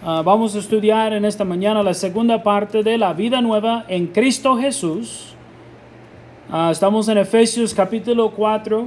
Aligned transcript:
Ah, 0.00 0.22
vamos 0.24 0.54
a 0.54 0.60
estudiar 0.60 1.12
en 1.12 1.24
esta 1.24 1.44
mañana 1.44 1.82
la 1.82 1.92
segunda 1.92 2.40
parte 2.44 2.84
de 2.84 2.96
la 2.96 3.14
vida 3.14 3.40
nueva 3.40 3.84
en 3.88 4.06
Cristo 4.06 4.56
Jesús. 4.56 5.34
Ah, 6.48 6.68
estamos 6.70 7.08
en 7.08 7.18
Efesios 7.18 7.74
capítulo 7.74 8.30
4 8.30 8.86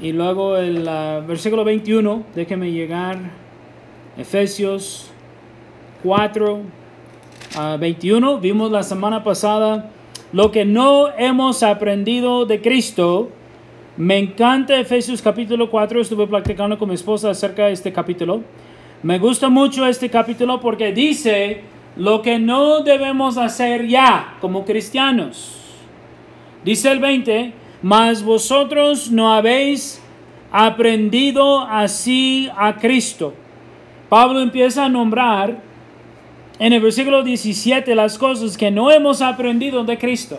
y 0.00 0.12
luego 0.12 0.56
el 0.56 0.86
ah, 0.86 1.24
versículo 1.26 1.64
21. 1.64 2.22
Déjeme 2.36 2.70
llegar. 2.70 3.18
Efesios 4.16 5.10
4, 6.04 6.60
21. 7.80 8.38
Vimos 8.38 8.70
la 8.70 8.84
semana 8.84 9.24
pasada 9.24 9.90
lo 10.32 10.52
que 10.52 10.64
no 10.64 11.08
hemos 11.18 11.64
aprendido 11.64 12.46
de 12.46 12.62
Cristo. 12.62 13.30
Me 13.96 14.18
encanta 14.18 14.78
Efesios 14.78 15.20
capítulo 15.20 15.68
4. 15.68 16.00
Estuve 16.00 16.28
platicando 16.28 16.78
con 16.78 16.90
mi 16.90 16.94
esposa 16.94 17.30
acerca 17.30 17.66
de 17.66 17.72
este 17.72 17.92
capítulo. 17.92 18.42
Me 19.02 19.18
gusta 19.18 19.48
mucho 19.48 19.84
este 19.84 20.08
capítulo 20.08 20.60
porque 20.60 20.92
dice 20.92 21.62
lo 21.96 22.22
que 22.22 22.38
no 22.38 22.80
debemos 22.80 23.36
hacer 23.36 23.88
ya 23.88 24.36
como 24.40 24.64
cristianos. 24.64 25.56
Dice 26.64 26.92
el 26.92 27.00
20, 27.00 27.52
mas 27.82 28.22
vosotros 28.22 29.10
no 29.10 29.32
habéis 29.32 30.00
aprendido 30.52 31.60
así 31.62 32.48
a 32.56 32.76
Cristo. 32.76 33.34
Pablo 34.08 34.40
empieza 34.40 34.84
a 34.84 34.88
nombrar 34.88 35.60
en 36.60 36.72
el 36.72 36.80
versículo 36.80 37.24
17 37.24 37.96
las 37.96 38.16
cosas 38.16 38.56
que 38.56 38.70
no 38.70 38.92
hemos 38.92 39.20
aprendido 39.20 39.82
de 39.82 39.98
Cristo. 39.98 40.38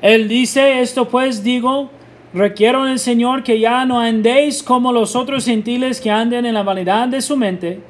Él 0.00 0.26
dice, 0.26 0.80
esto 0.80 1.06
pues 1.06 1.42
digo, 1.42 1.90
Requiero 2.36 2.84
en 2.84 2.92
el 2.92 2.98
Señor 2.98 3.42
que 3.42 3.58
ya 3.58 3.86
no 3.86 3.98
andéis 3.98 4.62
como 4.62 4.92
los 4.92 5.16
otros 5.16 5.46
gentiles 5.46 6.02
que 6.02 6.10
anden 6.10 6.44
en 6.44 6.52
la 6.52 6.62
vanidad 6.62 7.08
de 7.08 7.22
su 7.22 7.34
mente, 7.34 7.80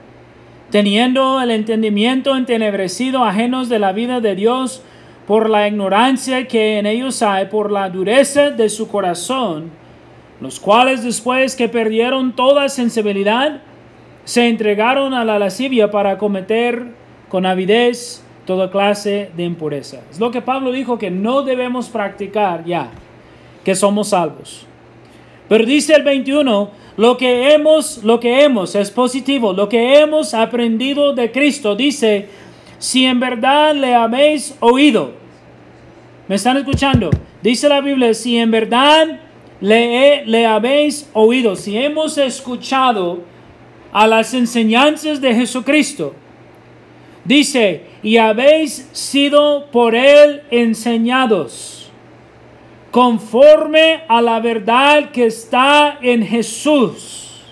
teniendo 0.71 1.41
el 1.41 1.51
entendimiento 1.51 2.37
entenebrecido, 2.37 3.25
ajenos 3.25 3.69
de 3.69 3.81
la 3.81 3.93
vida 3.93 4.21
de 4.21 4.37
Dios, 4.37 4.85
por 5.27 5.51
la 5.51 5.67
ignorancia 5.67 6.47
que 6.47 6.79
en 6.79 6.87
ellos 6.87 7.23
hay, 7.23 7.47
por 7.47 7.73
la 7.73 7.91
dureza 7.91 8.53
de 8.53 8.69
su 8.69 8.87
corazón, 8.87 9.73
los 10.41 10.61
cuales 10.61 11.03
después 11.03 11.57
que 11.57 11.69
perdieron 11.69 12.37
toda 12.37 12.69
sensibilidad, 12.69 13.63
se 14.23 14.49
entregaron 14.49 15.13
a 15.13 15.25
la 15.25 15.41
lascivia 15.41 15.91
para 15.91 16.19
cometer 16.19 16.85
con 17.29 17.47
avidez 17.47 18.23
toda 18.45 18.71
clase 18.71 19.29
de 19.37 19.43
impureza. 19.43 20.03
Es 20.09 20.21
lo 20.21 20.31
que 20.31 20.41
Pablo 20.41 20.71
dijo 20.71 20.99
que 20.99 21.11
no 21.11 21.43
debemos 21.43 21.89
practicar 21.89 22.65
ya 22.65 22.93
que 23.67 23.75
somos 23.75 24.11
salvos. 24.11 24.65
Pero 25.49 25.67
dice 25.67 25.93
el 25.93 26.05
21, 26.05 26.71
lo 26.97 27.17
que 27.17 27.53
hemos, 27.53 28.05
lo 28.05 28.21
que 28.21 28.45
hemos 28.45 28.77
es 28.77 28.93
positivo, 28.93 29.53
lo 29.53 29.69
que 29.69 29.99
hemos 29.99 30.35
aprendido 30.35 31.13
de 31.15 31.33
Cristo, 31.33 31.75
dice, 31.75 32.29
si 32.79 33.05
en 33.05 33.19
verdad 33.19 33.75
le 33.75 33.93
habéis 33.93 34.57
oído. 34.61 35.15
¿Me 36.29 36.37
están 36.37 36.57
escuchando? 36.59 37.11
Dice 37.43 37.69
la 37.69 37.81
Biblia, 37.81 38.15
si 38.15 38.37
en 38.37 38.53
verdad 38.53 39.19
le, 39.61 40.25
le 40.27 40.47
habéis 40.47 41.11
oído, 41.13 41.57
si 41.57 41.77
hemos 41.77 42.19
escuchado 42.19 43.25
a 43.93 44.07
las 44.07 44.33
enseñanzas 44.33 45.21
de 45.21 45.35
Jesucristo, 45.35 46.15
dice, 47.25 47.83
y 48.05 48.19
habéis 48.19 48.89
sido 48.93 49.67
por 49.73 49.97
él 49.97 50.43
enseñados 50.53 51.76
conforme 52.97 54.05
a 54.09 54.23
la 54.23 54.41
verdad 54.41 55.11
que 55.11 55.27
está 55.27 55.99
en 56.01 56.27
Jesús. 56.27 57.43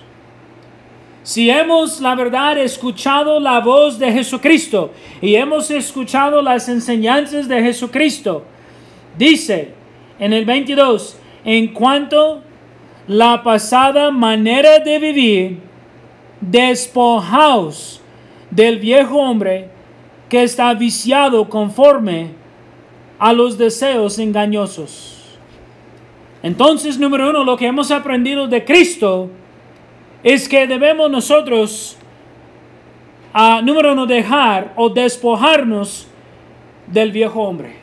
Si 1.23 1.51
hemos, 1.51 2.01
la 2.01 2.15
verdad, 2.15 2.57
escuchado 2.57 3.39
la 3.39 3.61
voz 3.61 3.99
de 3.99 4.11
Jesucristo 4.11 4.91
y 5.21 5.35
hemos 5.35 5.71
escuchado 5.71 6.41
las 6.41 6.71
enseñanzas 6.71 7.47
de 7.47 7.61
Jesucristo, 7.61 8.43
dice 9.19 9.75
en 10.19 10.33
el 10.33 10.47
22, 10.47 11.19
en 11.45 11.75
cuanto 11.75 12.41
la 13.07 13.43
pasada 13.43 14.11
manera 14.11 14.79
de 14.79 14.99
vivir, 14.99 15.59
despojaos 16.41 18.01
del 18.51 18.79
viejo 18.79 19.19
hombre 19.19 19.69
que 20.31 20.43
está 20.43 20.73
viciado 20.73 21.51
conforme 21.51 22.31
a 23.19 23.35
los 23.35 23.59
deseos 23.59 24.19
engañosos 24.19 25.14
entonces, 26.45 26.99
número 26.99 27.31
uno, 27.31 27.43
lo 27.43 27.57
que 27.57 27.67
hemos 27.67 27.91
aprendido 27.91 28.47
de 28.47 28.67
Cristo 28.67 29.31
es 30.23 30.47
que 30.47 30.67
debemos 30.67 31.11
nosotros, 31.11 31.97
a, 33.33 33.63
número 33.63 33.95
uno, 33.95 34.05
dejar 34.05 34.75
o 34.77 34.91
despojarnos 34.91 36.07
del 36.87 37.13
viejo 37.13 37.41
hombre. 37.41 37.77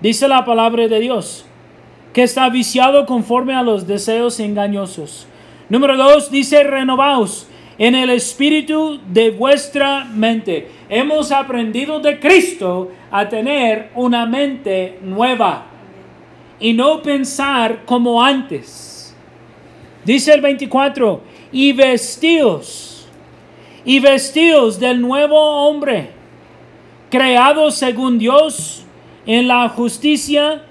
Dice 0.00 0.26
la 0.26 0.44
palabra 0.44 0.88
de 0.88 0.98
Dios, 0.98 1.46
que 2.12 2.24
está 2.24 2.48
viciado 2.48 3.06
conforme 3.06 3.54
a 3.54 3.62
los 3.62 3.86
deseos 3.86 4.40
engañosos. 4.40 5.28
Número 5.68 5.96
dos, 5.96 6.28
dice 6.28 6.64
renovaos 6.64 7.46
en 7.78 7.94
el 7.94 8.10
espíritu 8.10 8.98
de 9.06 9.30
vuestra 9.30 10.06
mente. 10.06 10.68
Hemos 10.88 11.30
aprendido 11.30 12.00
de 12.00 12.18
Cristo 12.18 12.90
a 13.12 13.28
tener 13.28 13.90
una 13.94 14.26
mente 14.26 14.98
nueva 15.02 15.66
y 16.62 16.72
no 16.72 17.02
pensar 17.02 17.84
como 17.84 18.22
antes. 18.22 19.14
Dice 20.04 20.32
el 20.32 20.40
24, 20.40 21.20
y 21.50 21.72
vestíos, 21.72 23.06
y 23.84 23.98
vestíos 23.98 24.80
del 24.80 25.00
nuevo 25.00 25.38
hombre, 25.38 26.10
creado 27.10 27.70
según 27.70 28.18
Dios 28.18 28.84
en 29.26 29.48
la 29.48 29.68
justicia 29.68 30.62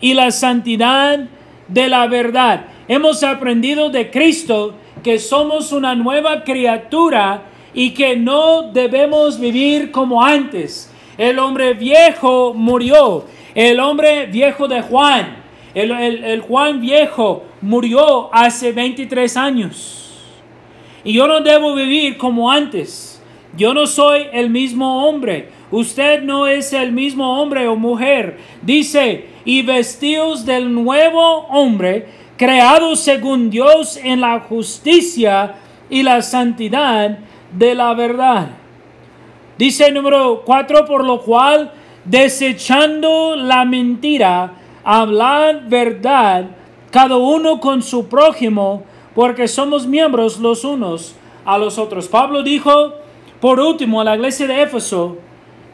y 0.00 0.14
la 0.14 0.30
santidad 0.30 1.26
de 1.66 1.88
la 1.88 2.06
verdad. 2.06 2.66
Hemos 2.86 3.22
aprendido 3.22 3.90
de 3.90 4.10
Cristo 4.10 4.74
que 5.02 5.18
somos 5.18 5.72
una 5.72 5.94
nueva 5.94 6.44
criatura 6.44 7.42
y 7.74 7.90
que 7.90 8.16
no 8.16 8.70
debemos 8.72 9.40
vivir 9.40 9.90
como 9.90 10.22
antes. 10.22 10.92
El 11.16 11.38
hombre 11.38 11.74
viejo 11.74 12.52
murió. 12.54 13.24
El 13.54 13.80
hombre 13.80 14.26
viejo 14.26 14.68
de 14.68 14.82
Juan 14.82 15.48
el, 15.74 16.40
Juan 16.40 16.80
viejo 16.80 17.44
murió 17.60 18.34
hace 18.34 18.72
23 18.72 19.36
años. 19.36 20.10
Y 21.04 21.12
yo 21.12 21.26
no 21.26 21.40
debo 21.40 21.74
vivir 21.74 22.16
como 22.16 22.50
antes. 22.50 23.22
Yo 23.56 23.74
no 23.74 23.86
soy 23.86 24.26
el 24.32 24.50
mismo 24.50 25.06
hombre. 25.06 25.50
Usted 25.70 26.22
no 26.22 26.46
es 26.46 26.72
el 26.72 26.92
mismo 26.92 27.40
hombre 27.40 27.68
o 27.68 27.76
mujer. 27.76 28.38
Dice, 28.62 29.26
y 29.44 29.62
vestidos 29.62 30.44
del 30.44 30.72
nuevo 30.72 31.46
hombre, 31.48 32.06
creado 32.36 32.96
según 32.96 33.50
Dios 33.50 33.98
en 34.02 34.20
la 34.20 34.40
justicia 34.40 35.54
y 35.90 36.02
la 36.02 36.22
santidad 36.22 37.18
de 37.52 37.74
la 37.74 37.94
verdad. 37.94 38.48
Dice 39.56 39.90
número 39.92 40.42
4, 40.44 40.84
por 40.86 41.04
lo 41.04 41.20
cual, 41.22 41.72
desechando 42.08 43.36
la 43.36 43.64
mentira, 43.64 44.52
hablar 44.84 45.68
verdad, 45.68 46.46
cada 46.90 47.16
uno 47.16 47.60
con 47.60 47.82
su 47.82 48.08
prójimo, 48.08 48.82
porque 49.14 49.48
somos 49.48 49.86
miembros 49.86 50.38
los 50.38 50.64
unos 50.64 51.14
a 51.44 51.58
los 51.58 51.78
otros. 51.78 52.08
Pablo 52.08 52.42
dijo, 52.42 52.94
por 53.40 53.60
último, 53.60 54.00
a 54.00 54.04
la 54.04 54.16
iglesia 54.16 54.46
de 54.46 54.62
Éfeso, 54.62 55.18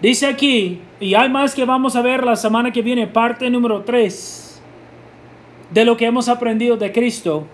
dice 0.01 0.27
aquí, 0.27 0.81
y 1.01 1.15
hay 1.15 1.29
más 1.29 1.55
que 1.55 1.65
vamos 1.65 1.97
a 1.97 2.03
ver 2.03 2.25
la 2.25 2.37
semana 2.37 2.73
que 2.73 2.83
viene, 2.83 3.07
parte 3.07 3.49
número 3.51 3.83
3 3.83 4.63
de 5.71 5.85
lo 5.85 5.97
que 5.97 6.07
hemos 6.07 6.29
aprendido 6.29 6.77
de 6.77 6.93
Cristo. 6.93 7.45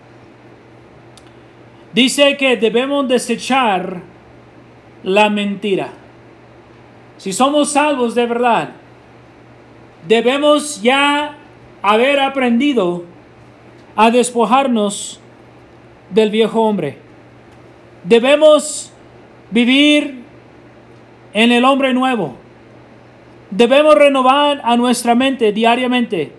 Dice 1.93 2.37
que 2.37 2.57
debemos 2.57 3.09
desechar 3.09 4.03
la 5.03 5.29
mentira. 5.31 6.00
Si 7.21 7.35
somos 7.35 7.73
salvos 7.73 8.15
de 8.15 8.25
verdad, 8.25 8.71
debemos 10.09 10.81
ya 10.81 11.37
haber 11.83 12.19
aprendido 12.19 13.05
a 13.95 14.11
despojarnos 14.11 15.21
del 16.09 16.31
viejo 16.31 16.63
hombre. 16.63 16.97
Debemos 18.05 18.91
vivir 19.51 20.23
en 21.35 21.53
el 21.53 21.67
hombre 21.67 21.93
nuevo. 21.93 22.37
Debemos 23.51 23.97
renovar 23.97 24.63
a 24.65 24.79
nuestra 24.79 25.15
mente 25.15 25.53
diariamente 25.53 26.33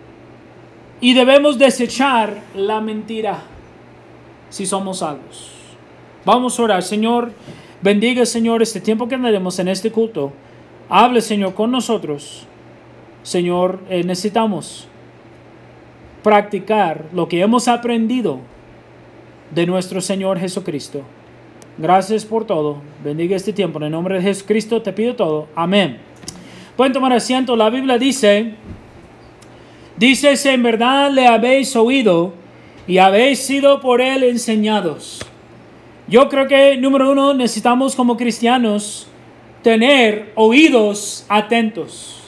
y 1.00 1.14
debemos 1.14 1.60
desechar 1.60 2.42
la 2.56 2.82
mentira 2.82 3.44
si 4.50 4.66
somos 4.66 4.98
salvos. 4.98 5.52
Vamos 6.26 6.60
a 6.60 6.64
orar, 6.64 6.82
Señor. 6.82 7.32
Bendiga, 7.84 8.26
Señor, 8.26 8.64
este 8.64 8.82
tiempo 8.82 9.08
que 9.08 9.14
andaremos 9.14 9.60
en 9.60 9.68
este 9.68 9.92
culto. 9.92 10.34
Hable, 10.94 11.22
Señor, 11.22 11.54
con 11.54 11.72
nosotros. 11.72 12.46
Señor, 13.24 13.80
eh, 13.90 14.04
necesitamos 14.04 14.90
practicar 16.22 17.06
lo 17.14 17.30
que 17.30 17.40
hemos 17.40 17.70
aprendido 17.70 18.40
de 19.56 19.66
nuestro 19.66 20.02
Señor 20.02 20.38
Jesucristo. 20.38 21.04
Gracias 21.78 22.26
por 22.26 22.44
todo. 22.44 22.82
Bendiga 23.06 23.38
este 23.38 23.54
tiempo. 23.54 23.80
En 23.80 23.86
el 23.86 23.92
nombre 23.92 24.16
de 24.16 24.22
Jesucristo 24.22 24.82
te 24.82 24.92
pido 24.92 25.16
todo. 25.16 25.48
Amén. 25.56 25.98
Pueden 26.76 26.92
tomar 26.92 27.14
asiento. 27.14 27.56
La 27.56 27.70
Biblia 27.70 27.98
dice, 27.98 28.56
dice, 29.96 30.34
en 30.52 30.62
verdad 30.62 31.10
le 31.10 31.26
habéis 31.26 31.74
oído 31.78 32.34
y 32.86 32.98
habéis 32.98 33.40
sido 33.40 33.80
por 33.80 34.02
él 34.02 34.24
enseñados. 34.24 35.26
Yo 36.10 36.28
creo 36.28 36.50
que, 36.50 36.76
número 36.76 37.14
uno, 37.14 37.34
necesitamos 37.34 37.96
como 37.96 38.18
cristianos 38.18 39.08
tener 39.62 40.32
oídos 40.36 41.26
atentos. 41.30 42.22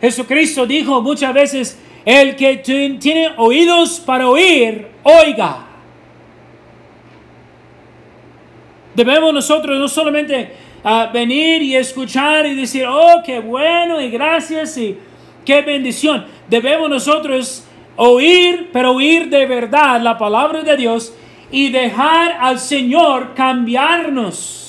Jesucristo 0.00 0.66
dijo 0.66 1.00
muchas 1.00 1.32
veces, 1.32 1.78
el 2.04 2.36
que 2.36 2.56
tiene 2.58 3.30
oídos 3.36 4.00
para 4.00 4.28
oír, 4.28 4.88
oiga. 5.02 5.66
Debemos 8.94 9.32
nosotros 9.32 9.78
no 9.78 9.88
solamente 9.88 10.52
ah, 10.84 11.10
venir 11.12 11.62
y 11.62 11.74
escuchar 11.74 12.46
y 12.46 12.54
decir, 12.54 12.84
oh, 12.86 13.22
qué 13.24 13.40
bueno 13.40 14.00
y 14.00 14.10
gracias 14.10 14.76
y 14.76 14.98
qué 15.44 15.62
bendición. 15.62 16.26
Debemos 16.48 16.88
nosotros 16.88 17.64
oír, 17.96 18.70
pero 18.72 18.92
oír 18.92 19.28
de 19.30 19.46
verdad 19.46 20.00
la 20.00 20.18
palabra 20.18 20.62
de 20.62 20.76
Dios 20.76 21.14
y 21.50 21.70
dejar 21.70 22.32
al 22.40 22.58
Señor 22.58 23.34
cambiarnos. 23.34 24.63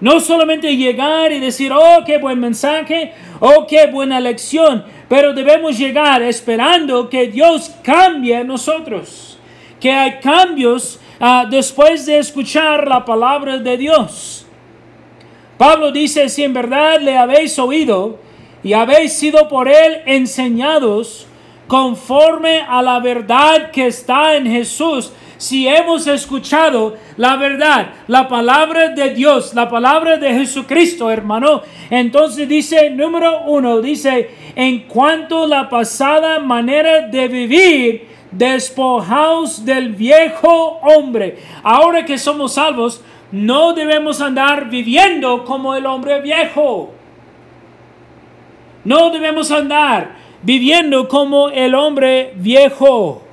No 0.00 0.20
solamente 0.20 0.76
llegar 0.76 1.32
y 1.32 1.40
decir, 1.40 1.72
oh, 1.72 2.04
qué 2.04 2.18
buen 2.18 2.40
mensaje, 2.40 3.12
oh, 3.40 3.66
qué 3.66 3.86
buena 3.86 4.20
lección, 4.20 4.84
pero 5.08 5.32
debemos 5.32 5.78
llegar 5.78 6.22
esperando 6.22 7.08
que 7.08 7.28
Dios 7.28 7.74
cambie 7.82 8.36
a 8.36 8.44
nosotros, 8.44 9.38
que 9.80 9.90
hay 9.90 10.18
cambios 10.20 11.00
Ah, 11.20 11.46
después 11.48 12.06
de 12.06 12.18
escuchar 12.18 12.88
la 12.88 13.04
palabra 13.04 13.58
de 13.58 13.76
Dios. 13.76 14.46
Pablo 15.56 15.92
dice, 15.92 16.28
si 16.28 16.42
en 16.42 16.52
verdad 16.52 17.00
le 17.00 17.16
habéis 17.16 17.58
oído 17.58 18.18
y 18.64 18.72
habéis 18.72 19.12
sido 19.12 19.48
por 19.48 19.68
él 19.68 20.02
enseñados 20.06 21.26
conforme 21.68 22.60
a 22.60 22.82
la 22.82 22.98
verdad 22.98 23.70
que 23.70 23.86
está 23.86 24.36
en 24.36 24.46
Jesús, 24.46 25.12
si 25.44 25.68
hemos 25.68 26.06
escuchado 26.06 26.96
la 27.18 27.36
verdad, 27.36 27.88
la 28.08 28.28
palabra 28.28 28.88
de 28.88 29.10
Dios, 29.10 29.52
la 29.52 29.68
palabra 29.68 30.16
de 30.16 30.32
Jesucristo, 30.32 31.10
hermano, 31.10 31.60
entonces 31.90 32.48
dice, 32.48 32.88
número 32.88 33.42
uno, 33.42 33.82
dice, 33.82 34.30
en 34.56 34.86
cuanto 34.88 35.44
a 35.44 35.46
la 35.46 35.68
pasada 35.68 36.38
manera 36.38 37.08
de 37.08 37.28
vivir, 37.28 38.08
despojaos 38.30 39.66
del 39.66 39.90
viejo 39.90 40.80
hombre. 40.80 41.36
Ahora 41.62 42.06
que 42.06 42.16
somos 42.16 42.54
salvos, 42.54 43.02
no 43.30 43.74
debemos 43.74 44.22
andar 44.22 44.70
viviendo 44.70 45.44
como 45.44 45.74
el 45.74 45.84
hombre 45.84 46.22
viejo. 46.22 46.90
No 48.82 49.10
debemos 49.10 49.50
andar 49.50 50.16
viviendo 50.42 51.06
como 51.06 51.50
el 51.50 51.74
hombre 51.74 52.32
viejo. 52.36 53.23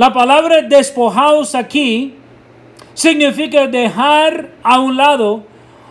La 0.00 0.14
palabra 0.14 0.62
despojaos 0.62 1.54
aquí 1.54 2.14
significa 2.94 3.66
dejar 3.66 4.48
a 4.62 4.80
un 4.80 4.96
lado 4.96 5.44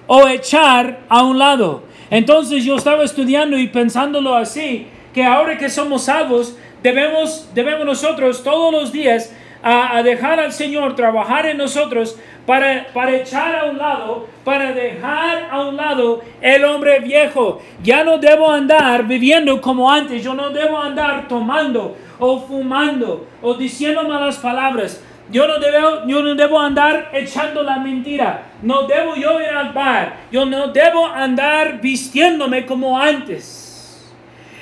o 0.07 0.27
echar 0.27 1.01
a 1.07 1.21
un 1.21 1.37
lado. 1.37 1.83
Entonces 2.09 2.65
yo 2.65 2.77
estaba 2.77 3.03
estudiando 3.03 3.55
y 3.55 3.67
pensándolo 3.67 4.33
así, 4.33 4.87
que 5.13 5.23
ahora 5.23 5.59
que 5.59 5.69
somos 5.69 6.05
salvos, 6.05 6.57
debemos, 6.81 7.51
debemos 7.53 7.85
nosotros 7.85 8.41
todos 8.41 8.73
los 8.73 8.91
días 8.91 9.31
a, 9.61 10.01
dejar 10.01 10.39
al 10.39 10.53
Señor 10.53 10.95
trabajar 10.95 11.45
en 11.45 11.57
nosotros 11.57 12.17
para, 12.47 12.87
para 12.91 13.15
echar 13.15 13.57
a 13.57 13.65
un 13.65 13.77
lado, 13.77 14.25
para 14.43 14.73
dejar 14.73 15.49
a 15.51 15.61
un 15.67 15.77
lado 15.77 16.21
el 16.41 16.65
hombre 16.65 16.99
viejo. 16.99 17.61
Ya 17.83 18.03
no 18.03 18.17
debo 18.17 18.49
andar 18.49 19.05
viviendo 19.05 19.61
como 19.61 19.91
antes, 19.91 20.23
yo 20.23 20.33
no 20.33 20.49
debo 20.49 20.79
andar 20.79 21.27
tomando 21.27 21.95
o 22.19 22.39
fumando 22.41 23.27
o 23.41 23.53
diciendo 23.53 24.03
malas 24.03 24.37
palabras. 24.37 25.01
Yo 25.31 25.47
no, 25.47 25.59
debo, 25.59 26.07
yo 26.07 26.23
no 26.23 26.35
debo 26.35 26.59
andar 26.59 27.11
echando 27.13 27.61
la 27.63 27.77
mentira. 27.77 28.45
No 28.61 28.87
debo 28.87 29.15
yo 29.15 29.39
ir 29.39 29.49
al 29.49 29.73
bar. 29.73 30.17
Yo 30.31 30.45
no 30.45 30.67
debo 30.69 31.05
andar 31.05 31.79
vistiéndome 31.79 32.65
como 32.65 32.97
antes. 32.97 34.11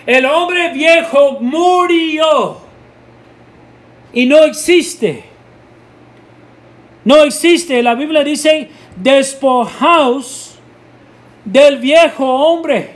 El 0.06 0.25
hombre 0.25 0.71
viejo 0.74 1.38
murió 1.39 2.57
y 4.13 4.25
no 4.25 4.44
existe. 4.44 5.24
No 7.06 7.24
existe. 7.24 7.81
La 7.81 7.95
Biblia 7.95 8.24
dice, 8.24 8.69
despojaos 8.98 10.57
del 11.45 11.77
viejo 11.77 12.25
hombre. 12.25 12.92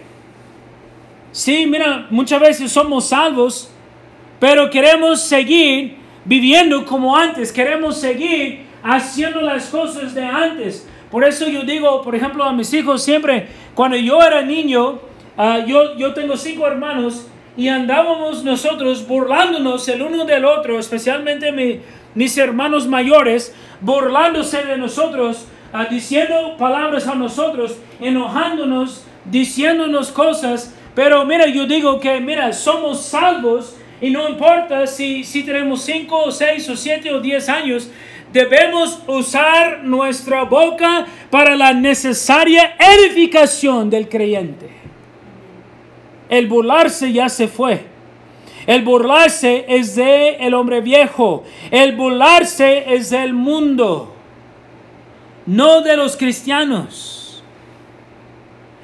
Sí, 1.31 1.66
mira, 1.66 2.08
muchas 2.10 2.42
veces 2.42 2.72
somos 2.72 3.08
salvos, 3.08 3.72
pero 4.41 4.69
queremos 4.69 5.21
seguir 5.21 5.95
viviendo 6.25 6.85
como 6.85 7.15
antes. 7.15 7.53
Queremos 7.53 7.95
seguir 7.97 8.65
haciendo 8.83 9.39
las 9.39 9.69
cosas 9.69 10.13
de 10.13 10.25
antes. 10.25 10.85
Por 11.09 11.23
eso 11.23 11.47
yo 11.47 11.63
digo, 11.63 12.01
por 12.01 12.13
ejemplo, 12.13 12.43
a 12.43 12.51
mis 12.51 12.73
hijos 12.73 13.01
siempre, 13.01 13.47
cuando 13.73 13.95
yo 13.95 14.21
era 14.21 14.41
niño, 14.41 14.99
Ah, 15.38 15.63
yo, 15.65 15.95
yo 15.95 16.13
tengo 16.13 16.35
cinco 16.35 16.67
hermanos 16.67 17.27
y 17.55 17.67
andábamos 17.69 18.43
nosotros 18.43 19.07
burlándonos 19.07 19.88
el 19.88 20.01
uno 20.01 20.25
del 20.25 20.45
otro, 20.45 20.77
especialmente 20.77 21.51
mis 22.13 22.38
hermanos 22.38 22.85
mayores, 22.85 23.55
burlándose 23.79 24.63
de 24.63 24.77
nosotros, 24.77 25.47
uh, 25.73 25.89
diciendo 25.89 26.57
palabras 26.57 27.07
a 27.07 27.15
nosotros, 27.15 27.77
enojándonos, 27.99 29.05
diciéndonos 29.25 30.11
cosas. 30.11 30.75
Pero 30.93 31.25
mira, 31.25 31.47
yo 31.47 31.65
digo 31.65 31.99
que, 31.99 32.19
mira, 32.19 32.51
somos 32.51 33.01
salvos 33.05 33.77
y 34.01 34.09
no 34.09 34.27
importa 34.27 34.88
si, 34.88 35.24
si 35.24 35.44
tenemos 35.44 35.83
cinco 35.83 36.24
o 36.24 36.31
seis 36.31 36.68
o 36.68 36.75
siete 36.75 37.13
o 37.13 37.19
diez 37.19 37.48
años, 37.48 37.89
debemos 38.33 39.00
usar 39.07 39.83
nuestra 39.83 40.44
boca 40.44 41.06
para 41.30 41.56
la 41.56 41.71
necesaria 41.74 42.75
edificación 42.80 43.92
del 43.92 44.09
creyente. 44.09 44.69
El 46.30 46.48
burlarse 46.48 47.13
ya 47.13 47.30
se 47.30 47.48
fue. 47.48 47.86
El 48.65 48.83
burlarse 48.83 49.65
es 49.68 49.95
de 49.95 50.38
el 50.38 50.56
hombre 50.56 50.81
viejo. 50.81 51.44
El 51.69 51.95
burlarse 51.95 52.86
es 52.95 53.12
del 53.12 53.33
mundo, 53.33 54.15
no 55.45 55.81
de 55.81 55.96
los 55.96 56.17
cristianos. 56.17 57.43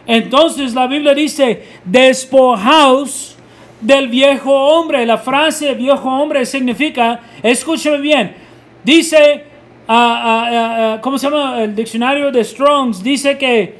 Entonces 0.05 0.73
la 0.73 0.87
Biblia 0.87 1.13
dice, 1.13 1.63
despojaos 1.85 3.36
del 3.81 4.07
viejo 4.07 4.53
hombre. 4.53 5.05
La 5.05 5.17
frase 5.17 5.73
viejo 5.73 6.09
hombre 6.09 6.45
significa, 6.45 7.19
escúchame 7.43 7.99
bien, 7.99 8.35
dice, 8.83 9.45
uh, 9.87 9.93
uh, 9.93 11.01
¿cómo 11.01 11.17
se 11.17 11.29
llama? 11.29 11.63
El 11.63 11.75
diccionario 11.75 12.31
de 12.31 12.43
Strongs 12.43 13.03
dice 13.03 13.37
que 13.37 13.75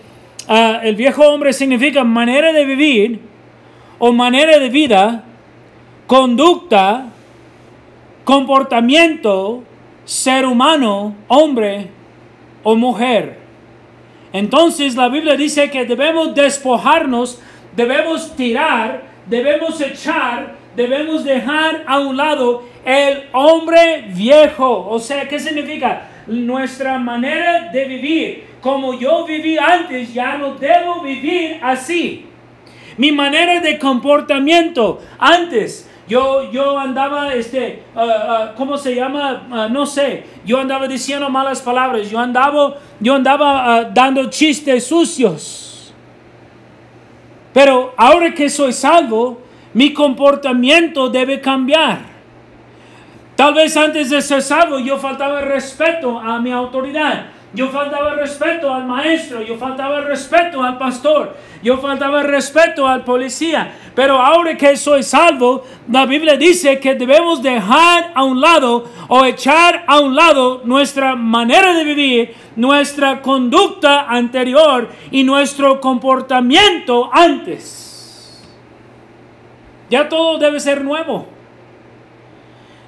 el 0.47 0.95
viejo 0.95 1.23
hombre 1.27 1.51
significa 1.51 2.03
manera 2.05 2.53
de 2.53 2.63
vivir 2.63 3.19
o 3.99 4.13
manera 4.13 4.57
de 4.59 4.69
vida, 4.69 5.23
conducta, 6.05 7.07
comportamiento, 8.23 9.63
ser 10.05 10.45
humano, 10.45 11.15
hombre 11.27 11.89
o 12.63 12.75
mujer. 12.75 13.39
Entonces 14.31 14.95
la 14.95 15.09
Biblia 15.09 15.35
dice 15.35 15.69
que 15.69 15.85
debemos 15.85 16.33
despojarnos, 16.33 17.41
debemos 17.75 18.35
tirar, 18.35 19.03
debemos 19.29 19.79
echar, 19.81 20.55
debemos 20.75 21.23
dejar 21.23 21.83
a 21.85 21.99
un 21.99 22.17
lado 22.17 22.63
el 22.85 23.23
hombre 23.33 24.05
viejo. 24.09 24.87
O 24.89 24.99
sea, 24.99 25.27
¿qué 25.27 25.39
significa? 25.39 26.09
Nuestra 26.27 26.99
manera 26.99 27.69
de 27.71 27.85
vivir. 27.85 28.47
Como 28.61 28.99
yo 28.99 29.25
viví 29.25 29.57
antes, 29.57 30.13
ya 30.13 30.37
no 30.37 30.55
debo 30.55 31.01
vivir 31.01 31.59
así 31.61 32.27
mi 32.97 33.11
manera 33.11 33.61
de 33.61 33.77
comportamiento. 33.77 34.99
Antes 35.19 35.89
yo, 36.07 36.51
yo 36.51 36.77
andaba, 36.77 37.33
este, 37.33 37.83
uh, 37.95 37.99
uh, 37.99 38.55
¿cómo 38.55 38.77
se 38.77 38.95
llama? 38.95 39.47
Uh, 39.49 39.71
no 39.71 39.85
sé, 39.85 40.23
yo 40.45 40.59
andaba 40.59 40.87
diciendo 40.87 41.29
malas 41.29 41.61
palabras, 41.61 42.09
yo 42.09 42.19
andaba, 42.19 42.75
yo 42.99 43.13
andaba 43.13 43.85
dando 43.93 44.29
chistes 44.29 44.87
sucios. 44.87 45.66
Pero 47.57 47.95
ahora 47.97 48.35
que 48.35 48.51
soy 48.51 48.71
salvo, 48.71 49.41
mi 49.73 49.91
comportamiento 49.91 51.09
debe 51.09 51.41
cambiar. 51.41 52.01
Tal 53.35 53.55
vez 53.55 53.75
antes 53.75 54.11
de 54.11 54.21
ser 54.21 54.43
salvo 54.43 54.77
yo 54.77 54.99
faltaba 54.99 55.41
respeto 55.41 56.19
a 56.19 56.37
mi 56.37 56.51
autoridad. 56.51 57.25
Yo 57.57 57.69
faltaba 57.69 58.13
respeto 58.13 58.71
al 58.71 58.85
maestro, 58.85 59.41
yo 59.41 59.57
faltaba 59.57 60.01
respeto 60.01 60.61
al 60.61 60.77
pastor, 60.77 61.35
yo 61.63 61.79
faltaba 61.79 62.21
respeto 62.21 62.87
al 62.87 63.03
policía. 63.03 63.73
Pero 63.95 64.21
ahora 64.21 64.55
que 64.55 64.77
soy 64.77 65.01
salvo, 65.01 65.63
la 65.89 66.05
Biblia 66.05 66.37
dice 66.37 66.79
que 66.79 66.93
debemos 66.93 67.41
dejar 67.41 68.11
a 68.13 68.23
un 68.23 68.39
lado 68.39 68.85
o 69.07 69.25
echar 69.25 69.83
a 69.87 69.99
un 69.99 70.15
lado 70.15 70.61
nuestra 70.65 71.15
manera 71.15 71.73
de 71.73 71.83
vivir, 71.83 72.35
nuestra 72.55 73.23
conducta 73.23 74.01
anterior 74.01 74.89
y 75.09 75.23
nuestro 75.23 75.81
comportamiento 75.81 77.09
antes. 77.11 78.47
Ya 79.89 80.07
todo 80.07 80.37
debe 80.37 80.59
ser 80.59 80.83
nuevo. 80.83 81.27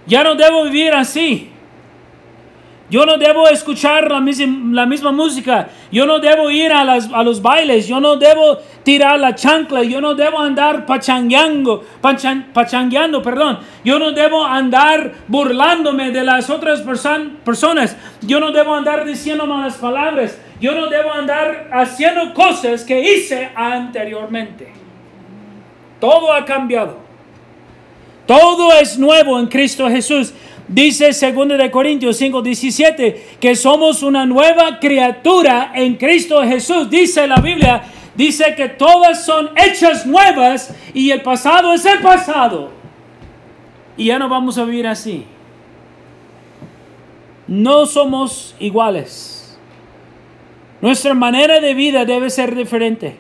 Ya 0.06 0.24
no 0.24 0.36
debo 0.36 0.66
vivir 0.66 0.94
así. 0.94 1.49
Yo 2.90 3.06
no 3.06 3.18
debo 3.18 3.48
escuchar 3.48 4.10
la 4.10 4.20
misma, 4.20 4.74
la 4.74 4.86
misma 4.88 5.12
música. 5.12 5.70
Yo 5.92 6.08
no 6.08 6.20
debo 6.20 6.50
ir 6.50 6.72
a, 6.72 6.84
las, 6.84 7.12
a, 7.14 7.22
los 7.22 7.40
bailes. 7.40 7.88
Yo 7.88 8.00
no 8.00 8.16
debo 8.16 8.58
tirar 8.84 9.20
la 9.20 9.36
chancla. 9.36 9.84
Yo 9.84 10.02
no 10.02 10.16
debo 10.16 10.40
andar 10.40 10.88
pachangueando, 10.88 11.86
pachangueando, 12.02 13.22
perdón. 13.22 13.60
Yo 13.84 14.00
no 14.00 14.12
debo 14.12 14.44
andar 14.44 15.14
burlándome 15.28 16.10
de 16.10 16.24
las 16.24 16.50
otras 16.50 16.82
personas. 17.46 17.96
Yo 18.22 18.40
no 18.40 18.52
debo 18.52 18.74
andar 18.74 19.06
diciendo 19.06 19.46
malas 19.46 19.76
palabras. 19.76 20.40
Yo 20.60 20.74
no 20.74 20.88
debo 20.88 21.14
andar 21.14 21.70
haciendo 21.72 22.34
cosas 22.34 22.84
que 22.84 23.00
hice 23.00 23.52
anteriormente. 23.56 24.74
Todo 26.00 26.34
ha 26.34 26.44
cambiado. 26.44 26.98
Todo 28.26 28.74
es 28.74 28.98
nuevo 28.98 29.40
en 29.40 29.48
Cristo 29.48 29.88
Jesús. 29.90 30.34
Dice 30.70 31.10
2 31.12 31.58
de 31.58 31.72
Corintios 31.72 32.18
5, 32.18 32.44
17 32.44 33.38
que 33.40 33.56
somos 33.56 34.04
una 34.04 34.28
nueva 34.28 34.80
criatura 34.80 35.72
en 35.74 35.96
Cristo 35.96 36.44
Jesús. 36.44 36.88
Dice 36.92 37.26
la 37.26 37.38
Biblia, 37.38 37.82
dice 38.14 38.54
que 38.56 38.70
todas 38.70 39.26
son 39.26 39.50
hechas 39.56 40.06
nuevas 40.06 40.76
y 40.94 41.10
el 41.10 41.24
pasado 41.24 41.74
es 41.74 41.84
el 41.86 42.00
pasado. 42.02 42.70
Y 43.98 44.06
ya 44.06 44.20
no 44.20 44.30
vamos 44.30 44.60
a 44.60 44.64
vivir 44.64 44.86
así. 44.86 45.26
No 47.48 47.88
somos 47.88 48.56
iguales. 48.60 49.58
Nuestra 50.82 51.16
manera 51.16 51.60
de 51.60 51.74
vida 51.74 52.06
debe 52.06 52.30
ser 52.30 52.54
diferente. 52.54 53.18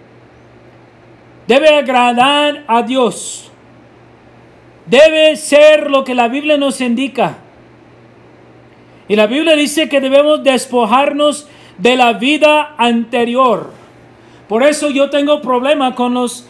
Debe 1.48 1.70
agradar 1.70 2.63
a 2.68 2.84
Dios 2.84 3.49
debe 4.89 5.36
ser 5.36 5.89
lo 5.89 6.03
que 6.03 6.15
la 6.15 6.27
Biblia 6.27 6.58
nos 6.58 6.81
indica. 6.81 7.38
Y 9.08 9.15
la 9.15 9.27
Biblia 9.27 9.55
dice 9.55 9.89
que 9.89 10.01
debemos 10.01 10.43
despojarnos 10.43 11.48
de 11.77 11.96
la 11.96 12.13
vida 12.13 12.75
anterior. 12.77 13.72
Por 14.48 14.63
eso 14.63 14.89
yo 14.89 15.10
tengo 15.10 15.41
problema 15.41 15.96
con 15.96 16.13
los, 16.13 16.48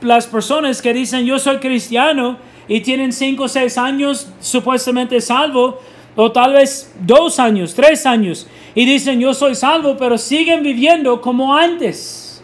las 0.00 0.26
personas 0.26 0.82
que 0.82 0.92
dicen 0.92 1.24
yo 1.24 1.38
soy 1.38 1.58
cristiano 1.58 2.38
y 2.68 2.80
tienen 2.80 3.12
5 3.12 3.44
o 3.44 3.48
6 3.48 3.78
años 3.78 4.28
supuestamente 4.40 5.20
salvo, 5.20 5.80
o 6.16 6.32
tal 6.32 6.54
vez 6.54 6.92
2 7.00 7.38
años, 7.38 7.74
3 7.74 8.06
años, 8.06 8.46
y 8.74 8.84
dicen 8.84 9.20
yo 9.20 9.34
soy 9.34 9.54
salvo, 9.54 9.96
pero 9.96 10.18
siguen 10.18 10.62
viviendo 10.62 11.20
como 11.20 11.54
antes. 11.54 12.42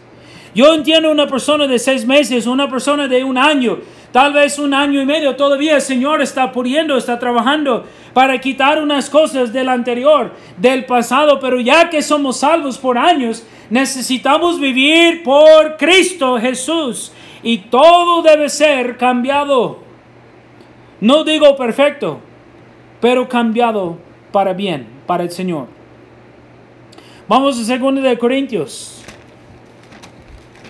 Yo 0.55 0.73
entiendo 0.73 1.11
una 1.11 1.27
persona 1.27 1.67
de 1.67 1.79
6 1.79 2.05
meses, 2.05 2.45
una 2.45 2.69
persona 2.69 3.07
de 3.07 3.23
un 3.23 3.37
año, 3.37 3.79
Tal 4.13 4.31
vez 4.31 4.59
un 4.59 4.75
año 4.75 5.01
y 5.01 5.07
medio 5.07 5.35
todavía 5.35 5.77
el 5.77 5.81
Señor 5.81 6.21
está 6.21 6.51
pudiendo, 6.51 6.95
está 6.95 7.17
trabajando 7.17 7.83
para 8.13 8.39
quitar 8.39 8.79
unas 8.79 9.09
cosas 9.09 9.51
del 9.51 9.67
anterior, 9.67 10.33
del 10.55 10.85
pasado, 10.85 11.39
pero 11.39 11.59
ya 11.59 11.89
que 11.89 12.03
somos 12.03 12.37
salvos 12.37 12.77
por 12.77 12.95
años, 12.95 13.43
necesitamos 13.71 14.59
vivir 14.59 15.23
por 15.23 15.77
Cristo 15.77 16.37
Jesús 16.39 17.11
y 17.41 17.57
todo 17.57 18.21
debe 18.21 18.49
ser 18.49 18.97
cambiado. 18.97 19.79
No 21.01 21.23
digo 21.23 21.55
perfecto, 21.55 22.19
pero 23.01 23.27
cambiado 23.27 23.97
para 24.31 24.53
bien, 24.53 24.85
para 25.07 25.23
el 25.23 25.31
Señor. 25.31 25.65
Vamos 27.27 27.67
a 27.67 27.77
2 27.79 28.03
de 28.03 28.19
Corintios. 28.19 29.03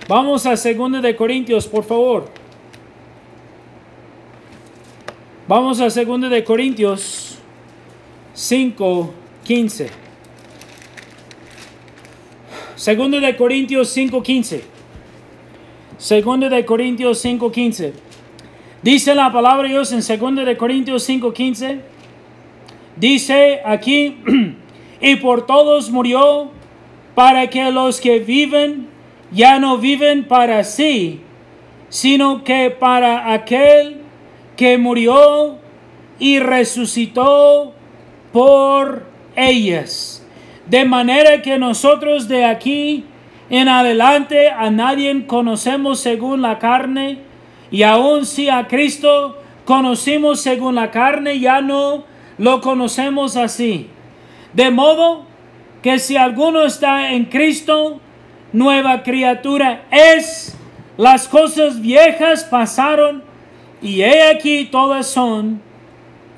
Vamos 0.08 0.46
a 0.46 0.54
2 0.54 1.02
de 1.02 1.14
Corintios, 1.14 1.66
por 1.66 1.84
favor. 1.84 2.43
Vamos 5.46 5.78
a 5.78 5.90
2 5.90 6.30
de 6.30 6.42
Corintios 6.42 7.38
5, 8.32 9.14
15. 9.44 9.90
2 12.96 13.10
de 13.20 13.36
Corintios 13.36 13.90
5, 13.90 14.22
15. 14.22 14.64
2 15.98 16.50
de 16.50 16.64
Corintios 16.64 17.18
5, 17.18 17.52
15. 17.52 17.92
Dice 18.80 19.14
la 19.14 19.30
palabra 19.30 19.64
de 19.64 19.74
Dios 19.74 19.92
en 19.92 19.98
2 19.98 20.46
de 20.46 20.56
Corintios 20.56 21.02
5, 21.02 21.34
15. 21.34 21.80
Dice 22.96 23.60
aquí, 23.66 24.16
y 25.02 25.16
por 25.16 25.44
todos 25.44 25.90
murió 25.90 26.52
para 27.14 27.50
que 27.50 27.70
los 27.70 28.00
que 28.00 28.18
viven 28.18 28.88
ya 29.30 29.58
no 29.58 29.76
viven 29.76 30.24
para 30.24 30.64
sí, 30.64 31.20
sino 31.90 32.44
que 32.44 32.70
para 32.70 33.34
aquel 33.34 34.03
que 34.56 34.78
murió 34.78 35.58
y 36.18 36.38
resucitó 36.38 37.72
por 38.32 39.04
ellas. 39.36 40.26
De 40.66 40.84
manera 40.84 41.42
que 41.42 41.58
nosotros 41.58 42.28
de 42.28 42.44
aquí 42.44 43.04
en 43.50 43.68
adelante 43.68 44.48
a 44.48 44.70
nadie 44.70 45.26
conocemos 45.26 46.00
según 46.00 46.42
la 46.42 46.58
carne, 46.58 47.18
y 47.70 47.82
aun 47.82 48.24
si 48.24 48.48
a 48.48 48.66
Cristo 48.68 49.38
conocimos 49.64 50.40
según 50.40 50.76
la 50.76 50.90
carne, 50.90 51.40
ya 51.40 51.60
no 51.60 52.04
lo 52.38 52.60
conocemos 52.60 53.36
así. 53.36 53.88
De 54.52 54.70
modo 54.70 55.24
que 55.82 55.98
si 55.98 56.16
alguno 56.16 56.64
está 56.64 57.12
en 57.12 57.26
Cristo, 57.26 58.00
nueva 58.52 59.02
criatura 59.02 59.82
es, 59.90 60.56
las 60.96 61.28
cosas 61.28 61.80
viejas 61.80 62.44
pasaron, 62.44 63.22
y 63.84 64.00
he 64.02 64.30
aquí 64.30 64.64
todas 64.64 65.06
son 65.06 65.60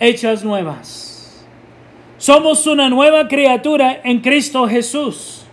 hechas 0.01 0.45
nuevas. 0.45 1.47
Somos 2.19 2.67
una 2.67 2.89
nueva 2.91 3.29
criatura 3.29 4.01
en 4.03 4.19
Cristo 4.19 4.67
Jesús. 4.67 5.47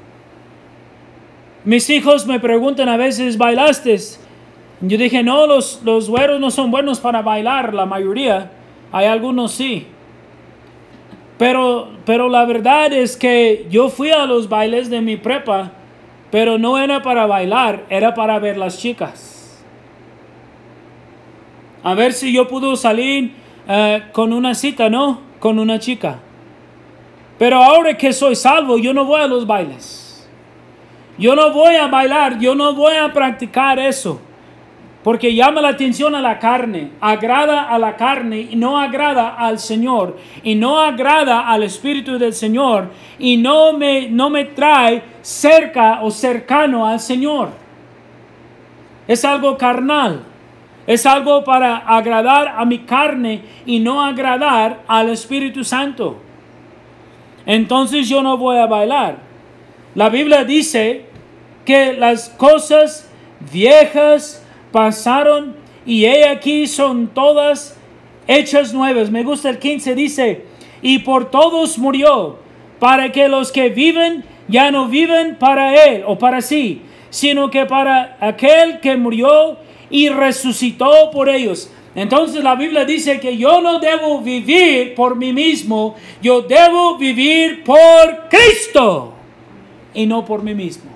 Mis 1.63 1.87
hijos 1.91 2.25
me 2.25 2.39
preguntan 2.39 2.89
a 2.89 2.97
veces, 2.97 3.37
¿bailaste? 3.37 3.95
Yo 4.81 4.97
dije, 4.97 5.21
no, 5.21 5.45
los, 5.45 5.81
los 5.83 6.09
güeros 6.09 6.39
no 6.39 6.49
son 6.49 6.71
buenos 6.71 6.99
para 6.99 7.21
bailar, 7.21 7.75
la 7.75 7.85
mayoría. 7.85 8.49
Hay 8.91 9.05
algunos 9.05 9.51
sí. 9.51 9.85
Pero, 11.37 11.91
pero 12.05 12.27
la 12.27 12.45
verdad 12.45 12.91
es 12.91 13.15
que 13.15 13.67
yo 13.69 13.89
fui 13.89 14.09
a 14.09 14.25
los 14.25 14.49
bailes 14.49 14.89
de 14.89 14.99
mi 14.99 15.15
prepa, 15.15 15.71
pero 16.31 16.57
no 16.57 16.79
era 16.79 17.03
para 17.03 17.27
bailar, 17.27 17.85
era 17.89 18.15
para 18.15 18.39
ver 18.39 18.57
las 18.57 18.79
chicas 18.79 19.32
a 21.83 21.93
ver 21.93 22.13
si 22.13 22.31
yo 22.31 22.47
puedo 22.47 22.75
salir 22.75 23.33
eh, 23.67 24.03
con 24.11 24.31
una 24.31 24.55
cita, 24.55 24.89
¿no? 24.89 25.19
Con 25.39 25.59
una 25.59 25.79
chica. 25.79 26.19
Pero 27.37 27.61
ahora 27.61 27.97
que 27.97 28.13
soy 28.13 28.35
salvo, 28.35 28.77
yo 28.77 28.93
no 28.93 29.05
voy 29.05 29.21
a 29.21 29.27
los 29.27 29.45
bailes. 29.45 30.29
Yo 31.17 31.35
no 31.35 31.51
voy 31.51 31.75
a 31.75 31.87
bailar, 31.87 32.39
yo 32.39 32.55
no 32.55 32.73
voy 32.73 32.95
a 32.95 33.11
practicar 33.11 33.79
eso. 33.79 34.19
Porque 35.03 35.35
llama 35.35 35.61
la 35.61 35.69
atención 35.69 36.15
a 36.15 36.21
la 36.21 36.39
carne, 36.39 36.91
agrada 37.01 37.63
a 37.63 37.77
la 37.77 37.97
carne 37.97 38.47
y 38.49 38.55
no 38.55 38.79
agrada 38.79 39.35
al 39.35 39.59
Señor. 39.59 40.17
Y 40.41 40.55
no 40.55 40.79
agrada 40.79 41.49
al 41.49 41.63
Espíritu 41.63 42.17
del 42.17 42.33
Señor. 42.33 42.89
Y 43.19 43.35
no 43.35 43.73
me, 43.73 44.07
no 44.07 44.29
me 44.29 44.45
trae 44.45 45.03
cerca 45.21 45.99
o 46.01 46.09
cercano 46.09 46.87
al 46.87 47.01
Señor. 47.01 47.49
Es 49.05 49.25
algo 49.25 49.57
carnal. 49.57 50.23
Es 50.85 51.05
algo 51.05 51.43
para 51.43 51.77
agradar 51.77 52.55
a 52.57 52.65
mi 52.65 52.79
carne 52.79 53.41
y 53.65 53.79
no 53.79 54.03
agradar 54.03 54.83
al 54.87 55.09
Espíritu 55.09 55.63
Santo. 55.63 56.17
Entonces 57.45 58.09
yo 58.09 58.21
no 58.21 58.37
voy 58.37 58.57
a 58.57 58.65
bailar. 58.65 59.17
La 59.95 60.09
Biblia 60.09 60.43
dice 60.43 61.05
que 61.65 61.93
las 61.93 62.29
cosas 62.29 63.09
viejas 63.51 64.45
pasaron 64.71 65.55
y 65.85 66.05
he 66.05 66.27
aquí 66.27 66.67
son 66.67 67.07
todas 67.07 67.77
hechas 68.27 68.73
nuevas. 68.73 69.09
Me 69.11 69.23
gusta 69.23 69.49
el 69.49 69.59
15, 69.59 69.95
dice, 69.95 70.45
y 70.81 70.99
por 70.99 71.29
todos 71.29 71.77
murió, 71.77 72.39
para 72.79 73.11
que 73.11 73.27
los 73.29 73.51
que 73.51 73.69
viven 73.69 74.25
ya 74.47 74.71
no 74.71 74.87
viven 74.87 75.37
para 75.37 75.85
él 75.85 76.03
o 76.05 76.17
para 76.17 76.41
sí, 76.41 76.81
sino 77.09 77.49
que 77.49 77.65
para 77.65 78.17
aquel 78.19 78.79
que 78.81 78.97
murió 78.97 79.57
y 79.93 80.09
resucitó 80.09 81.11
por 81.11 81.29
ellos. 81.29 81.69
Entonces 81.93 82.43
la 82.43 82.55
Biblia 82.55 82.83
dice 82.83 83.19
que 83.19 83.37
yo 83.37 83.61
no 83.61 83.79
debo 83.79 84.21
vivir 84.21 84.95
por 84.95 85.15
mí 85.15 85.31
mismo, 85.31 85.95
yo 86.19 86.41
debo 86.41 86.97
vivir 86.97 87.63
por 87.63 88.27
Cristo. 88.27 89.11
y 89.93 90.07
no 90.07 90.25
por 90.25 90.41
mí 90.41 90.55
mismo. 90.55 90.89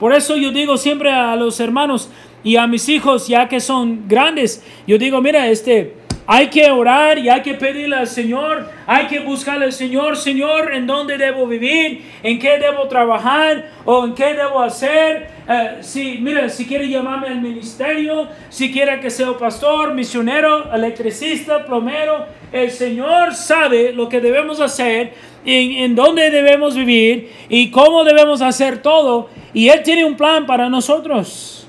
Por 0.00 0.14
eso 0.14 0.38
yo 0.38 0.50
digo 0.52 0.78
siempre 0.78 1.12
a 1.12 1.36
los 1.36 1.60
hermanos 1.60 2.08
y 2.42 2.56
a 2.56 2.66
mis 2.66 2.88
hijos, 2.88 3.28
ya 3.28 3.46
que 3.46 3.60
son 3.60 4.08
grandes, 4.08 4.64
yo 4.86 4.96
digo, 4.96 5.20
mira, 5.20 5.46
este, 5.48 5.95
hay 6.26 6.48
que 6.48 6.70
orar 6.70 7.18
y 7.18 7.28
hay 7.28 7.42
que 7.42 7.54
pedirle 7.54 7.96
al 7.96 8.06
Señor, 8.06 8.68
hay 8.86 9.06
que 9.06 9.20
buscarle 9.20 9.66
al 9.66 9.72
Señor, 9.72 10.16
Señor, 10.16 10.74
en 10.74 10.86
dónde 10.86 11.16
debo 11.16 11.46
vivir, 11.46 12.04
en 12.22 12.38
qué 12.38 12.58
debo 12.58 12.88
trabajar 12.88 13.70
o 13.84 14.04
en 14.04 14.14
qué 14.14 14.34
debo 14.34 14.60
hacer. 14.60 15.28
Eh, 15.48 15.76
si, 15.80 16.18
mira, 16.18 16.48
si 16.48 16.66
quiere 16.66 16.88
llamarme 16.88 17.28
al 17.28 17.40
ministerio, 17.40 18.28
si 18.48 18.72
quiere 18.72 18.98
que 18.98 19.10
sea 19.10 19.38
pastor, 19.38 19.94
misionero, 19.94 20.72
electricista, 20.72 21.64
plomero, 21.64 22.26
el 22.50 22.70
Señor 22.70 23.34
sabe 23.34 23.92
lo 23.92 24.08
que 24.08 24.20
debemos 24.20 24.60
hacer, 24.60 25.12
en, 25.44 25.72
en 25.72 25.94
dónde 25.94 26.30
debemos 26.30 26.74
vivir 26.74 27.30
y 27.48 27.70
cómo 27.70 28.02
debemos 28.02 28.42
hacer 28.42 28.82
todo. 28.82 29.28
Y 29.54 29.68
Él 29.68 29.82
tiene 29.84 30.04
un 30.04 30.16
plan 30.16 30.44
para 30.44 30.68
nosotros. 30.68 31.65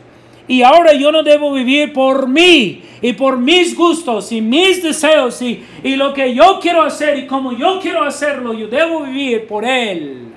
Y 0.47 0.61
ahora 0.61 0.93
yo 0.93 1.11
no 1.11 1.23
debo 1.23 1.51
vivir 1.51 1.91
por 1.91 2.27
mí 2.27 2.81
y 3.01 3.13
por 3.13 3.37
mis 3.37 3.75
gustos 3.75 4.31
y 4.31 4.41
mis 4.41 4.81
deseos 4.81 5.41
y, 5.41 5.63
y 5.83 5.95
lo 5.97 6.13
que 6.13 6.33
yo 6.33 6.59
quiero 6.61 6.83
hacer 6.83 7.19
y 7.19 7.27
como 7.27 7.51
yo 7.51 7.79
quiero 7.81 8.03
hacerlo. 8.03 8.53
Yo 8.53 8.67
debo 8.67 9.01
vivir 9.01 9.45
por 9.45 9.65
Él. 9.65 10.27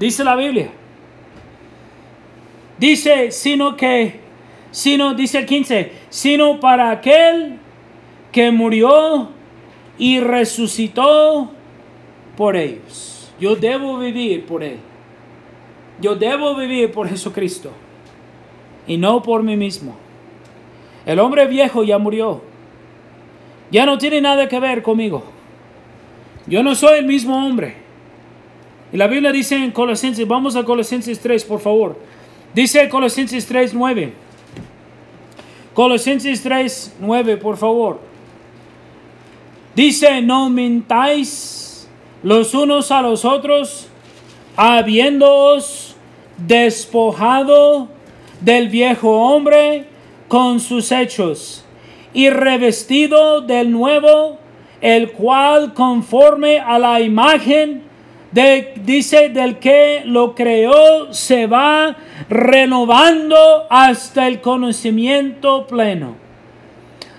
Dice 0.00 0.24
la 0.24 0.34
Biblia. 0.34 0.68
Dice, 2.76 3.30
sino 3.30 3.76
que, 3.76 4.20
sino, 4.72 5.14
dice 5.14 5.38
el 5.38 5.46
15, 5.46 5.92
sino 6.10 6.58
para 6.58 6.90
aquel 6.90 7.58
que 8.32 8.50
murió 8.50 9.30
y 9.96 10.18
resucitó 10.18 11.52
por 12.36 12.56
ellos. 12.56 13.32
Yo 13.38 13.54
debo 13.54 13.98
vivir 13.98 14.44
por 14.44 14.64
Él. 14.64 14.78
Yo 16.00 16.16
debo 16.16 16.56
vivir 16.56 16.90
por 16.90 17.08
Jesucristo 17.08 17.70
y 18.86 18.96
no 18.96 19.22
por 19.22 19.42
mí 19.42 19.56
mismo. 19.56 19.96
El 21.04 21.18
hombre 21.18 21.46
viejo 21.46 21.84
ya 21.84 21.98
murió. 21.98 22.42
Ya 23.70 23.86
no 23.86 23.98
tiene 23.98 24.20
nada 24.20 24.48
que 24.48 24.60
ver 24.60 24.82
conmigo. 24.82 25.24
Yo 26.46 26.62
no 26.62 26.74
soy 26.74 26.98
el 26.98 27.06
mismo 27.06 27.46
hombre. 27.46 27.76
Y 28.92 28.96
la 28.96 29.06
Biblia 29.08 29.32
dice 29.32 29.56
en 29.56 29.72
Colosenses, 29.72 30.26
vamos 30.26 30.54
a 30.56 30.64
Colosenses 30.64 31.18
3, 31.20 31.44
por 31.44 31.60
favor. 31.60 31.98
Dice 32.54 32.88
Colosenses 32.88 33.46
3, 33.46 33.74
9. 33.74 34.12
Colosenses 35.74 36.42
3, 36.42 36.96
9, 37.00 37.36
por 37.36 37.56
favor. 37.56 38.00
Dice, 39.74 40.22
no 40.22 40.48
mintáis 40.48 41.88
los 42.22 42.54
unos 42.54 42.90
a 42.90 43.02
los 43.02 43.24
otros, 43.24 43.88
habiéndoos 44.56 45.94
despojado 46.38 47.88
del 48.40 48.68
viejo 48.68 49.10
hombre 49.10 49.84
con 50.28 50.60
sus 50.60 50.92
hechos 50.92 51.64
y 52.12 52.30
revestido 52.30 53.40
del 53.40 53.70
nuevo, 53.70 54.38
el 54.80 55.12
cual 55.12 55.74
conforme 55.74 56.58
a 56.58 56.78
la 56.78 57.00
imagen 57.00 57.82
de, 58.32 58.74
dice, 58.84 59.28
del 59.28 59.58
que 59.58 60.02
lo 60.04 60.34
creó, 60.34 61.12
se 61.12 61.46
va 61.46 61.96
renovando 62.28 63.66
hasta 63.70 64.26
el 64.26 64.40
conocimiento 64.40 65.66
pleno. 65.66 66.16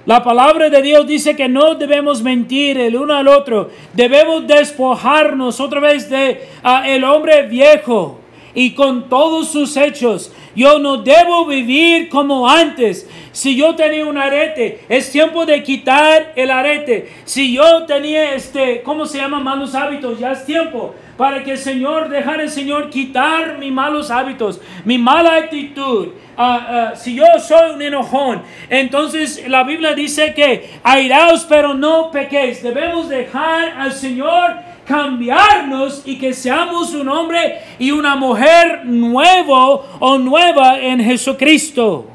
La 0.06 0.24
palabra 0.24 0.70
de 0.70 0.82
Dios 0.82 1.06
dice 1.06 1.36
que 1.36 1.50
no 1.50 1.76
debemos 1.76 2.24
mentir 2.24 2.78
el 2.78 2.96
uno 2.96 3.14
al 3.14 3.28
otro, 3.28 3.70
debemos 3.94 4.48
despojarnos 4.48 5.60
otra 5.60 5.82
vez 5.82 6.10
de 6.10 6.48
ah, 6.64 6.88
el 6.88 7.04
hombre 7.04 7.44
viejo 7.44 8.20
y 8.56 8.72
con 8.72 9.10
todos 9.10 9.50
sus 9.50 9.76
hechos 9.76 10.32
yo 10.58 10.80
no 10.80 10.98
debo 10.98 11.46
vivir 11.46 12.10
como 12.10 12.50
antes. 12.50 13.08
Si 13.32 13.56
yo 13.56 13.76
tenía 13.76 14.06
un 14.08 14.18
arete, 14.18 14.80
es 14.90 15.12
tiempo 15.12 15.46
de 15.46 15.62
quitar 15.62 16.34
el 16.36 16.50
arete. 16.50 17.12
Si 17.26 17.54
yo 17.54 17.86
tenía 17.86 18.34
este, 18.34 18.82
¿cómo 18.82 19.06
se 19.06 19.20
llama? 19.20 19.40
Malos 19.40 19.76
hábitos, 19.76 20.20
ya 20.20 20.32
es 20.32 20.46
tiempo 20.46 20.96
para 21.18 21.44
que 21.44 21.52
el 21.52 21.58
Señor, 21.58 22.10
dejar 22.10 22.42
el 22.42 22.50
Señor 22.50 22.90
quitar 22.90 23.58
mis 23.58 23.72
malos 23.72 24.12
hábitos, 24.12 24.62
mi 24.86 24.98
mala 24.98 25.36
actitud. 25.36 26.10
Ah, 26.38 26.92
ah, 26.92 26.96
si 26.96 27.16
yo 27.16 27.25
soy 27.40 27.72
un 27.72 27.81
enojón, 27.81 28.44
entonces 28.70 29.44
la 29.48 29.64
Biblia 29.64 29.94
dice 29.94 30.36
que 30.36 30.70
airaos 30.84 31.46
pero 31.50 31.74
no 31.74 32.12
pequéis. 32.12 32.62
Debemos 32.62 33.10
dejar 33.10 33.70
al 33.77 33.92
Señor 33.92 34.55
cambiarnos 34.88 36.02
y 36.06 36.18
que 36.18 36.34
seamos 36.34 36.94
un 36.94 37.10
hombre 37.10 37.60
y 37.78 37.92
una 37.92 38.16
mujer 38.16 38.86
nuevo 38.86 39.86
o 40.00 40.18
nueva 40.18 40.80
en 40.80 41.04
Jesucristo. 41.04 42.08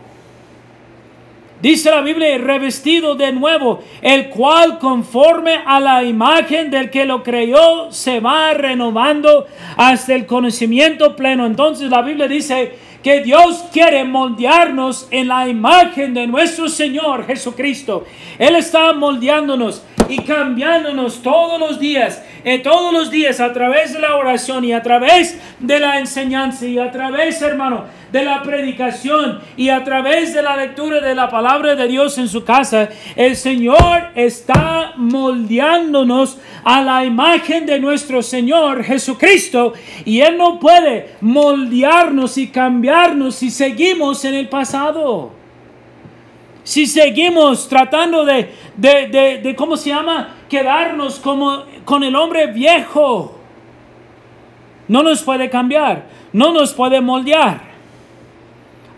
Dice 1.61 1.93
la 1.93 2.01
Biblia, 2.01 2.39
revestido 2.39 3.15
de 3.15 3.31
nuevo, 3.31 3.85
el 4.01 4.31
cual 4.31 4.81
conforme 4.81 5.61
a 5.65 5.79
la 5.79 6.03
imagen 6.03 6.73
del 6.73 6.91
que 6.91 7.05
lo 7.05 7.23
creyó, 7.23 7.93
se 7.93 8.19
va 8.19 8.53
renovando 8.53 9.47
hasta 9.77 10.15
el 10.15 10.27
conocimiento 10.27 11.15
pleno. 11.15 11.47
Entonces 11.47 11.89
la 11.89 12.03
Biblia 12.03 12.27
dice 12.27 12.77
que 13.01 13.21
Dios 13.21 13.65
quiere 13.73 14.03
moldearnos 14.03 15.07
en 15.13 15.29
la 15.29 15.49
imagen 15.49 16.15
de 16.15 16.27
nuestro 16.27 16.69
Señor 16.69 17.27
Jesucristo. 17.27 18.05
Él 18.39 18.57
está 18.57 18.93
moldeándonos 18.93 19.85
y 20.13 20.19
cambiándonos 20.19 21.23
todos 21.23 21.59
los 21.59 21.81
días, 21.81 22.23
eh, 22.45 22.59
todos 22.59 22.93
los 22.93 23.11
días 23.11 23.41
a 23.41 23.53
través 23.55 23.95
de 23.95 24.01
la 24.01 24.17
oración 24.17 24.63
y 24.63 24.75
a 24.75 24.83
través 24.83 25.41
de 25.59 25.81
la 25.81 25.99
enseñanza 25.99 26.67
y 26.67 26.79
a 26.79 26.91
través, 26.91 27.41
hermano, 27.41 27.85
de 28.13 28.23
la 28.23 28.43
predicación 28.43 29.41
y 29.57 29.71
a 29.71 29.83
través 29.85 30.35
de 30.35 30.43
la 30.43 30.55
lectura 30.55 31.01
de 31.01 31.15
la 31.15 31.31
palabra 31.31 31.75
de 31.75 31.89
Dios 31.89 32.19
en 32.19 32.29
su 32.29 32.45
casa, 32.45 32.91
el 33.17 33.37
Señor 33.37 34.11
está 34.15 34.93
moldeándonos 34.97 36.37
a 36.63 36.83
la 36.83 37.07
imagen 37.07 37.65
de 37.65 37.81
nuestro 37.81 38.23
Señor 38.23 38.85
Jesucristo 38.85 39.73
y 40.05 40.21
Él 40.21 40.37
no 40.37 40.61
puede 40.61 41.15
moldearnos 41.23 42.37
y 42.37 42.49
cambiarnos 42.49 43.37
si 43.37 43.51
seguimos 43.51 44.27
en 44.27 44.35
el 44.35 44.51
pasado. 44.51 45.42
Si 46.65 46.87
seguimos 46.87 47.69
tratando 47.69 48.25
de, 48.25 48.53
de, 48.77 49.55
¿cómo 49.57 49.77
se 49.77 49.91
llama? 49.91 50.37
Quedarnos 50.49 51.19
como 51.19 51.65
con 51.85 52.05
el 52.05 52.15
hombre 52.15 52.47
viejo. 52.49 53.39
No 54.89 55.03
nos 55.03 55.23
puede 55.23 55.51
cambiar, 55.51 56.07
no 56.33 56.53
nos 56.53 56.73
puede 56.73 57.01
moldear 57.01 57.61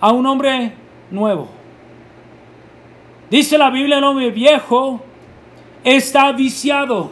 a 0.01 0.13
un 0.13 0.27
hombre 0.27 0.73
nuevo. 1.11 1.49
Dice 3.31 3.57
la 3.57 3.71
Biblia, 3.71 3.99
el 3.99 4.05
hombre 4.05 4.31
viejo 4.31 5.01
está 5.83 6.33
viciado. 6.33 7.11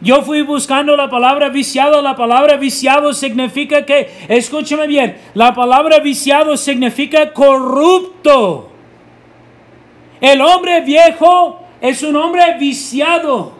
Yo 0.00 0.22
fui 0.22 0.42
buscando 0.42 0.96
la 0.96 1.08
palabra 1.08 1.48
viciado. 1.48 2.02
La 2.02 2.16
palabra 2.16 2.56
viciado 2.56 3.12
significa 3.12 3.86
que, 3.86 4.10
escúchame 4.28 4.86
bien, 4.86 5.16
la 5.34 5.54
palabra 5.54 6.00
viciado 6.00 6.56
significa 6.56 7.32
corrupto. 7.32 8.75
El 10.20 10.40
hombre 10.40 10.80
viejo 10.80 11.60
es 11.80 12.02
un 12.02 12.16
hombre 12.16 12.56
viciado. 12.58 13.52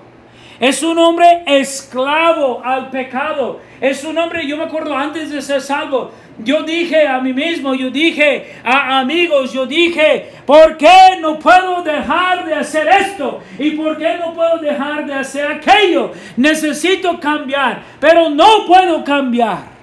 Es 0.59 0.83
un 0.83 0.99
hombre 0.99 1.43
esclavo 1.47 2.63
al 2.65 2.91
pecado. 2.91 3.61
Es 3.81 4.05
un 4.05 4.17
hombre, 4.17 4.47
yo 4.47 4.57
me 4.57 4.65
acuerdo 4.65 4.97
antes 4.97 5.31
de 5.31 5.43
ser 5.43 5.61
salvo, 5.61 6.11
yo 6.39 6.63
dije 6.63 7.07
a 7.07 7.21
mí 7.21 7.33
mismo, 7.33 7.75
yo 7.75 7.91
dije 7.91 8.55
a 8.63 9.01
amigos, 9.01 9.53
yo 9.53 9.67
dije, 9.67 10.33
¿por 10.45 10.77
qué 10.77 11.19
no 11.21 11.39
puedo 11.39 11.83
dejar 11.83 12.45
de 12.45 12.55
hacer 12.55 12.89
esto? 12.89 13.41
¿Y 13.59 13.71
por 13.73 13.97
qué 13.97 14.17
no 14.19 14.35
puedo 14.35 14.59
dejar 14.59 15.07
de 15.07 15.15
hacer 15.15 15.47
aquello? 15.47 16.13
Necesito 16.37 17.19
cambiar, 17.21 17.83
pero 18.01 18.29
no 18.29 18.67
puedo 18.67 19.03
cambiar. 19.03 19.77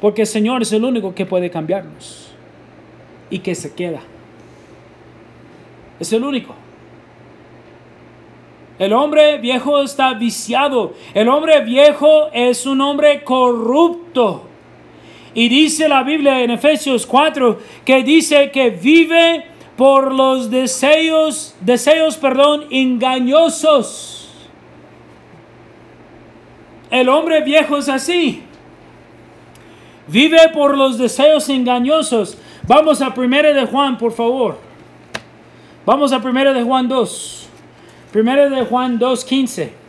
Porque 0.00 0.22
el 0.22 0.26
Señor 0.26 0.62
es 0.62 0.72
el 0.72 0.84
único 0.84 1.14
que 1.14 1.26
puede 1.26 1.48
cambiarnos 1.48 2.32
y 3.30 3.38
que 3.38 3.54
se 3.54 3.72
queda. 3.72 4.00
Es 6.02 6.12
el 6.12 6.24
único. 6.24 6.52
El 8.76 8.92
hombre 8.92 9.38
viejo 9.38 9.80
está 9.80 10.14
viciado. 10.14 10.94
El 11.14 11.28
hombre 11.28 11.60
viejo 11.60 12.28
es 12.32 12.66
un 12.66 12.80
hombre 12.80 13.22
corrupto. 13.22 14.48
Y 15.32 15.48
dice 15.48 15.88
la 15.88 16.02
Biblia 16.02 16.42
en 16.42 16.50
Efesios 16.50 17.06
4 17.06 17.56
que 17.84 18.02
dice 18.02 18.50
que 18.50 18.70
vive 18.70 19.44
por 19.76 20.12
los 20.12 20.50
deseos, 20.50 21.54
deseos, 21.60 22.16
perdón, 22.16 22.64
engañosos. 22.72 24.28
El 26.90 27.08
hombre 27.08 27.42
viejo 27.42 27.78
es 27.78 27.88
así. 27.88 28.42
Vive 30.08 30.48
por 30.52 30.76
los 30.76 30.98
deseos 30.98 31.48
engañosos. 31.48 32.38
Vamos 32.66 33.00
a 33.00 33.14
primera 33.14 33.52
de 33.52 33.66
Juan, 33.66 33.96
por 33.96 34.12
favor. 34.12 34.71
Vamos 35.84 36.12
a 36.12 36.18
1 36.18 36.54
de 36.54 36.62
Juan 36.62 36.88
2. 36.88 37.48
1 38.14 38.50
de 38.50 38.64
Juan 38.64 38.98
2, 38.98 39.24
15. 39.24 39.82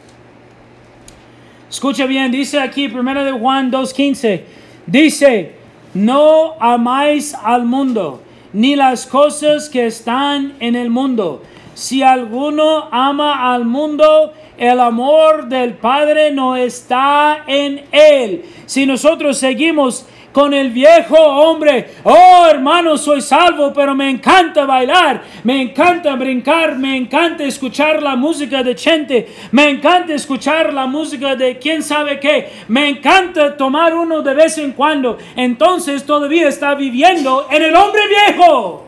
Escucha 1.74 2.06
bien, 2.06 2.32
dice 2.32 2.60
aquí 2.60 2.86
1 2.86 3.24
de 3.26 3.32
Juan 3.32 3.72
2.15, 3.72 4.42
dice, 4.86 5.56
no 5.96 6.54
amáis 6.60 7.34
al 7.34 7.66
mundo, 7.66 8.22
ni 8.54 8.76
las 8.76 9.08
cosas 9.08 9.70
que 9.70 9.88
están 9.88 10.54
en 10.60 10.76
el 10.76 10.92
mundo. 10.92 11.42
Si 11.74 12.04
alguno 12.04 12.90
ama 12.92 13.52
al 13.52 13.66
mundo, 13.66 14.34
el 14.56 14.80
amor 14.80 15.48
del 15.48 15.74
Padre 15.74 16.32
no 16.32 16.56
está 16.56 17.44
en 17.48 17.86
él. 17.92 18.46
Si 18.68 18.86
nosotros 18.86 19.40
seguimos 19.40 20.06
con 20.34 20.54
el 20.54 20.72
viejo 20.72 21.16
hombre. 21.16 21.92
Oh, 22.04 22.48
hermano, 22.50 22.98
soy 22.98 23.22
salvo, 23.22 23.72
pero 23.72 23.96
me 23.96 24.10
encanta 24.10 24.66
bailar, 24.66 25.24
me 25.44 25.62
encanta 25.62 26.16
brincar, 26.16 26.78
me 26.78 26.98
encanta 26.98 27.44
escuchar 27.44 28.02
la 28.02 28.16
música 28.16 28.64
de 28.64 28.76
Chente, 28.76 29.30
me 29.52 29.70
encanta 29.70 30.14
escuchar 30.14 30.74
la 30.74 30.88
música 30.88 31.36
de 31.36 31.60
quién 31.60 31.84
sabe 31.84 32.20
qué, 32.20 32.52
me 32.68 32.90
encanta 32.90 33.56
tomar 33.56 33.94
uno 33.96 34.22
de 34.22 34.34
vez 34.34 34.58
en 34.58 34.74
cuando. 34.74 35.18
Entonces 35.36 36.04
todavía 36.06 36.50
está 36.50 36.74
viviendo 36.74 37.48
en 37.52 37.62
el 37.62 37.76
hombre 37.76 38.02
viejo. 38.08 38.88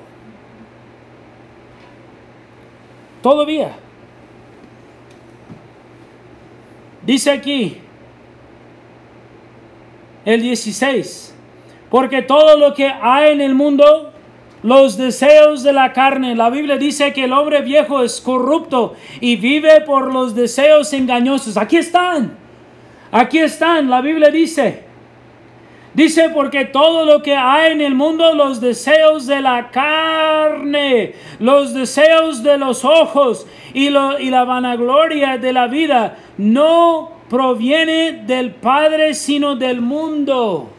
Todavía. 3.21 3.75
Dice 7.03 7.31
aquí, 7.31 7.77
el 10.25 10.41
16. 10.41 11.34
Porque 11.95 12.21
todo 12.21 12.57
lo 12.57 12.73
que 12.73 12.89
hay 12.89 13.31
en 13.31 13.39
el 13.39 13.55
mundo, 13.55 14.11
los 14.63 14.97
deseos 14.97 15.63
de 15.63 15.71
la 15.71 15.93
carne, 15.93 16.35
la 16.35 16.49
Biblia 16.49 16.75
dice 16.75 17.13
que 17.13 17.23
el 17.23 17.31
hombre 17.31 17.61
viejo 17.61 18.03
es 18.03 18.19
corrupto 18.19 18.95
y 19.21 19.37
vive 19.37 19.79
por 19.79 20.11
los 20.11 20.35
deseos 20.35 20.91
engañosos. 20.91 21.55
Aquí 21.55 21.77
están. 21.77 22.35
Aquí 23.13 23.39
están. 23.39 23.89
La 23.89 24.01
Biblia 24.01 24.29
dice. 24.29 24.83
Dice 25.93 26.31
porque 26.31 26.65
todo 26.65 27.05
lo 27.05 27.23
que 27.23 27.33
hay 27.33 27.71
en 27.71 27.79
el 27.79 27.95
mundo, 27.95 28.33
los 28.33 28.59
deseos 28.59 29.25
de 29.25 29.39
la 29.39 29.71
carne, 29.71 31.13
los 31.39 31.73
deseos 31.73 32.43
de 32.43 32.57
los 32.57 32.83
ojos 32.83 33.47
y, 33.73 33.89
lo, 33.89 34.19
y 34.19 34.31
la 34.31 34.43
vanagloria 34.43 35.37
de 35.37 35.53
la 35.53 35.67
vida, 35.67 36.17
no 36.37 37.13
proviene 37.29 38.23
del 38.27 38.51
Padre, 38.51 39.13
sino 39.13 39.55
del 39.55 39.79
mundo. 39.79 40.74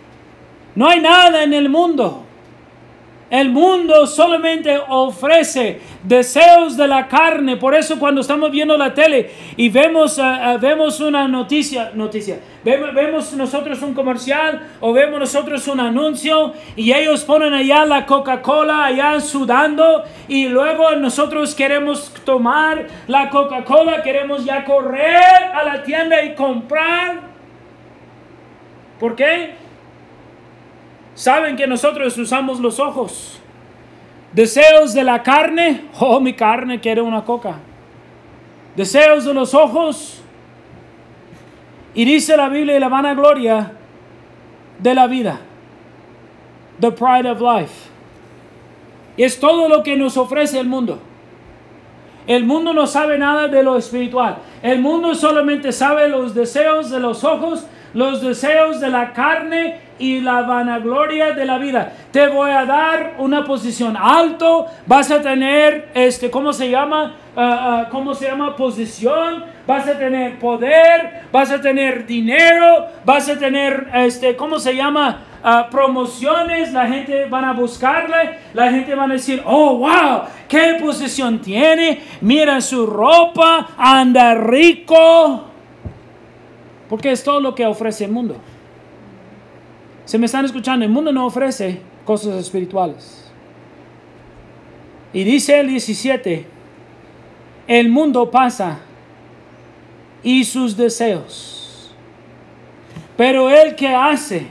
No 0.77 0.89
hay 0.89 1.01
nada 1.01 1.43
en 1.43 1.53
el 1.53 1.69
mundo. 1.69 2.23
El 3.29 3.51
mundo 3.51 4.07
solamente 4.07 4.79
ofrece 4.89 5.81
deseos 6.05 6.77
de 6.77 6.87
la 6.87 7.09
carne. 7.09 7.57
Por 7.57 7.75
eso 7.75 7.99
cuando 7.99 8.21
estamos 8.21 8.53
viendo 8.53 8.79
la 8.79 8.95
tele 8.95 9.31
y 9.57 9.69
vemos, 9.69 10.17
eh, 10.19 10.23
eh, 10.23 10.59
vemos 10.61 11.01
una 11.01 11.27
noticia, 11.27 11.91
noticia 11.95 12.39
vemos, 12.63 12.95
vemos, 12.95 13.33
nosotros 13.33 13.83
un 13.83 13.95
comercial 13.95 14.69
o 14.81 14.93
vemos 14.93 15.19
nosotros 15.19 15.67
un 15.67 15.81
anuncio 15.81 16.53
y 16.77 16.93
ellos 16.93 17.25
ponen 17.25 17.53
allá 17.53 17.85
la 17.85 18.07
Coca-Cola 18.07 18.85
allá 18.85 19.19
sudando 19.21 20.05
y 20.29 20.47
luego 20.47 20.93
nosotros 20.93 21.53
queremos 21.57 22.13
tomar 22.25 22.87
la 23.09 23.29
Coca-Cola, 23.29 24.05
queremos 24.05 24.45
ya 24.45 24.65
correr 24.65 25.51
a 25.53 25.65
la 25.65 25.83
tienda 25.83 26.23
y 26.23 26.37
comprar. 26.37 27.23
¿Por 29.01 29.17
qué? 29.17 29.66
Saben 31.17 31.57
que 31.57 31.67
nosotros 31.67 32.17
usamos 32.19 32.61
los 32.61 32.79
ojos. 32.79 33.41
Deseos 34.33 34.93
de 34.93 35.03
la 35.03 35.23
carne, 35.23 35.87
oh 35.99 36.21
mi 36.21 36.35
carne 36.35 36.79
quiere 36.79 37.01
una 37.01 37.25
coca. 37.25 37.57
Deseos 38.77 39.25
de 39.25 39.33
los 39.33 39.55
ojos. 39.55 40.21
Y 41.95 42.05
dice 42.05 42.37
la 42.37 42.51
Biblia 42.51 42.77
y 42.77 42.81
la 42.81 42.91
vanagloria 42.91 43.73
de 44.79 44.95
la 44.95 45.07
vida. 45.07 45.41
The 46.81 46.93
pride 46.93 47.31
of 47.31 47.41
life. 47.41 47.89
Y 49.17 49.23
es 49.23 49.41
todo 49.41 49.71
lo 49.71 49.83
que 49.83 49.97
nos 49.97 50.19
ofrece 50.19 50.61
el 50.61 50.69
mundo. 50.69 50.99
El 52.27 52.45
mundo 52.45 52.75
no 52.75 52.87
sabe 52.87 53.17
nada 53.17 53.49
de 53.49 53.63
lo 53.63 53.79
espiritual. 53.79 54.37
El 54.63 54.81
mundo 54.81 55.15
solamente 55.15 55.73
sabe 55.73 56.11
los 56.11 56.35
deseos 56.35 56.91
de 56.91 57.01
los 57.01 57.25
ojos, 57.25 57.67
los 57.95 58.21
deseos 58.21 58.81
de 58.81 58.91
la 58.91 59.15
carne 59.15 59.86
y 59.99 60.21
la 60.21 60.43
vanagloria 60.43 61.33
de 61.33 61.45
la 61.45 61.59
vida. 61.59 61.93
Te 62.11 62.29
voy 62.29 62.51
a 62.51 62.65
dar 62.65 63.15
una 63.19 63.45
posición 63.45 63.97
alto, 63.97 64.67
vas 64.87 65.11
a 65.11 65.21
tener, 65.21 65.91
este, 65.95 66.31
¿cómo 66.31 66.53
se 66.53 66.71
llama? 66.71 67.15
Ah, 67.37 67.83
ah, 67.85 67.89
¿Cómo 67.91 68.15
se 68.15 68.27
llama? 68.27 68.57
Posición, 68.57 69.45
vas 69.67 69.87
a 69.87 69.99
tener 69.99 70.39
poder, 70.39 71.25
vas 71.31 71.51
a 71.51 71.61
tener 71.61 72.07
dinero, 72.07 72.87
vas 73.05 73.29
a 73.29 73.39
tener, 73.39 73.89
este, 73.95 74.37
¿cómo 74.37 74.59
se 74.59 74.75
llama? 74.75 75.21
Uh, 75.45 75.71
promociones, 75.71 76.73
la 76.73 76.89
gente 76.89 77.27
van 77.27 77.45
a 77.45 77.53
buscarle, 77.53 78.39
la 78.53 78.71
gente 78.71 78.95
va 78.95 79.05
a 79.05 79.09
decir, 79.09 79.43
oh, 79.45 79.77
wow, 79.77 80.23
qué 80.49 80.77
posición 80.81 81.39
tiene, 81.39 82.01
mira 82.21 82.61
su 82.61 82.85
ropa, 82.87 83.69
anda 83.77 84.35
rico, 84.35 85.45
porque 86.89 87.13
es 87.13 87.23
todo 87.23 87.41
lo 87.41 87.55
que 87.55 87.65
ofrece 87.65 88.07
el 88.07 88.13
mundo. 88.13 88.37
Se 90.07 90.19
me 90.19 90.27
están 90.27 90.45
escuchando, 90.45 90.85
el 90.85 90.91
mundo 90.91 91.13
no 91.13 91.27
ofrece 91.27 91.81
cosas 92.05 92.37
espirituales. 92.37 93.29
Y 95.13 95.25
dice 95.25 95.59
el 95.59 95.69
17, 95.69 96.47
el 97.67 97.89
mundo 97.89 98.31
pasa 98.31 98.79
y 100.23 100.45
sus 100.45 100.77
deseos, 100.77 101.91
pero 103.17 103.51
el 103.51 103.75
que 103.75 103.89
hace 103.89 104.47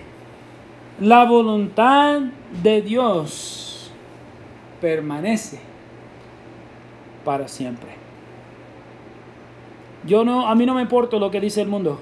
la 0.99 1.23
voluntad 1.23 2.19
de 2.61 2.81
Dios 2.81 3.91
permanece 4.81 5.59
para 7.23 7.47
siempre. 7.47 7.89
Yo 10.05 10.25
no, 10.25 10.47
a 10.47 10.55
mí 10.55 10.65
no 10.65 10.73
me 10.73 10.81
importa 10.81 11.17
lo 11.17 11.31
que 11.31 11.39
dice 11.39 11.61
el 11.61 11.67
mundo. 11.67 11.99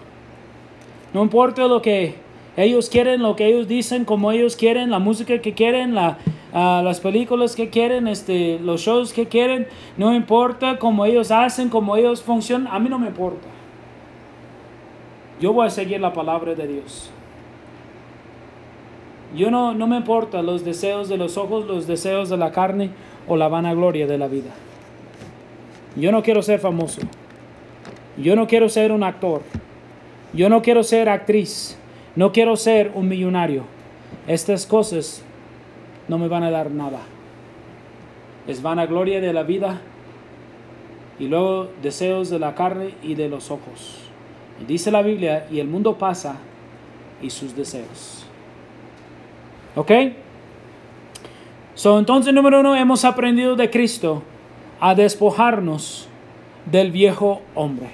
No 1.14 1.22
importa 1.22 1.68
lo 1.68 1.82
que 1.82 2.23
ellos 2.56 2.90
quieren 2.90 3.22
lo 3.22 3.36
que 3.36 3.48
ellos 3.48 3.68
dicen, 3.68 4.06
como 4.06 4.32
ellos 4.32 4.56
quieren, 4.56 4.92
la 4.92 5.00
música 5.00 5.40
que 5.42 5.54
quieren, 5.54 5.96
la, 5.96 6.18
ah, 6.54 6.82
las 6.84 7.00
películas 7.00 7.56
que 7.56 7.70
quieren, 7.70 8.08
este, 8.08 8.60
los 8.60 8.82
shows 8.82 9.12
que 9.12 9.28
quieren. 9.28 9.68
No 9.98 10.14
importa 10.14 10.78
cómo 10.78 11.06
ellos 11.06 11.32
hacen, 11.32 11.70
cómo 11.70 11.96
ellos 11.96 12.22
funcionan. 12.22 12.72
A 12.72 12.80
mí 12.80 12.90
no 12.90 13.00
me 13.00 13.08
importa. 13.08 13.48
Yo 15.40 15.52
voy 15.52 15.66
a 15.66 15.70
seguir 15.72 16.00
la 16.00 16.14
palabra 16.14 16.54
de 16.54 16.68
Dios. 16.68 17.10
Yo 19.36 19.50
no, 19.50 19.74
no 19.74 19.88
me 19.88 19.98
importa 19.98 20.44
los 20.44 20.64
deseos 20.64 21.10
de 21.10 21.18
los 21.18 21.38
ojos, 21.38 21.66
los 21.66 21.88
deseos 21.88 22.30
de 22.30 22.38
la 22.38 22.52
carne 22.52 22.92
o 23.28 23.36
la 23.36 23.48
vanagloria 23.48 24.06
de 24.06 24.20
la 24.20 24.28
vida. 24.28 24.52
Yo 25.96 26.12
no 26.12 26.22
quiero 26.22 26.44
ser 26.44 26.60
famoso. 26.60 27.02
Yo 28.16 28.36
no 28.36 28.46
quiero 28.46 28.70
ser 28.70 28.92
un 28.92 29.02
actor. 29.02 29.42
Yo 30.34 30.50
no 30.50 30.62
quiero 30.62 30.84
ser 30.84 31.10
actriz. 31.10 31.78
No 32.16 32.32
quiero 32.32 32.56
ser 32.56 32.92
un 32.94 33.08
millonario. 33.08 33.64
Estas 34.28 34.66
cosas 34.66 35.24
no 36.08 36.18
me 36.18 36.28
van 36.28 36.44
a 36.44 36.52
dar 36.52 36.72
nada. 36.72 37.00
Es 38.48 38.62
vanagloria 38.62 39.20
de 39.22 39.34
la 39.34 39.44
vida 39.44 39.82
y 41.20 41.28
luego 41.28 41.70
deseos 41.82 42.30
de 42.30 42.40
la 42.40 42.56
carne 42.56 42.96
y 43.02 43.16
de 43.16 43.30
los 43.30 43.52
ojos. 43.52 44.00
dice 44.68 44.92
la 44.92 45.02
Biblia, 45.02 45.48
y 45.52 45.60
el 45.60 45.68
mundo 45.68 45.98
pasa 45.98 46.38
y 47.22 47.30
sus 47.30 47.56
deseos. 47.56 48.26
¿Ok? 49.76 49.92
So, 51.76 51.98
entonces, 51.98 52.34
número 52.34 52.60
uno, 52.60 52.76
hemos 52.76 53.04
aprendido 53.04 53.56
de 53.56 53.70
Cristo 53.70 54.22
a 54.80 54.94
despojarnos 54.94 56.08
del 56.66 56.92
viejo 56.92 57.42
hombre. 57.56 57.90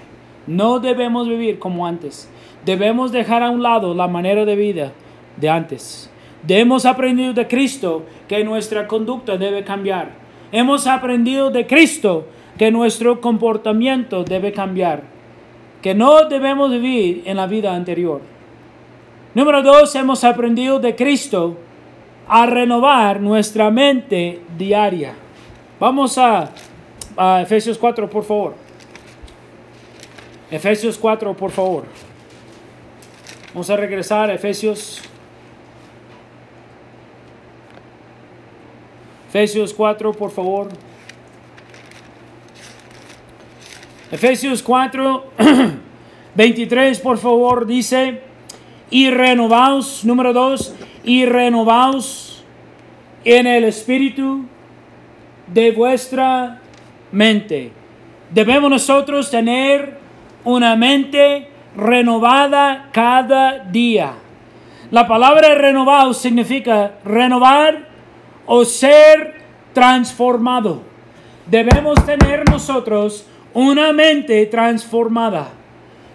No 0.47 0.79
debemos 0.79 1.27
vivir 1.27 1.59
como 1.59 1.87
antes. 1.87 2.29
Debemos 2.65 3.11
dejar 3.11 3.43
a 3.43 3.49
un 3.49 3.63
lado 3.63 3.93
la 3.93 4.07
manera 4.07 4.45
de 4.45 4.55
vida 4.55 4.91
de 5.37 5.49
antes. 5.49 6.09
Hemos 6.47 6.85
aprendido 6.85 7.33
de 7.33 7.47
Cristo 7.47 8.05
que 8.27 8.43
nuestra 8.43 8.87
conducta 8.87 9.37
debe 9.37 9.63
cambiar. 9.63 10.11
Hemos 10.51 10.87
aprendido 10.87 11.51
de 11.51 11.67
Cristo 11.67 12.27
que 12.57 12.71
nuestro 12.71 13.21
comportamiento 13.21 14.23
debe 14.23 14.51
cambiar. 14.51 15.03
Que 15.81 15.93
no 15.93 16.25
debemos 16.25 16.71
vivir 16.71 17.23
en 17.25 17.37
la 17.37 17.47
vida 17.47 17.73
anterior. 17.73 18.21
Número 19.33 19.61
dos, 19.61 19.95
hemos 19.95 20.23
aprendido 20.23 20.79
de 20.79 20.95
Cristo 20.95 21.57
a 22.27 22.45
renovar 22.45 23.21
nuestra 23.21 23.69
mente 23.69 24.41
diaria. 24.57 25.13
Vamos 25.79 26.17
a, 26.17 26.49
a 27.15 27.41
Efesios 27.41 27.77
4, 27.77 28.09
por 28.09 28.23
favor. 28.23 28.55
Efesios 30.51 30.97
4, 30.97 31.33
por 31.35 31.51
favor. 31.51 31.85
Vamos 33.51 33.69
a 33.71 33.75
regresar 33.75 34.29
a 34.29 34.35
Efesios. 34.35 35.01
Efesios 39.27 39.73
4, 39.73 40.13
por 40.13 40.29
favor. 40.29 40.69
Efesios 44.11 44.61
4, 44.61 45.31
23, 46.35 46.99
por 47.01 47.17
favor, 47.17 47.65
dice, 47.65 48.21
y 48.91 49.09
renovaos, 49.09 50.05
número 50.05 50.31
2, 50.31 50.75
y 51.03 51.25
renovaos 51.25 52.43
en 53.25 53.47
el 53.47 53.63
espíritu 53.63 54.45
de 55.47 55.71
vuestra 55.71 56.61
mente. 57.11 57.71
Debemos 58.31 58.69
nosotros 58.69 59.31
tener 59.31 59.97
una 60.43 60.75
mente 60.75 61.48
renovada 61.75 62.89
cada 62.91 63.59
día. 63.59 64.13
La 64.91 65.07
palabra 65.07 65.53
renovado 65.55 66.13
significa 66.13 66.93
renovar 67.05 67.87
o 68.45 68.65
ser 68.65 69.35
transformado. 69.73 70.81
Debemos 71.45 72.03
tener 72.05 72.49
nosotros 72.49 73.25
una 73.53 73.93
mente 73.93 74.45
transformada. 74.47 75.49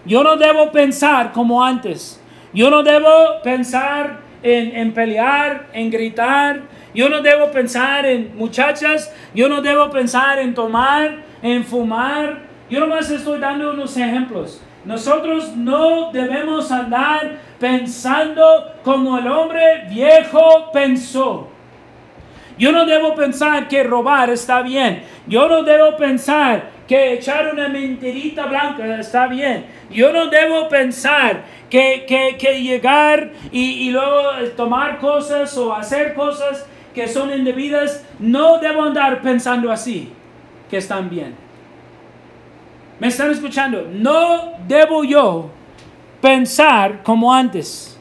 Yo 0.04 0.22
no 0.22 0.36
debo 0.36 0.70
pensar 0.70 1.32
como 1.32 1.64
antes. 1.64 2.20
Yo 2.52 2.70
no 2.70 2.82
debo 2.82 3.40
pensar 3.42 4.20
en, 4.42 4.76
en, 4.76 4.92
pelear, 4.92 5.68
en 5.72 5.90
gritar. 5.90 6.62
Yo 6.94 7.08
no 7.08 7.22
debo 7.22 7.50
pensar 7.50 8.04
en 8.06 8.36
muchachas. 8.36 9.12
Yo 9.34 9.48
no 9.48 9.62
debo 9.62 9.90
pensar 9.90 10.38
en 10.38 10.54
tomar, 10.54 11.22
en 11.42 11.64
fumar. 11.64 12.40
Yo 12.68 12.80
nomás 12.80 13.10
estoy 13.10 13.38
dando 13.38 13.72
unos 13.72 13.96
ejemplos. 13.96 14.60
Nosotros 14.84 15.56
no 15.56 16.12
debemos 16.12 16.70
andar 16.70 17.38
pensando 17.58 18.72
como 18.82 19.18
el 19.18 19.26
hombre 19.26 19.86
viejo 19.88 20.70
pensó. 20.72 21.48
Yo 22.58 22.70
no 22.70 22.84
debo 22.84 23.14
pensar 23.14 23.66
que 23.66 23.82
robar 23.82 24.30
está 24.30 24.62
bien. 24.62 25.02
Yo 25.26 25.48
no 25.48 25.62
debo 25.62 25.96
pensar 25.96 26.70
que 26.86 27.14
echar 27.14 27.52
una 27.52 27.68
mentirita 27.68 28.46
blanca 28.46 28.98
está 28.98 29.26
bien. 29.26 29.66
Yo 29.90 30.12
no 30.12 30.26
debo 30.26 30.68
pensar 30.68 31.44
que, 31.70 32.04
que, 32.06 32.62
llegar 32.62 33.30
y, 33.50 33.88
y, 33.88 33.90
luego 33.90 34.30
tomar 34.56 34.98
cosas 34.98 35.56
o 35.56 35.74
hacer 35.74 36.14
cosas 36.14 36.66
que 36.94 37.08
son 37.08 37.32
indebidas. 37.32 38.06
No 38.18 38.58
debo 38.58 38.84
andar 38.84 39.20
pensando 39.22 39.72
así, 39.72 40.12
que 40.70 40.76
están 40.76 41.10
bien. 41.10 41.43
¿Me 43.00 43.08
están 43.08 43.30
escuchando? 43.30 43.88
No 43.90 44.52
debo 44.66 45.04
yo 45.04 45.50
pensar 46.20 47.02
como 47.02 47.32
antes. 47.32 47.98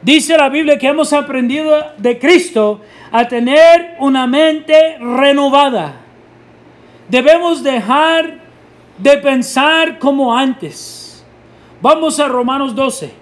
Dice 0.00 0.36
la 0.36 0.48
Biblia 0.48 0.78
que 0.78 0.88
hemos 0.88 1.12
aprendido 1.12 1.92
de 1.98 2.18
Cristo 2.18 2.80
a 3.12 3.28
tener 3.28 3.96
una 4.00 4.26
mente 4.26 4.98
renovada. 4.98 5.94
Debemos 7.08 7.62
dejar 7.62 8.38
de 8.98 9.18
pensar 9.18 9.98
como 9.98 10.36
antes. 10.36 11.24
Vamos 11.80 12.18
a 12.18 12.26
Romanos 12.26 12.74
12. 12.74 13.12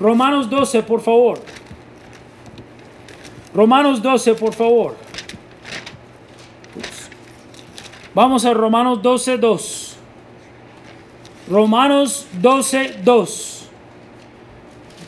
Romanos 0.00 0.50
12, 0.50 0.82
por 0.82 1.00
favor. 1.00 1.40
Romanos 3.54 4.02
12, 4.02 4.34
por 4.34 4.54
favor. 4.54 5.07
Vamos 8.18 8.44
a 8.44 8.52
Romanos 8.52 9.00
12, 9.00 9.38
2. 9.38 9.96
Romanos 11.48 12.26
12, 12.32 12.96
2. 13.04 13.68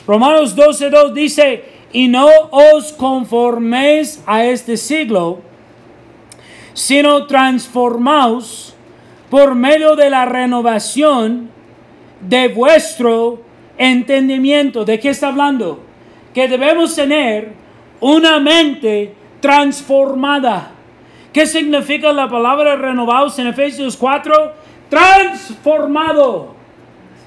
Romanos 0.07 0.55
12, 0.55 0.90
2 0.90 1.12
dice, 1.14 1.64
y 1.92 2.07
no 2.07 2.29
os 2.53 2.92
conforméis 2.92 4.23
a 4.27 4.44
este 4.44 4.77
siglo, 4.77 5.40
sino 6.73 7.27
transformaos 7.27 8.77
por 9.29 9.57
medio 9.57 9.96
de 9.96 10.09
la 10.09 10.25
renovación 10.25 11.51
de 12.20 12.46
vuestro 12.46 13.42
entendimiento. 13.77 14.85
¿De 14.85 15.01
qué 15.01 15.09
está 15.09 15.31
hablando? 15.31 15.81
Que 16.33 16.46
debemos 16.46 16.94
tener 16.94 17.55
una 17.99 18.38
mente 18.38 19.12
transformada. 19.40 20.75
¿Qué 21.33 21.47
significa 21.47 22.12
la 22.12 22.29
palabra 22.29 22.75
renovados 22.77 23.38
en 23.38 23.47
Efesios 23.47 23.97
4? 23.97 24.53
Transformado. 24.88 26.55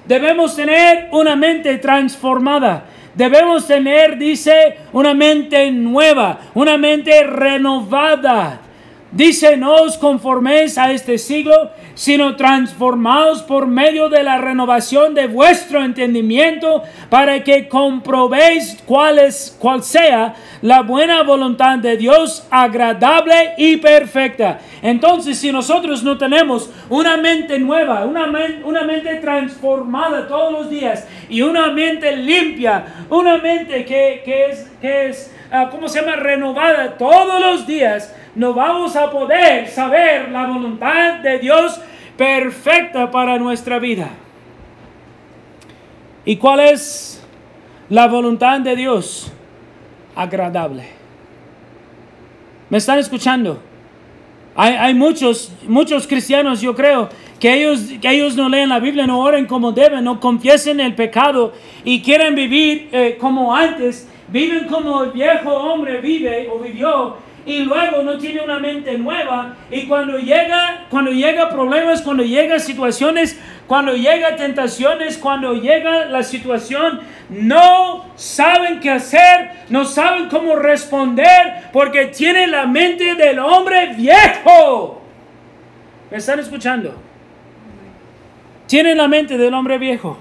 Debemos 0.05 0.55
tener 0.55 1.07
una 1.11 1.35
mente 1.37 1.77
transformada. 1.77 2.85
Debemos 3.15 3.65
tener, 3.65 4.17
dice, 4.17 4.77
una 4.91 5.13
mente 5.13 5.71
nueva, 5.71 6.39
una 6.53 6.77
mente 6.77 7.23
renovada. 7.23 8.59
Dice, 9.13 9.57
no 9.57 9.75
os 9.75 9.95
conforméis 9.95 10.75
a 10.79 10.91
este 10.91 11.19
siglo, 11.19 11.69
sino 11.93 12.35
transformaos 12.35 13.43
por 13.43 13.67
medio 13.67 14.09
de 14.09 14.23
la 14.23 14.39
renovación 14.39 15.13
de 15.13 15.27
vuestro 15.27 15.83
entendimiento, 15.83 16.81
para 17.09 17.43
que 17.43 17.67
comprobéis 17.67 18.81
cuál, 18.87 19.19
es, 19.19 19.55
cuál 19.59 19.83
sea 19.83 20.33
la 20.63 20.81
buena 20.81 21.21
voluntad 21.21 21.77
de 21.77 21.95
Dios, 21.95 22.47
agradable 22.49 23.53
y 23.57 23.77
perfecta. 23.77 24.59
Entonces, 24.81 25.37
si 25.37 25.51
nosotros 25.51 26.03
no 26.03 26.17
tenemos 26.17 26.71
una 26.89 27.15
mente 27.15 27.59
nueva, 27.59 28.05
una, 28.05 28.25
una 28.65 28.81
mente 28.81 29.15
transformada 29.17 30.27
todos 30.27 30.51
los 30.51 30.69
días, 30.71 31.07
y 31.29 31.43
una 31.43 31.69
mente 31.69 32.15
limpia, 32.17 32.83
una 33.11 33.37
mente 33.37 33.85
que, 33.85 34.23
es, 34.49 34.71
que 34.81 35.09
es 35.09 35.31
uh, 35.51 35.69
¿cómo 35.69 35.87
se 35.87 36.01
llama?, 36.01 36.15
renovada 36.15 36.97
todos 36.97 37.39
los 37.39 37.67
días, 37.67 38.15
no 38.35 38.53
vamos 38.53 38.95
a 38.95 39.09
poder 39.11 39.67
saber 39.67 40.29
la 40.29 40.47
voluntad 40.47 41.19
de 41.19 41.39
Dios 41.39 41.79
perfecta 42.17 43.09
para 43.11 43.37
nuestra 43.37 43.79
vida. 43.79 44.09
¿Y 46.25 46.37
cuál 46.37 46.61
es 46.61 47.23
la 47.89 48.07
voluntad 48.07 48.59
de 48.61 48.75
Dios? 48.75 49.31
Agradable. 50.15 50.87
¿Me 52.69 52.77
están 52.77 52.97
escuchando? 52.97 53.61
Hay, 54.55 54.93
muchos, 54.93 55.51
muchos 55.67 56.05
cristianos, 56.05 56.61
yo 56.61 56.75
creo, 56.75 57.09
que 57.39 57.53
ellos, 57.53 57.81
que 57.99 58.09
ellos 58.09 58.35
no 58.35 58.47
leen 58.49 58.69
la 58.69 58.79
Biblia, 58.79 59.07
no 59.07 59.19
oren 59.19 59.47
como 59.47 59.71
deben, 59.71 60.03
no 60.03 60.19
confiesen 60.19 60.79
el 60.79 60.93
pecado 60.93 61.53
y 61.83 62.01
quieren 62.01 62.35
vivir 62.35 62.89
eh, 62.91 63.17
como 63.19 63.53
antes, 63.55 64.07
viven 64.27 64.67
como 64.67 65.03
el 65.03 65.11
viejo 65.11 65.51
hombre 65.51 65.99
vive 66.01 66.49
o 66.53 66.59
vivió 66.59 67.17
y 67.45 67.59
luego 67.59 68.03
no 68.03 68.17
tiene 68.17 68.41
una 68.41 68.59
mente 68.59 68.97
nueva. 68.97 69.55
Y 69.69 69.85
cuando 69.87 70.17
llega 70.17 70.85
cuando 70.89 71.11
llega 71.11 71.49
problemas 71.49 72.01
cuando 72.01 72.23
llega 72.23 72.59
situaciones 72.59 73.39
cuando 73.67 73.93
llega 73.95 74.35
tentaciones 74.35 75.17
cuando 75.17 75.53
llega 75.53 76.05
la 76.05 76.23
situación 76.23 77.01
no 77.29 78.05
saben 78.15 78.79
qué 78.79 78.91
hacer 78.91 79.51
no 79.69 79.85
saben 79.85 80.29
cómo 80.29 80.55
responder 80.55 81.69
porque 81.71 82.05
tiene 82.07 82.47
la 82.47 82.65
mente 82.65 83.15
del 83.15 83.39
hombre 83.39 83.93
viejo. 83.95 85.01
Me 86.11 86.17
están 86.17 86.39
escuchando 86.39 86.93
tiene 88.67 88.95
la 88.95 89.07
mente 89.07 89.37
del 89.37 89.53
hombre 89.53 89.77
viejo 89.77 90.17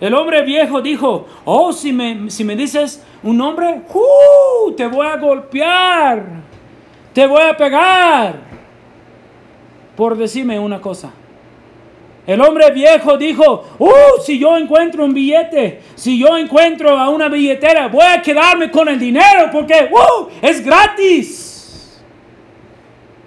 el 0.00 0.14
hombre 0.14 0.42
viejo 0.42 0.82
dijo 0.82 1.26
oh 1.44 1.72
si 1.72 1.92
me 1.92 2.30
si 2.30 2.44
me 2.44 2.54
dices 2.54 3.02
un 3.26 3.40
hombre, 3.40 3.82
¡uh! 3.92 4.72
te 4.72 4.86
voy 4.86 5.06
a 5.06 5.16
golpear, 5.16 6.24
te 7.12 7.26
voy 7.26 7.42
a 7.42 7.56
pegar, 7.56 8.36
por 9.96 10.16
decirme 10.16 10.58
una 10.60 10.80
cosa. 10.80 11.10
El 12.24 12.40
hombre 12.40 12.70
viejo 12.70 13.16
dijo, 13.16 13.64
¡uh! 13.78 14.22
Si 14.24 14.38
yo 14.38 14.56
encuentro 14.56 15.04
un 15.04 15.14
billete, 15.14 15.80
si 15.94 16.18
yo 16.18 16.36
encuentro 16.36 16.96
a 16.96 17.08
una 17.08 17.28
billetera, 17.28 17.88
voy 17.88 18.04
a 18.04 18.22
quedarme 18.22 18.70
con 18.70 18.88
el 18.88 18.98
dinero 18.98 19.48
porque, 19.52 19.88
¡uh! 19.90 20.28
Es 20.40 20.64
gratis. 20.64 22.00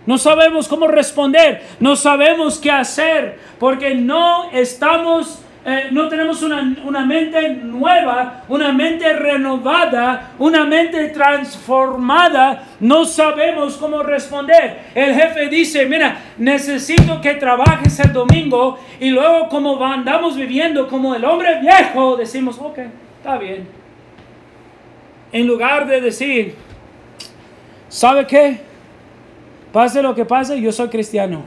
No 0.05 0.17
sabemos 0.17 0.67
cómo 0.67 0.87
responder, 0.87 1.61
no 1.79 1.95
sabemos 1.95 2.57
qué 2.57 2.71
hacer 2.71 3.37
porque 3.59 3.95
no 3.95 4.49
estamos 4.51 5.39
eh, 5.69 5.89
no 5.91 6.09
tenemos 6.09 6.41
una, 6.41 7.05
mente 7.05 7.47
nueva, 7.49 8.43
una 8.47 8.73
mente 8.73 9.13
renovada, 9.13 10.31
una 10.39 10.65
mente 10.65 11.09
transformada, 11.09 12.63
no 12.79 13.05
sabemos 13.05 13.77
cómo 13.77 14.01
responder. 14.01 14.85
El 14.95 15.13
jefe 15.13 15.47
dice, 15.47 15.85
mira, 15.85 16.17
necesito 16.39 17.21
que 17.21 17.35
trabajes 17.35 17.99
el 17.99 18.11
domingo 18.11 18.79
y 18.99 19.11
luego 19.11 19.47
como 19.47 19.85
andamos 19.85 20.35
viviendo 20.35 20.87
como 20.87 21.13
el 21.13 21.23
hombre 21.23 21.61
viejo, 21.61 22.17
decimos, 22.17 22.57
ok, 22.57 22.79
está 23.17 23.37
bien. 23.37 23.67
En 25.31 25.45
lugar 25.45 25.85
de 25.85 26.01
decir, 26.01 26.55
¿sabe 27.89 28.25
qué? 28.25 28.59
Pase 29.71 30.01
lo 30.01 30.15
que 30.15 30.25
pase, 30.25 30.59
yo 30.59 30.71
soy 30.71 30.89
cristiano. 30.89 31.43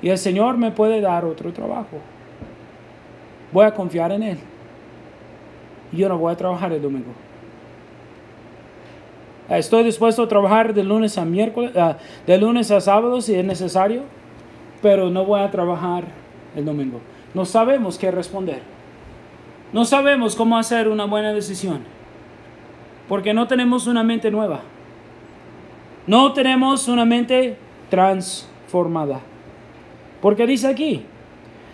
Y 0.00 0.10
el 0.10 0.18
Señor 0.18 0.56
me 0.56 0.70
puede 0.70 1.00
dar 1.00 1.24
otro 1.24 1.52
trabajo 1.52 2.00
voy 3.52 3.64
a 3.64 3.72
confiar 3.72 4.12
en 4.12 4.22
Él. 4.22 4.38
Yo 5.92 6.08
no 6.08 6.18
voy 6.18 6.32
a 6.32 6.36
trabajar 6.36 6.72
el 6.72 6.82
domingo. 6.82 7.12
Estoy 9.48 9.84
dispuesto 9.84 10.22
a 10.22 10.28
trabajar 10.28 10.74
de 10.74 10.84
lunes 10.84 11.16
a 11.16 11.24
miércoles, 11.24 11.72
ah, 11.74 11.96
de 12.26 12.36
lunes 12.36 12.70
a 12.70 12.80
sábado 12.80 13.20
si 13.22 13.34
es 13.34 13.44
necesario, 13.44 14.02
pero 14.82 15.08
no 15.08 15.24
voy 15.24 15.40
a 15.40 15.50
trabajar 15.50 16.04
el 16.54 16.66
domingo. 16.66 17.00
No 17.32 17.46
sabemos 17.46 17.98
qué 17.98 18.10
responder. 18.10 18.60
No 19.72 19.84
sabemos 19.84 20.36
cómo 20.36 20.58
hacer 20.58 20.88
una 20.88 21.04
buena 21.04 21.32
decisión. 21.32 21.80
Porque 23.08 23.32
no 23.32 23.46
tenemos 23.46 23.86
una 23.86 24.02
mente 24.02 24.30
nueva. 24.30 24.60
No 26.06 26.32
tenemos 26.32 26.88
una 26.88 27.06
mente 27.06 27.56
transformada. 27.88 29.20
Porque 30.20 30.46
dice 30.46 30.68
aquí, 30.68 31.04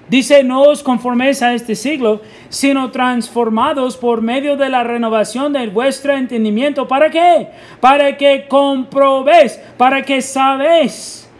Dice, 0.09 0.45
no 0.45 0.63
os 0.63 0.83
conforméis 0.83 1.43
a 1.43 1.55
este 1.55 1.75
siglo, 1.75 2.21
sino 2.51 2.91
transformados 2.91 3.97
por 3.97 4.21
medio 4.21 4.57
de 4.57 4.69
la 4.69 4.85
renovación 4.85 5.53
de 5.53 5.67
vuestro 5.69 6.15
entendimiento. 6.15 6.87
¿Para 6.87 7.11
qué? 7.11 7.49
Para 7.81 8.17
que 8.17 8.47
comprobéis, 8.47 9.59
para 9.79 10.03
que 10.03 10.21
sabéis 10.21 11.31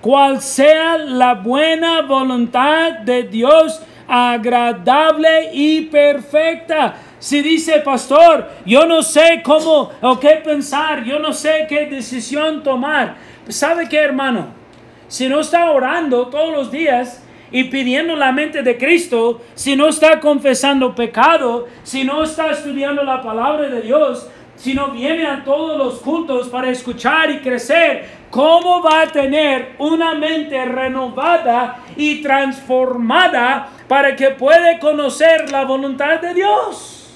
cuál 0.00 0.40
sea 0.40 0.96
la 0.96 1.34
buena 1.34 2.02
voluntad 2.02 2.92
de 2.92 3.24
Dios 3.24 3.82
agradable 4.08 5.50
y 5.52 5.82
perfecta. 5.82 6.94
Si 7.18 7.40
dice 7.40 7.80
pastor, 7.80 8.50
yo 8.66 8.86
no 8.86 9.02
sé 9.02 9.40
cómo 9.42 9.90
o 10.02 10.20
qué 10.20 10.42
pensar, 10.44 11.04
yo 11.04 11.18
no 11.18 11.32
sé 11.32 11.66
qué 11.68 11.86
decisión 11.86 12.62
tomar. 12.62 13.16
¿Sabe 13.48 13.88
qué, 13.88 13.98
hermano? 13.98 14.48
Si 15.08 15.28
no 15.28 15.40
está 15.40 15.70
orando 15.70 16.26
todos 16.26 16.52
los 16.52 16.70
días, 16.70 17.23
y 17.50 17.64
pidiendo 17.64 18.16
la 18.16 18.32
mente 18.32 18.62
de 18.62 18.76
Cristo, 18.76 19.40
si 19.54 19.76
no 19.76 19.88
está 19.88 20.20
confesando 20.20 20.94
pecado, 20.94 21.66
si 21.82 22.04
no 22.04 22.22
está 22.22 22.50
estudiando 22.50 23.04
la 23.04 23.22
palabra 23.22 23.68
de 23.68 23.82
Dios, 23.82 24.28
si 24.56 24.74
no 24.74 24.88
viene 24.88 25.26
a 25.26 25.44
todos 25.44 25.76
los 25.76 26.00
cultos 26.00 26.48
para 26.48 26.70
escuchar 26.70 27.30
y 27.30 27.40
crecer, 27.40 28.08
¿cómo 28.30 28.82
va 28.82 29.02
a 29.02 29.06
tener 29.06 29.74
una 29.78 30.14
mente 30.14 30.64
renovada 30.64 31.80
y 31.96 32.22
transformada 32.22 33.68
para 33.88 34.16
que 34.16 34.30
pueda 34.30 34.78
conocer 34.78 35.50
la 35.50 35.64
voluntad 35.64 36.20
de 36.20 36.34
Dios? 36.34 37.14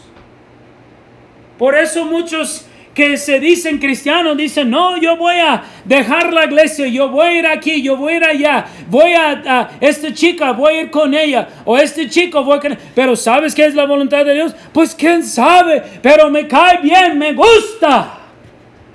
Por 1.56 1.74
eso 1.74 2.04
muchos 2.04 2.67
que 2.98 3.16
se 3.16 3.38
dicen 3.38 3.78
cristianos 3.78 4.36
dicen, 4.36 4.68
no, 4.70 4.96
yo 4.96 5.16
voy 5.16 5.36
a 5.36 5.62
dejar 5.84 6.32
la 6.32 6.46
iglesia, 6.46 6.88
yo 6.88 7.08
voy 7.08 7.26
a 7.26 7.38
ir 7.38 7.46
aquí, 7.46 7.80
yo 7.80 7.96
voy 7.96 8.14
a 8.14 8.16
ir 8.16 8.24
allá, 8.24 8.66
voy 8.90 9.12
a, 9.14 9.70
esta 9.80 10.12
chica, 10.12 10.50
voy 10.50 10.74
a 10.74 10.82
ir 10.82 10.90
con 10.90 11.14
ella, 11.14 11.48
o 11.64 11.78
este 11.78 12.08
chico, 12.08 12.42
voy 12.42 12.58
con... 12.58 12.76
Pero 12.96 13.14
¿sabes 13.14 13.54
qué 13.54 13.66
es 13.66 13.76
la 13.76 13.86
voluntad 13.86 14.24
de 14.24 14.34
Dios? 14.34 14.52
Pues 14.72 14.96
quién 14.96 15.22
sabe, 15.22 15.80
pero 16.02 16.28
me 16.28 16.48
cae 16.48 16.80
bien, 16.82 17.16
me 17.16 17.34
gusta. 17.34 18.18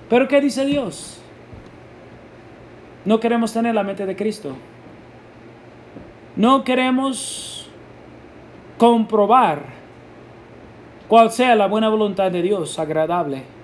Pero 0.09 0.27
¿qué 0.27 0.41
dice 0.41 0.65
Dios? 0.65 1.21
No 3.05 3.21
queremos 3.21 3.53
tener 3.53 3.73
la 3.73 3.83
mente 3.83 4.05
de 4.05 4.17
Cristo. 4.17 4.53
No 6.35 6.65
queremos 6.65 7.69
comprobar 8.77 9.61
cuál 11.07 11.31
sea 11.31 11.55
la 11.55 11.67
buena 11.67 11.87
voluntad 11.87 12.29
de 12.31 12.41
Dios, 12.41 12.77
agradable 12.79 13.62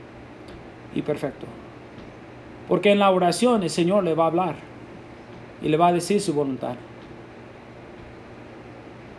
y 0.94 1.02
perfecto. 1.02 1.46
Porque 2.68 2.92
en 2.92 3.00
la 3.00 3.12
oración 3.12 3.64
el 3.64 3.70
Señor 3.70 4.04
le 4.04 4.14
va 4.14 4.26
a 4.26 4.28
hablar 4.28 4.56
y 5.62 5.70
le 5.70 5.78
va 5.78 5.88
a 5.88 5.94
decir 5.94 6.22
su 6.22 6.34
voluntad. 6.34 6.76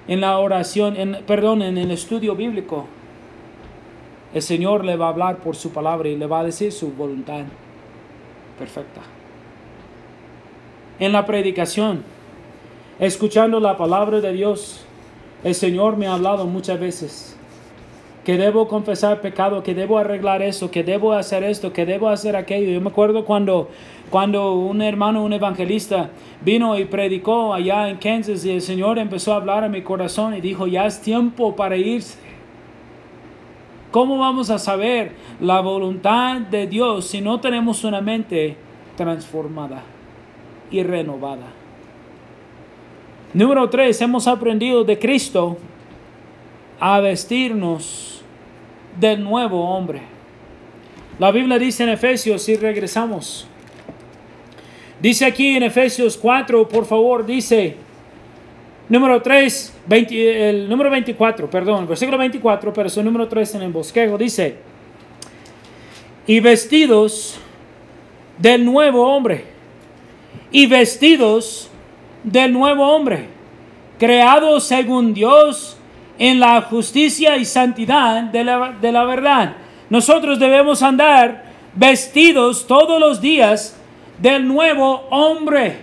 En 0.09 0.21
la 0.21 0.39
oración, 0.39 0.97
en, 0.97 1.19
perdón, 1.27 1.63
en 1.63 1.79
el 1.79 1.91
estudio 1.91 2.35
bíblico, 2.35 2.87
el 4.35 4.43
Señor 4.43 4.85
le 4.85 4.97
va 4.97 5.07
a 5.07 5.11
hablar 5.11 5.39
por 5.39 5.57
su 5.57 5.73
palabra 5.73 6.09
y 6.09 6.17
le 6.17 6.27
va 6.27 6.41
a 6.41 6.45
decir 6.45 6.73
su 6.73 6.93
voluntad 6.93 7.45
perfecta. 8.59 9.01
En 10.99 11.13
la 11.13 11.27
predicación, 11.27 12.05
escuchando 12.99 13.59
la 13.59 13.77
palabra 13.77 14.21
de 14.21 14.33
Dios, 14.33 14.85
el 15.43 15.55
Señor 15.55 15.97
me 15.97 16.07
ha 16.07 16.15
hablado 16.15 16.47
muchas 16.47 16.79
veces 16.79 17.37
que 18.25 18.37
debo 18.37 18.69
confesar 18.69 19.21
pecado, 19.21 19.63
que 19.63 19.75
debo 19.75 19.99
arreglar 19.99 20.43
eso, 20.43 20.71
que 20.71 20.85
debo 20.85 21.13
hacer 21.13 21.43
esto, 21.43 21.73
que 21.73 21.87
debo 21.87 22.09
hacer 22.09 22.37
aquello. 22.37 22.71
Yo 22.71 22.81
me 22.81 22.91
acuerdo 22.91 23.25
cuando, 23.25 23.71
cuando 24.11 24.55
un 24.55 24.83
hermano, 24.83 25.25
un 25.25 25.33
evangelista, 25.33 26.11
vino 26.43 26.79
y 26.79 26.85
predicó 26.85 27.55
allá 27.55 27.89
en 27.89 27.97
Kansas 27.97 28.45
y 28.45 28.51
el 28.51 28.61
Señor 28.61 28.99
empezó 28.99 29.33
a 29.33 29.37
hablar 29.37 29.65
a 29.65 29.69
mi 29.69 29.83
corazón 29.83 30.35
y 30.35 30.41
dijo, 30.41 30.67
ya 30.67 30.87
es 30.87 31.01
tiempo 31.01 31.57
para 31.57 31.77
irse. 31.77 32.19
¿Cómo 33.91 34.19
vamos 34.19 34.51
a 34.51 34.59
saber 34.59 35.13
la 35.41 35.61
voluntad 35.61 36.37
de 36.43 36.67
Dios 36.67 37.07
si 37.07 37.21
no 37.21 37.41
tenemos 37.41 37.83
una 37.85 38.01
mente 38.01 38.57
transformada 38.97 39.83
y 40.71 40.83
renovada? 40.83 41.47
Número 43.33 43.69
tres, 43.69 44.01
hemos 44.01 44.29
aprendido 44.29 44.85
de 44.85 44.99
Cristo 44.99 45.57
a 46.81 46.99
vestirnos 47.01 48.23
del 48.99 49.23
nuevo 49.23 49.69
hombre. 49.69 50.01
La 51.19 51.31
Biblia 51.31 51.59
dice 51.59 51.83
en 51.83 51.91
Efesios, 51.91 52.43
si 52.43 52.57
regresamos, 52.57 53.47
dice 55.01 55.27
aquí 55.27 55.57
en 55.57 55.63
Efesios 55.63 56.17
4, 56.17 56.67
por 56.67 56.87
favor, 56.87 57.27
dice, 57.27 57.77
número 58.89 59.21
3, 59.21 59.75
el 59.91 60.69
número 60.69 60.91
24, 60.91 61.51
perdón, 61.51 61.87
versículo 61.87 62.17
24, 62.17 62.73
pero 62.73 62.89
su 62.89 63.03
número 63.03 63.29
3 63.29 63.57
en 63.57 63.63
el 63.63 63.73
bosquejo, 63.73 64.17
dice, 64.17 64.57
y 66.27 66.41
vestidos 66.41 67.39
del 68.39 68.65
nuevo 68.65 69.07
hombre, 69.07 69.45
y 70.51 70.67
vestidos 70.67 71.69
del 72.25 72.55
nuevo 72.55 72.89
hombre, 72.89 73.27
creados 73.99 74.65
según 74.65 75.13
Dios, 75.13 75.77
en 76.21 76.39
la 76.39 76.61
justicia 76.61 77.39
y 77.39 77.47
santidad 77.47 78.25
de 78.25 78.45
la, 78.45 78.75
de 78.79 78.93
la 78.93 79.05
verdad. 79.05 79.55
Nosotros 79.89 80.39
debemos 80.39 80.83
andar 80.83 81.45
vestidos 81.75 82.67
todos 82.67 83.01
los 83.01 83.23
días 83.23 83.81
del 84.19 84.47
nuevo 84.47 85.07
hombre. 85.11 85.79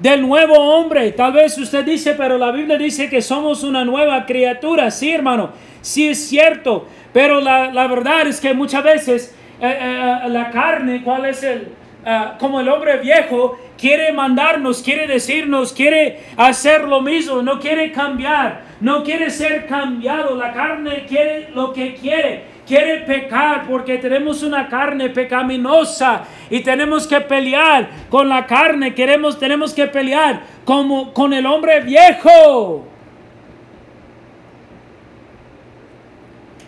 Del 0.00 0.22
nuevo 0.22 0.54
hombre. 0.54 1.12
Tal 1.12 1.32
vez 1.32 1.56
usted 1.56 1.84
dice, 1.84 2.14
pero 2.14 2.36
la 2.36 2.50
Biblia 2.50 2.76
dice 2.76 3.08
que 3.08 3.22
somos 3.22 3.62
una 3.62 3.84
nueva 3.84 4.26
criatura. 4.26 4.90
Sí, 4.90 5.12
hermano, 5.12 5.50
sí 5.80 6.08
es 6.08 6.28
cierto. 6.28 6.88
Pero 7.12 7.40
la, 7.40 7.72
la 7.72 7.86
verdad 7.86 8.26
es 8.26 8.40
que 8.40 8.52
muchas 8.54 8.82
veces 8.82 9.36
eh, 9.60 9.78
eh, 9.80 10.28
la 10.28 10.50
carne, 10.50 11.02
¿cuál 11.04 11.26
es 11.26 11.44
el? 11.44 11.68
Ah, 12.04 12.36
como 12.38 12.60
el 12.60 12.68
hombre 12.68 12.96
viejo, 12.96 13.58
quiere 13.76 14.10
mandarnos, 14.12 14.82
quiere 14.82 15.06
decirnos, 15.06 15.72
quiere 15.74 16.20
hacer 16.36 16.84
lo 16.84 17.02
mismo, 17.02 17.42
no 17.42 17.60
quiere 17.60 17.92
cambiar, 17.92 18.62
no 18.80 19.02
quiere 19.04 19.30
ser 19.30 19.66
cambiado. 19.66 20.34
La 20.36 20.52
carne 20.52 21.04
quiere 21.06 21.50
lo 21.54 21.72
que 21.72 21.94
quiere, 21.94 22.44
quiere 22.66 22.98
pecar 22.98 23.66
porque 23.68 23.98
tenemos 23.98 24.42
una 24.42 24.68
carne 24.68 25.10
pecaminosa 25.10 26.24
y 26.48 26.60
tenemos 26.60 27.06
que 27.06 27.20
pelear 27.20 27.88
con 28.08 28.28
la 28.28 28.46
carne, 28.46 28.94
queremos, 28.94 29.38
tenemos 29.38 29.74
que 29.74 29.86
pelear 29.86 30.42
como 30.64 31.12
con 31.12 31.32
el 31.32 31.46
hombre 31.46 31.80
viejo. 31.80 32.86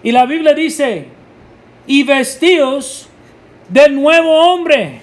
Y 0.03 0.11
la 0.11 0.27
Biblia 0.27 0.53
dice, 0.53 1.09
y 1.87 2.03
vestidos 2.03 3.09
del 3.69 3.95
nuevo 3.95 4.31
hombre 4.31 5.03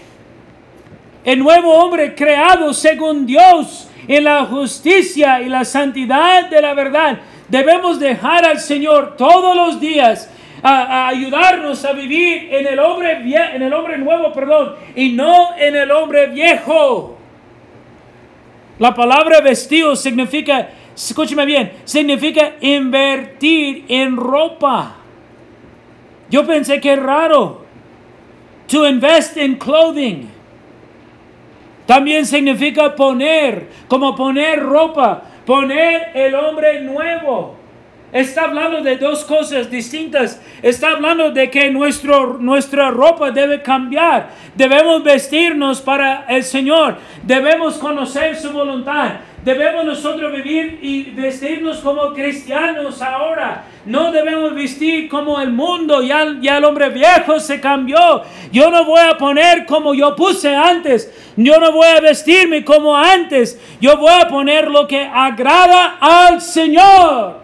el 1.23 1.39
nuevo 1.39 1.73
hombre 1.73 2.15
creado 2.15 2.73
según 2.73 3.25
Dios 3.25 3.88
en 4.09 4.23
la 4.23 4.43
justicia 4.45 5.39
y 5.39 5.49
la 5.49 5.63
santidad 5.63 6.49
de 6.49 6.61
la 6.61 6.73
verdad. 6.73 7.19
Debemos 7.47 7.99
dejar 7.99 8.43
al 8.43 8.59
Señor 8.59 9.15
todos 9.15 9.55
los 9.55 9.79
días 9.79 10.29
a, 10.63 11.07
ayudarnos 11.07 11.85
a 11.85 11.93
vivir 11.93 12.49
en 12.51 12.65
el 12.65 12.79
hombre 12.79 13.19
en 13.21 13.61
el 13.61 13.71
hombre 13.71 13.99
nuevo, 13.99 14.33
perdón, 14.33 14.75
y 14.95 15.09
no 15.11 15.55
en 15.55 15.75
el 15.75 15.91
hombre 15.91 16.25
viejo. 16.27 17.17
La 18.79 18.95
palabra 18.95 19.41
vestido 19.41 19.95
significa, 19.95 20.69
escúcheme 20.95 21.45
bien, 21.45 21.71
significa 21.85 22.53
invertir 22.61 23.85
en 23.89 24.17
ropa. 24.17 24.95
Yo 26.31 26.47
pensé 26.47 26.81
que 26.81 26.93
es 26.93 26.99
raro. 26.99 27.65
To 28.69 28.87
invest 28.87 29.37
in 29.37 29.57
clothing. 29.57 30.38
También 31.89 32.23
significa 32.27 32.95
poner, 32.95 33.67
como 33.87 34.15
poner 34.15 34.59
ropa, 34.59 35.23
poner 35.43 36.11
el 36.13 36.35
hombre 36.35 36.81
nuevo. 36.81 37.55
Está 38.13 38.43
hablando 38.43 38.81
de 38.81 38.95
dos 38.95 39.23
cosas 39.25 39.71
distintas. 39.71 40.39
Está 40.61 40.91
hablando 40.91 41.31
de 41.31 41.49
que 41.49 41.71
nuestro, 41.71 42.37
nuestra 42.37 42.91
ropa 42.91 43.31
debe 43.31 43.63
cambiar. 43.63 44.29
Debemos 44.53 45.03
vestirnos 45.03 45.81
para 45.81 46.25
el 46.29 46.43
Señor. 46.43 46.97
Debemos 47.23 47.79
conocer 47.79 48.35
su 48.35 48.51
voluntad. 48.51 49.21
Debemos 49.49 49.83
nosotros 49.83 50.31
vivir 50.31 50.77
y 50.83 51.09
vestirnos 51.09 51.79
como 51.79 52.13
cristianos 52.13 53.01
ahora. 53.01 53.65
No 53.83 54.11
debemos 54.11 54.53
vestir 54.53 55.09
como 55.09 55.41
el 55.41 55.51
mundo, 55.51 56.03
ya, 56.03 56.21
el 56.21 56.65
hombre 56.65 56.89
viejo 56.89 57.39
se 57.39 57.59
cambió. 57.59 58.21
Yo 58.51 58.69
no 58.69 58.85
voy 58.85 59.01
a 59.01 59.17
poner 59.17 59.65
como 59.65 59.95
yo 59.95 60.15
puse 60.15 60.55
antes. 60.55 61.11
Yo 61.35 61.59
no 61.59 61.71
voy 61.71 61.87
a 61.87 61.99
vestirme 61.99 62.63
como 62.63 62.95
antes. 62.95 63.59
Yo 63.81 63.97
voy 63.97 64.13
a 64.21 64.27
poner 64.27 64.69
lo 64.69 64.87
que 64.87 65.01
agrada 65.03 65.97
al 65.99 66.41
Señor. 66.41 67.39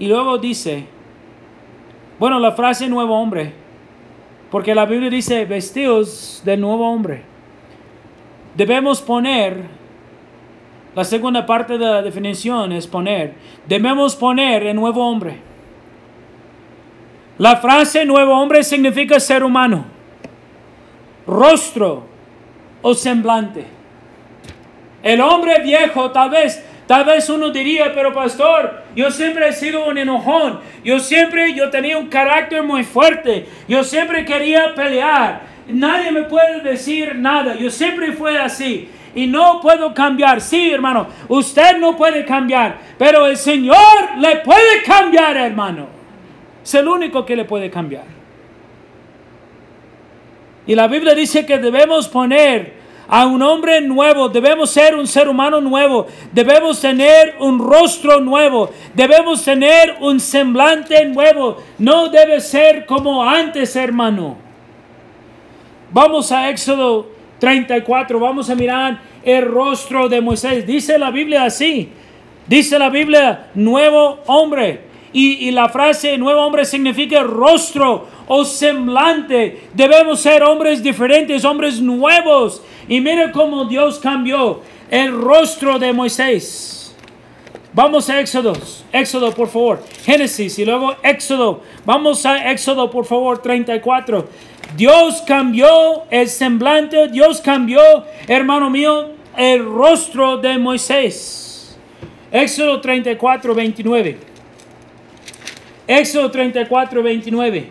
Y 0.00 0.08
luego 0.08 0.38
dice, 0.38 0.86
bueno, 2.18 2.40
la 2.40 2.50
frase 2.50 2.88
nuevo 2.88 3.16
hombre, 3.16 3.52
porque 4.50 4.74
la 4.74 4.86
Biblia 4.86 5.08
dice 5.08 5.44
vestidos 5.44 6.42
de 6.44 6.56
nuevo 6.56 6.90
hombre. 6.90 7.22
Debemos 8.56 9.00
poner, 9.00 9.85
la 10.96 11.04
segunda 11.04 11.44
parte 11.44 11.76
de 11.76 11.84
la 11.84 12.00
definición 12.00 12.72
es 12.72 12.86
poner, 12.86 13.34
debemos 13.68 14.16
poner 14.16 14.66
el 14.66 14.74
nuevo 14.74 15.06
hombre. 15.06 15.36
La 17.36 17.56
frase 17.56 18.06
nuevo 18.06 18.32
hombre 18.32 18.64
significa 18.64 19.20
ser 19.20 19.44
humano, 19.44 19.84
rostro 21.26 22.02
o 22.80 22.94
semblante. 22.94 23.66
El 25.02 25.20
hombre 25.20 25.60
viejo 25.62 26.10
tal 26.10 26.30
vez 26.30 26.64
Tal 26.86 27.04
vez 27.04 27.28
uno 27.28 27.50
diría, 27.50 27.92
pero 27.92 28.14
pastor, 28.14 28.84
yo 28.94 29.10
siempre 29.10 29.48
he 29.48 29.52
sido 29.52 29.86
un 29.86 29.98
enojón. 29.98 30.60
Yo 30.84 31.00
siempre, 31.00 31.52
yo 31.52 31.68
tenía 31.68 31.98
un 31.98 32.06
carácter 32.06 32.62
muy 32.62 32.84
fuerte. 32.84 33.46
Yo 33.66 33.82
siempre 33.82 34.24
quería 34.24 34.72
pelear. 34.72 35.40
Nadie 35.66 36.12
me 36.12 36.22
puede 36.22 36.60
decir 36.60 37.16
nada. 37.16 37.56
Yo 37.56 37.70
siempre 37.70 38.12
fui 38.12 38.36
así. 38.36 38.88
Y 39.16 39.26
no 39.26 39.60
puedo 39.62 39.94
cambiar. 39.94 40.42
Sí, 40.42 40.70
hermano, 40.70 41.06
usted 41.28 41.78
no 41.78 41.96
puede 41.96 42.24
cambiar. 42.26 42.78
Pero 42.98 43.26
el 43.26 43.38
Señor 43.38 44.18
le 44.18 44.36
puede 44.36 44.82
cambiar, 44.84 45.38
hermano. 45.38 45.86
Es 46.62 46.74
el 46.74 46.86
único 46.86 47.24
que 47.24 47.34
le 47.34 47.46
puede 47.46 47.70
cambiar. 47.70 48.04
Y 50.66 50.74
la 50.74 50.86
Biblia 50.86 51.14
dice 51.14 51.46
que 51.46 51.58
debemos 51.58 52.08
poner 52.08 52.74
a 53.08 53.24
un 53.24 53.40
hombre 53.40 53.80
nuevo, 53.80 54.28
debemos 54.28 54.68
ser 54.68 54.94
un 54.94 55.06
ser 55.06 55.28
humano 55.28 55.62
nuevo, 55.62 56.06
debemos 56.32 56.80
tener 56.80 57.36
un 57.38 57.58
rostro 57.58 58.20
nuevo, 58.20 58.68
debemos 58.92 59.42
tener 59.44 59.96
un 60.00 60.20
semblante 60.20 61.06
nuevo, 61.06 61.62
no 61.78 62.08
debe 62.08 62.40
ser 62.40 62.84
como 62.84 63.24
antes, 63.24 63.76
hermano. 63.76 64.36
Vamos 65.90 66.32
a 66.32 66.50
Éxodo 66.50 67.15
34, 67.38 68.18
vamos 68.18 68.50
a 68.50 68.54
mirar 68.54 69.00
el 69.22 69.44
rostro 69.44 70.08
de 70.08 70.20
Moisés. 70.20 70.66
Dice 70.66 70.98
la 70.98 71.10
Biblia 71.10 71.44
así, 71.44 71.88
dice 72.46 72.78
la 72.78 72.90
Biblia, 72.90 73.48
nuevo 73.54 74.20
hombre. 74.26 74.86
Y, 75.12 75.48
y 75.48 75.50
la 75.50 75.68
frase 75.68 76.18
nuevo 76.18 76.42
hombre 76.42 76.64
significa 76.64 77.22
rostro 77.22 78.06
o 78.28 78.44
semblante. 78.44 79.68
Debemos 79.72 80.20
ser 80.20 80.42
hombres 80.42 80.82
diferentes, 80.82 81.44
hombres 81.44 81.80
nuevos. 81.80 82.62
Y 82.88 83.00
mire 83.00 83.32
cómo 83.32 83.64
Dios 83.64 83.98
cambió 83.98 84.60
el 84.90 85.12
rostro 85.12 85.78
de 85.78 85.92
Moisés. 85.92 86.76
Vamos 87.76 88.08
a 88.08 88.20
Éxodo, 88.20 88.54
Éxodo 88.90 89.32
por 89.32 89.48
favor, 89.48 89.84
Génesis 90.02 90.58
y 90.58 90.64
luego 90.64 90.94
Éxodo. 91.02 91.60
Vamos 91.84 92.24
a 92.24 92.50
Éxodo 92.50 92.90
por 92.90 93.04
favor 93.04 93.42
34. 93.42 94.26
Dios 94.74 95.22
cambió 95.26 96.04
el 96.10 96.28
semblante, 96.28 97.08
Dios 97.08 97.40
cambió, 97.40 97.80
hermano 98.26 98.68
mío, 98.70 99.10
el 99.36 99.64
rostro 99.64 100.38
de 100.38 100.58
Moisés. 100.58 101.78
Éxodo 102.32 102.80
34, 102.80 103.54
29. 103.54 104.18
Éxodo 105.86 106.30
34, 106.30 107.02
29. 107.02 107.66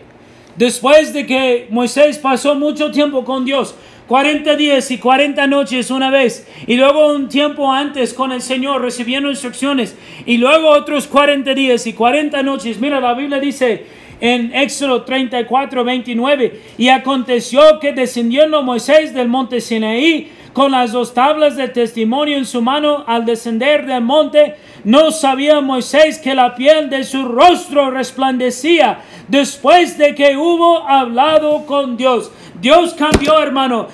Después 0.56 1.12
de 1.12 1.26
que 1.26 1.66
Moisés 1.70 2.18
pasó 2.18 2.54
mucho 2.54 2.90
tiempo 2.90 3.24
con 3.24 3.44
Dios, 3.44 3.74
40 4.08 4.56
días 4.56 4.90
y 4.90 4.98
40 4.98 5.46
noches 5.48 5.90
una 5.90 6.10
vez, 6.10 6.46
y 6.66 6.76
luego 6.76 7.12
un 7.12 7.28
tiempo 7.28 7.70
antes 7.70 8.14
con 8.14 8.32
el 8.32 8.40
Señor 8.40 8.80
recibiendo 8.80 9.28
instrucciones, 9.28 9.96
y 10.24 10.38
luego 10.38 10.70
otros 10.70 11.06
40 11.08 11.52
días 11.54 11.86
y 11.86 11.92
40 11.92 12.42
noches. 12.42 12.80
Mira, 12.80 13.00
la 13.00 13.14
Biblia 13.14 13.38
dice 13.38 13.84
en 14.20 14.54
Éxodo 14.54 15.02
34, 15.02 15.84
29, 15.84 16.60
y 16.78 16.88
aconteció 16.88 17.78
que 17.80 17.92
descendiendo 17.92 18.62
Moisés 18.62 19.14
del 19.14 19.28
monte 19.28 19.60
Sinaí, 19.60 20.30
con 20.56 20.72
las 20.72 20.92
dos 20.92 21.12
tablas 21.12 21.54
de 21.56 21.68
testimonio 21.68 22.38
en 22.38 22.46
su 22.46 22.62
mano 22.62 23.04
al 23.06 23.26
descender 23.26 23.84
del 23.84 24.00
monte, 24.00 24.54
no 24.84 25.10
sabía 25.10 25.60
Moisés 25.60 26.18
que 26.18 26.34
la 26.34 26.54
piel 26.54 26.88
de 26.88 27.04
su 27.04 27.28
rostro 27.28 27.90
resplandecía 27.90 29.00
después 29.28 29.98
de 29.98 30.14
que 30.14 30.34
hubo 30.34 30.78
hablado 30.88 31.66
con 31.66 31.98
Dios. 31.98 32.32
Dios 32.60 32.94
cambió, 32.94 33.38
hermano. 33.42 33.88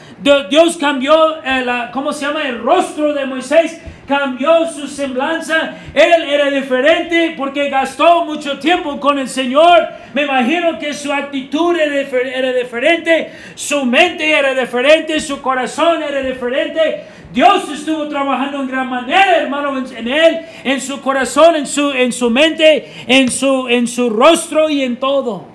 Dios 0.48 0.76
cambió, 0.76 1.42
el, 1.42 1.68
eh, 1.68 1.90
¿cómo 1.92 2.12
se 2.12 2.26
llama? 2.26 2.42
El 2.42 2.60
rostro 2.60 3.12
de 3.12 3.26
Moisés. 3.26 3.80
Cambió 4.06 4.66
su 4.68 4.88
semblanza. 4.88 5.74
Él 5.94 6.24
era 6.24 6.50
diferente 6.50 7.34
porque 7.36 7.70
gastó 7.70 8.24
mucho 8.24 8.58
tiempo 8.58 8.98
con 9.00 9.18
el 9.18 9.28
Señor. 9.28 9.88
Me 10.12 10.22
imagino 10.22 10.78
que 10.78 10.92
su 10.92 11.12
actitud 11.12 11.76
era, 11.76 12.52
diferente. 12.52 13.32
Su 13.54 13.84
mente 13.84 14.30
era 14.30 14.54
diferente. 14.54 15.18
Su 15.20 15.40
corazón 15.40 16.02
era 16.02 16.20
diferente. 16.20 17.04
Dios 17.32 17.70
estuvo 17.72 18.08
trabajando 18.08 18.60
en 18.60 18.68
gran 18.68 18.90
manera, 18.90 19.38
hermano, 19.38 19.78
en, 19.78 20.08
él, 20.08 20.40
en 20.64 20.80
su 20.80 21.00
corazón, 21.00 21.56
en 21.56 21.66
su, 21.66 21.90
en 21.92 22.12
su 22.12 22.28
mente, 22.28 22.92
en 23.06 23.30
su, 23.30 23.68
en 23.68 23.86
su 23.86 24.10
rostro 24.10 24.68
y 24.68 24.82
en 24.82 24.96
todo. 24.96 25.46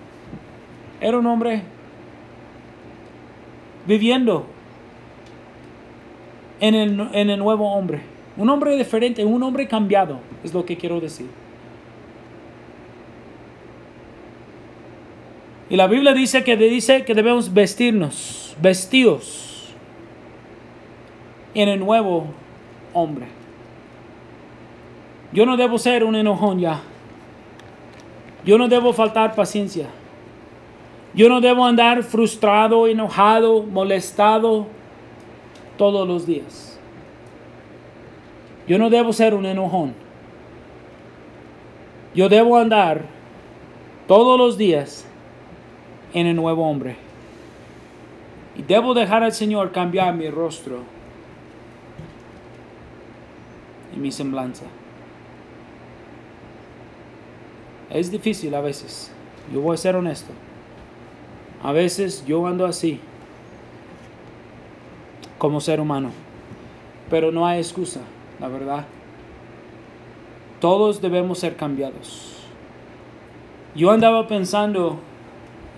Era 0.99 1.19
un 1.19 1.27
hombre 1.27 1.76
viviendo 3.87 4.45
en 6.59 6.75
el, 6.75 7.09
en 7.13 7.29
el 7.29 7.39
nuevo 7.39 7.73
hombre. 7.73 8.01
Un 8.35 8.49
hombre 8.49 8.75
diferente, 8.77 9.25
un 9.25 9.41
hombre 9.41 9.67
cambiado, 9.67 10.19
es 10.43 10.53
lo 10.53 10.65
que 10.65 10.77
quiero 10.77 10.99
decir. 10.99 11.27
Y 15.69 15.75
la 15.75 15.87
Biblia 15.87 16.13
dice 16.13 16.43
que 16.43 16.55
dice 16.55 17.03
que 17.03 17.13
debemos 17.13 17.53
vestirnos, 17.53 18.55
vestidos 18.61 19.73
en 21.53 21.69
el 21.69 21.79
nuevo 21.79 22.27
hombre. 22.93 23.25
Yo 25.33 25.45
no 25.45 25.57
debo 25.57 25.77
ser 25.77 26.03
un 26.03 26.15
enojón 26.15 26.59
ya. 26.59 26.81
Yo 28.45 28.57
no 28.57 28.69
debo 28.69 28.93
faltar 28.93 29.35
paciencia. 29.35 29.87
Yo 31.17 31.29
no 31.29 31.41
debo 31.41 31.65
andar 31.65 32.03
frustrado, 32.03 32.85
enojado, 32.85 33.63
molestado 33.63 34.67
todos 35.75 36.07
los 36.07 36.27
días. 36.27 36.79
Yo 38.67 38.77
no 38.77 38.91
debo 38.91 39.11
ser 39.11 39.33
un 39.33 39.47
enojón. 39.47 39.95
Yo 42.13 42.29
debo 42.29 42.55
andar 42.57 43.05
todos 44.07 44.37
los 44.37 44.59
días 44.59 45.07
en 46.13 46.27
el 46.27 46.35
nuevo 46.35 46.69
hombre. 46.69 46.97
Y 48.55 48.61
debo 48.61 48.93
dejar 48.93 49.23
al 49.23 49.33
Señor 49.33 49.71
cambiar 49.71 50.13
mi 50.13 50.29
rostro 50.29 50.81
y 53.95 53.97
mi 53.97 54.11
semblanza. 54.11 54.65
Es 57.89 58.11
difícil 58.11 58.53
a 58.53 58.61
veces. 58.61 59.11
Yo 59.51 59.61
voy 59.61 59.73
a 59.73 59.77
ser 59.77 59.95
honesto. 59.95 60.31
A 61.63 61.71
veces 61.71 62.23
yo 62.25 62.45
ando 62.45 62.65
así, 62.65 62.99
como 65.37 65.59
ser 65.59 65.79
humano, 65.79 66.11
pero 67.09 67.31
no 67.31 67.47
hay 67.47 67.59
excusa, 67.59 68.01
la 68.39 68.47
verdad. 68.47 68.85
Todos 70.59 71.01
debemos 71.01 71.39
ser 71.39 71.55
cambiados. 71.55 72.35
Yo 73.75 73.91
andaba 73.91 74.27
pensando 74.27 74.97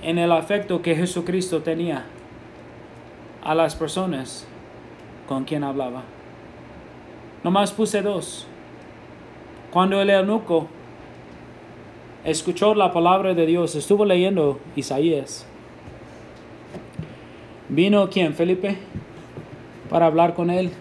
en 0.02 0.18
el 0.18 0.32
afecto 0.32 0.82
que 0.82 0.96
Jesucristo 0.96 1.62
tenía 1.62 2.06
a 3.44 3.56
las 3.56 3.76
personas 3.76 4.48
con 5.28 5.44
quien 5.44 5.64
hablaba. 5.64 6.04
Nomás 7.44 7.72
puse 7.72 8.02
dos. 8.02 8.48
Cuando 9.72 10.02
el 10.02 10.10
eunuco 10.10 10.68
escuchó 12.24 12.74
la 12.76 12.92
palabra 12.92 13.34
de 13.34 13.46
Dios, 13.46 13.76
estuvo 13.76 14.06
leyendo 14.06 14.60
Isaías 14.76 15.49
Vino 17.70 18.10
quien, 18.10 18.34
Felipe, 18.34 18.78
para 19.90 20.08
hablar 20.08 20.34
con 20.34 20.50
él. 20.50 20.72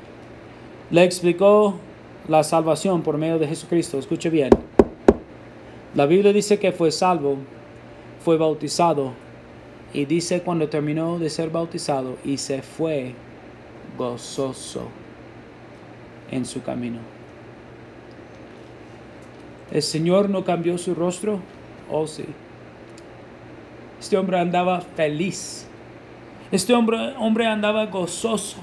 Le 0.91 1.05
explicó 1.05 1.74
la 2.28 2.43
salvación 2.43 3.03
por 3.03 3.18
medio 3.18 3.39
de 3.39 3.47
Jesucristo. 3.47 3.99
Escuche 3.99 4.30
bien. 4.30 4.51
La 5.95 6.07
Biblia 6.07 6.32
dice 6.32 6.59
que 6.59 6.72
fue 6.72 6.91
salvo, 6.91 7.36
fue 8.24 8.36
bautizado 8.39 9.12
y 9.93 10.07
dice 10.07 10.43
cuando 10.43 10.68
terminó 10.68 11.18
de 11.18 11.30
ser 11.30 11.51
bautizado 11.51 12.16
y 12.24 12.39
se 12.39 12.62
fue 12.62 13.14
gozoso. 13.97 14.89
en 16.30 16.45
su 16.45 16.62
camino. 16.62 16.99
¿El 19.70 19.82
Señor 19.82 20.28
no 20.28 20.45
cambió 20.45 20.78
su 20.78 20.95
rostro? 20.95 21.41
Oh 21.91 22.07
sí. 22.07 22.24
Este 24.01 24.16
hombre 24.16 24.39
andaba 24.39 24.80
feliz. 24.80 25.68
Este 26.51 26.74
hombre, 26.74 27.14
hombre 27.18 27.46
andaba 27.46 27.86
gozoso. 27.86 28.57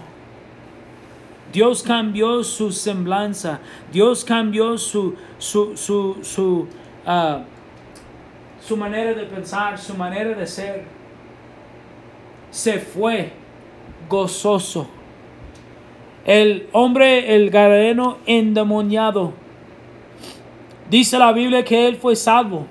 Dios 1.54 1.84
cambió 1.84 2.44
su 2.44 2.72
semblanza. 2.72 3.60
Dios 3.92 4.26
cambió 4.26 4.78
su, 4.78 5.16
su, 5.38 5.78
su, 5.78 6.18
su, 6.22 6.68
ah, 7.06 7.44
su 8.60 8.76
manera 8.76 9.14
de 9.14 9.24
pensar, 9.26 9.78
su 9.78 9.96
manera 9.96 10.38
de 10.38 10.48
ser. 10.48 10.84
Se 12.50 12.80
fue 12.80 13.32
gozoso. 14.10 14.88
El 16.26 16.68
hombre, 16.72 17.36
el 17.36 17.52
gadareno 17.52 18.18
endemoniado. 18.26 19.34
Dice 20.90 21.20
la 21.20 21.32
Biblia 21.32 21.64
que 21.64 21.88
él 21.88 21.98
fue 21.98 22.16
salvo. 22.16 22.66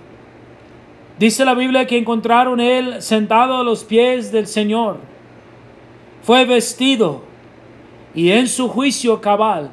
Dice 1.18 1.44
la 1.44 1.54
Biblia 1.54 1.86
que 1.86 1.96
encontraron 1.96 2.60
él 2.60 3.00
sentado 3.00 3.56
a 3.56 3.64
los 3.64 3.84
pies 3.84 4.32
del 4.32 4.46
Señor. 4.46 4.98
Fue 6.22 6.44
vestido 6.44 7.22
y 8.14 8.30
en 8.30 8.48
su 8.48 8.68
juicio 8.68 9.20
cabal. 9.20 9.70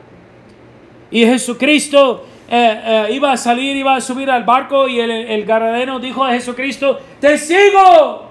Y 1.10 1.26
Jesucristo 1.26 2.26
eh, 2.50 2.82
eh, 2.84 3.14
iba 3.14 3.32
a 3.32 3.38
salir, 3.38 3.76
iba 3.76 3.96
a 3.96 4.02
subir 4.02 4.30
al 4.30 4.44
barco 4.44 4.88
y 4.88 5.00
el, 5.00 5.10
el 5.12 6.02
dijo 6.02 6.24
a 6.24 6.32
Jesucristo, 6.32 7.00
te 7.20 7.38
sigo. 7.38 8.30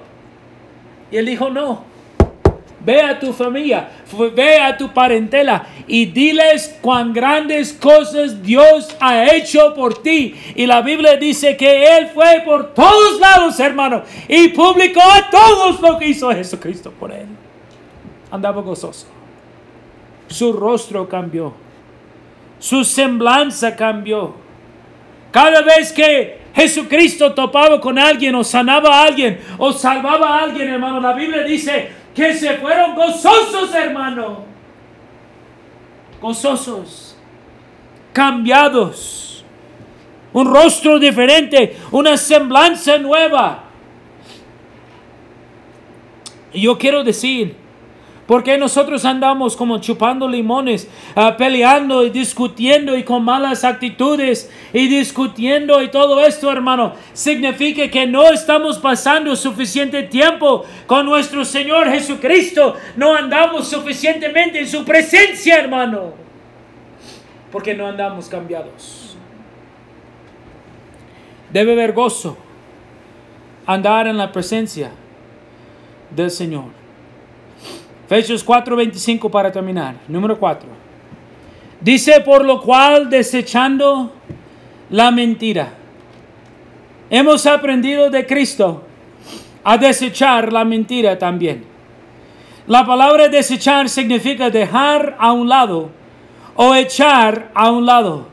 Y 1.11 1.17
él 1.17 1.27
dijo, 1.27 1.51
no, 1.51 1.90
ve 2.85 3.01
a 3.03 3.19
tu 3.19 3.33
familia, 3.33 3.89
ve 4.35 4.59
a 4.59 4.77
tu 4.77 4.89
parentela 4.93 5.67
y 5.87 6.07
diles 6.07 6.79
cuán 6.81 7.13
grandes 7.13 7.73
cosas 7.73 8.43
Dios 8.43 8.97
ha 9.01 9.35
hecho 9.35 9.75
por 9.75 10.03
ti. 10.03 10.35
Y 10.55 10.67
la 10.67 10.81
Biblia 10.81 11.17
dice 11.17 11.57
que 11.57 11.99
Él 11.99 12.09
fue 12.09 12.43
por 12.45 12.75
todos 12.75 13.21
lados, 13.21 13.59
hermano, 13.61 14.03
y 14.29 14.49
publicó 14.49 15.01
a 15.03 15.31
todos 15.31 15.81
lo 15.81 15.99
que 15.99 16.09
hizo 16.09 16.31
Jesucristo 16.31 16.91
por 16.91 17.13
Él. 17.13 17.27
Andaba 18.31 18.63
gozoso. 18.63 19.07
Su 20.29 20.53
rostro 20.53 21.09
cambió. 21.09 21.53
Su 22.59 22.85
semblanza 22.85 23.75
cambió. 23.75 24.35
Cada 25.33 25.63
vez 25.63 25.93
que 25.93 26.41
Jesucristo 26.55 27.33
topaba 27.33 27.81
con 27.81 27.99
alguien 27.99 28.35
o 28.35 28.43
sanaba 28.43 29.01
a 29.01 29.05
alguien 29.05 29.41
o 29.59 29.73
salvaba 29.73 30.39
a 30.39 30.43
alguien, 30.43 30.69
hermano, 30.69 31.01
la 31.01 31.13
Biblia 31.13 31.43
dice 31.43 32.00
que 32.15 32.35
se 32.35 32.55
fueron 32.59 32.95
gozosos, 32.95 33.75
hermano. 33.75 34.45
Gozosos, 36.21 37.17
cambiados, 38.13 39.45
un 40.33 40.53
rostro 40.53 40.99
diferente, 40.99 41.77
una 41.91 42.17
semblanza 42.17 42.99
nueva. 42.99 43.65
Y 46.53 46.63
yo 46.63 46.77
quiero 46.77 47.05
decir, 47.05 47.57
porque 48.31 48.57
nosotros 48.57 49.05
andamos 49.05 49.57
como 49.57 49.79
chupando 49.79 50.29
limones, 50.29 50.89
ah, 51.17 51.37
peleando 51.37 52.05
y 52.05 52.11
discutiendo 52.11 52.97
y 52.97 53.03
con 53.03 53.25
malas 53.25 53.65
actitudes 53.65 54.49
y 54.73 54.87
discutiendo 54.87 55.83
y 55.83 55.91
todo 55.91 56.25
esto, 56.25 56.49
hermano? 56.53 56.93
Significa 57.13 57.91
que 57.91 58.07
no 58.07 58.31
estamos 58.31 58.79
pasando 58.79 59.35
suficiente 59.35 60.05
tiempo 60.05 60.65
con 60.87 61.07
nuestro 61.07 61.45
Señor 61.45 61.91
Jesucristo. 61.91 62.77
No 62.95 63.17
andamos 63.17 63.67
suficientemente 63.67 64.61
en 64.61 64.69
su 64.69 64.85
presencia, 64.85 65.59
hermano. 65.59 66.13
Porque 67.51 67.75
no 67.75 67.89
andamos 67.89 68.29
cambiados. 68.29 69.17
Debe 71.53 71.73
haber 71.73 71.95
gozo 71.95 72.37
andar 73.67 74.07
en 74.07 74.17
la 74.17 74.31
presencia 74.31 74.93
del 76.15 76.31
Señor. 76.31 76.80
Efesios 78.11 78.45
4:25 78.45 79.31
para 79.31 79.53
terminar. 79.53 79.95
Número 80.09 80.37
4. 80.37 80.69
Dice, 81.81 82.21
por 82.23 82.45
lo 82.45 82.61
cual 82.61 83.09
desechando 83.09 84.13
la 84.91 85.13
mentira. 85.13 85.69
Hemos 87.09 87.47
aprendido 87.47 88.11
de 88.11 88.27
Cristo 88.27 88.83
a 89.63 89.79
desechar 89.79 90.53
la 90.53 90.65
mentira 90.65 91.17
también. 91.21 91.65
La 92.67 92.85
palabra 92.85 93.29
desechar 93.29 93.89
significa 93.89 94.51
dejar 94.51 95.15
a 95.17 95.31
un 95.31 95.49
lado 95.49 95.91
o 96.57 96.75
echar 96.75 97.53
a 97.55 97.71
un 97.71 97.87
lado. 97.87 98.27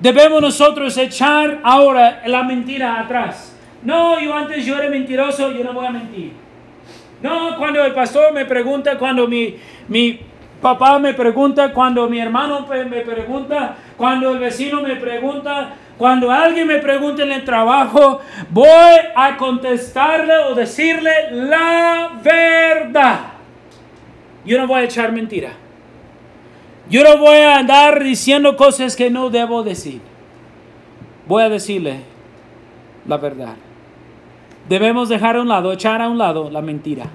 Debemos 0.00 0.42
nosotros 0.42 0.96
echar 0.98 1.60
ahora 1.62 2.24
la 2.26 2.42
mentira 2.42 2.98
atrás. 2.98 3.56
No, 3.84 4.18
yo 4.18 4.34
antes 4.34 4.66
yo 4.66 4.76
era 4.76 4.90
mentiroso, 4.90 5.52
yo 5.52 5.62
no 5.62 5.72
voy 5.72 5.86
a 5.86 5.90
mentir. 5.90 6.45
No, 7.22 7.56
cuando 7.56 7.84
el 7.84 7.92
pastor 7.92 8.32
me 8.32 8.44
pregunta, 8.44 8.98
cuando 8.98 9.26
mi, 9.26 9.56
mi 9.88 10.20
papá 10.60 10.98
me 10.98 11.14
pregunta, 11.14 11.72
cuando 11.72 12.08
mi 12.08 12.18
hermano 12.18 12.66
me 12.68 13.00
pregunta, 13.00 13.76
cuando 13.96 14.32
el 14.32 14.38
vecino 14.38 14.82
me 14.82 14.96
pregunta, 14.96 15.74
cuando 15.96 16.30
alguien 16.30 16.66
me 16.66 16.78
pregunta 16.78 17.22
en 17.22 17.32
el 17.32 17.44
trabajo, 17.44 18.20
voy 18.50 18.96
a 19.14 19.36
contestarle 19.36 20.36
o 20.50 20.54
decirle 20.54 21.10
la 21.30 22.10
verdad. 22.22 23.20
Yo 24.44 24.58
no 24.58 24.66
voy 24.66 24.80
a 24.80 24.84
echar 24.84 25.10
mentira. 25.12 25.52
Yo 26.88 27.02
no 27.02 27.18
voy 27.18 27.38
a 27.38 27.58
andar 27.58 28.02
diciendo 28.02 28.56
cosas 28.56 28.94
que 28.94 29.10
no 29.10 29.30
debo 29.30 29.62
decir. 29.62 30.00
Voy 31.26 31.42
a 31.42 31.48
decirle 31.48 32.00
la 33.06 33.16
verdad. 33.16 33.54
Debemos 34.68 35.08
dejar 35.08 35.36
a 35.36 35.42
un 35.42 35.48
lado, 35.48 35.72
echar 35.72 36.02
a 36.02 36.08
un 36.08 36.18
lado 36.18 36.50
la 36.50 36.60
mentira. 36.60 37.06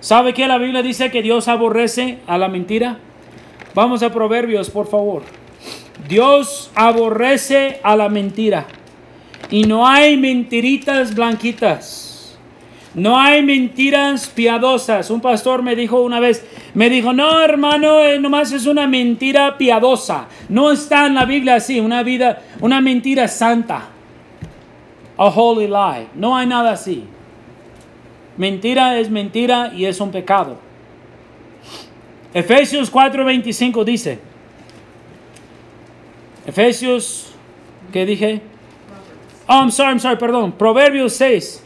¿Sabe 0.00 0.34
que 0.34 0.46
la 0.46 0.58
Biblia 0.58 0.82
dice 0.82 1.10
que 1.10 1.22
Dios 1.22 1.48
aborrece 1.48 2.18
a 2.26 2.36
la 2.36 2.48
mentira? 2.48 2.98
Vamos 3.74 4.02
a 4.02 4.12
Proverbios, 4.12 4.68
por 4.68 4.88
favor. 4.88 5.22
Dios 6.08 6.70
aborrece 6.74 7.80
a 7.82 7.96
la 7.96 8.08
mentira. 8.08 8.66
Y 9.48 9.64
no 9.64 9.86
hay 9.86 10.16
mentiritas 10.16 11.14
blanquitas. 11.14 12.36
No 12.94 13.18
hay 13.18 13.42
mentiras 13.42 14.26
piadosas. 14.28 15.08
Un 15.08 15.22
pastor 15.22 15.62
me 15.62 15.74
dijo 15.74 16.02
una 16.02 16.20
vez, 16.20 16.44
me 16.74 16.90
dijo, 16.90 17.14
no 17.14 17.40
hermano, 17.40 18.00
eh, 18.00 18.18
nomás 18.18 18.52
es 18.52 18.66
una 18.66 18.86
mentira 18.86 19.56
piadosa. 19.56 20.26
No 20.50 20.72
está 20.72 21.06
en 21.06 21.14
la 21.14 21.24
Biblia 21.24 21.54
así, 21.54 21.80
una 21.80 22.02
vida, 22.02 22.42
una 22.60 22.82
mentira 22.82 23.28
santa 23.28 23.91
a 25.16 25.28
holy 25.28 25.66
lie. 25.66 26.08
No 26.14 26.36
hay 26.36 26.46
nada 26.46 26.72
así. 26.72 27.04
Mentira 28.36 28.98
es 28.98 29.10
mentira 29.10 29.72
y 29.74 29.84
es 29.84 30.00
un 30.00 30.10
pecado. 30.10 30.56
Efesios 32.34 32.90
4:25 32.90 33.84
dice. 33.84 34.18
Efesios, 36.46 37.32
¿qué 37.92 38.04
dije? 38.04 38.40
Oh, 39.46 39.60
I'm 39.60 39.70
sorry, 39.70 39.90
I'm 39.90 40.00
sorry, 40.00 40.16
perdón. 40.16 40.52
Proverbios 40.52 41.12
6. 41.14 41.62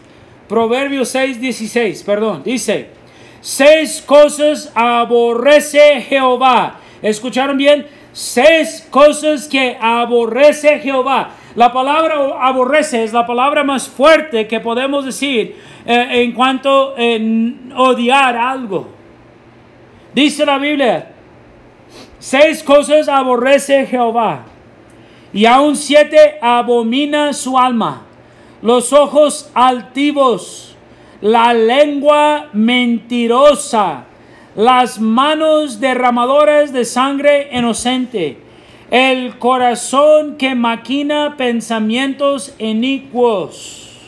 Proverbios 0.48 1.08
6, 1.08 1.40
16, 1.40 2.02
perdón. 2.02 2.42
Dice, 2.44 2.88
seis 3.40 4.02
cosas 4.04 4.70
aborrece 4.74 6.00
Jehová. 6.02 6.80
¿Escucharon 7.02 7.56
bien? 7.56 7.86
Seis 8.12 8.86
cosas 8.90 9.48
que 9.48 9.76
aborrece 9.80 10.78
Jehová. 10.78 11.30
La 11.56 11.72
palabra 11.72 12.16
aborrece 12.38 13.02
es 13.02 13.14
la 13.14 13.26
palabra 13.26 13.64
más 13.64 13.88
fuerte 13.88 14.46
que 14.46 14.60
podemos 14.60 15.06
decir 15.06 15.56
eh, 15.86 16.06
en 16.10 16.32
cuanto 16.32 16.94
a 16.94 17.80
odiar 17.80 18.36
algo. 18.36 18.88
Dice 20.12 20.44
la 20.44 20.58
Biblia, 20.58 21.12
seis 22.18 22.62
cosas 22.62 23.08
aborrece 23.08 23.86
Jehová 23.86 24.44
y 25.32 25.46
aún 25.46 25.76
siete 25.76 26.36
abomina 26.42 27.32
su 27.32 27.58
alma. 27.58 28.02
Los 28.60 28.92
ojos 28.92 29.50
altivos, 29.54 30.76
la 31.22 31.54
lengua 31.54 32.50
mentirosa, 32.52 34.04
las 34.56 35.00
manos 35.00 35.80
derramadoras 35.80 36.70
de 36.70 36.84
sangre 36.84 37.48
inocente 37.50 38.45
el 38.90 39.38
corazón 39.38 40.36
que 40.36 40.54
maquina 40.54 41.36
pensamientos 41.36 42.54
inicuos, 42.58 43.98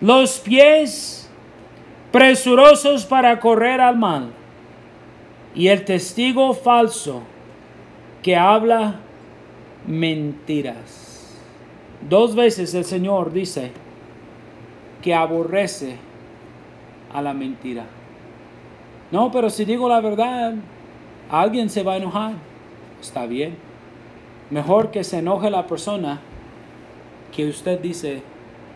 los 0.00 0.38
pies 0.40 1.30
presurosos 2.10 3.04
para 3.04 3.38
correr 3.38 3.80
al 3.80 3.96
mal, 3.96 4.30
y 5.54 5.68
el 5.68 5.84
testigo 5.84 6.54
falso 6.54 7.22
que 8.22 8.36
habla 8.36 8.96
mentiras. 9.86 11.36
Dos 12.08 12.34
veces 12.34 12.74
el 12.74 12.84
Señor 12.84 13.32
dice 13.32 13.72
que 15.02 15.14
aborrece 15.14 15.96
a 17.12 17.22
la 17.22 17.34
mentira. 17.34 17.86
No, 19.10 19.30
pero 19.32 19.48
si 19.50 19.64
digo 19.64 19.88
la 19.88 20.00
verdad, 20.00 20.54
alguien 21.30 21.70
se 21.70 21.82
va 21.82 21.94
a 21.94 21.96
enojar. 21.96 22.47
Está 23.00 23.26
bien. 23.26 23.56
Mejor 24.50 24.90
que 24.90 25.04
se 25.04 25.18
enoje 25.18 25.50
la 25.50 25.66
persona 25.66 26.20
que 27.34 27.48
usted 27.48 27.80
dice 27.80 28.22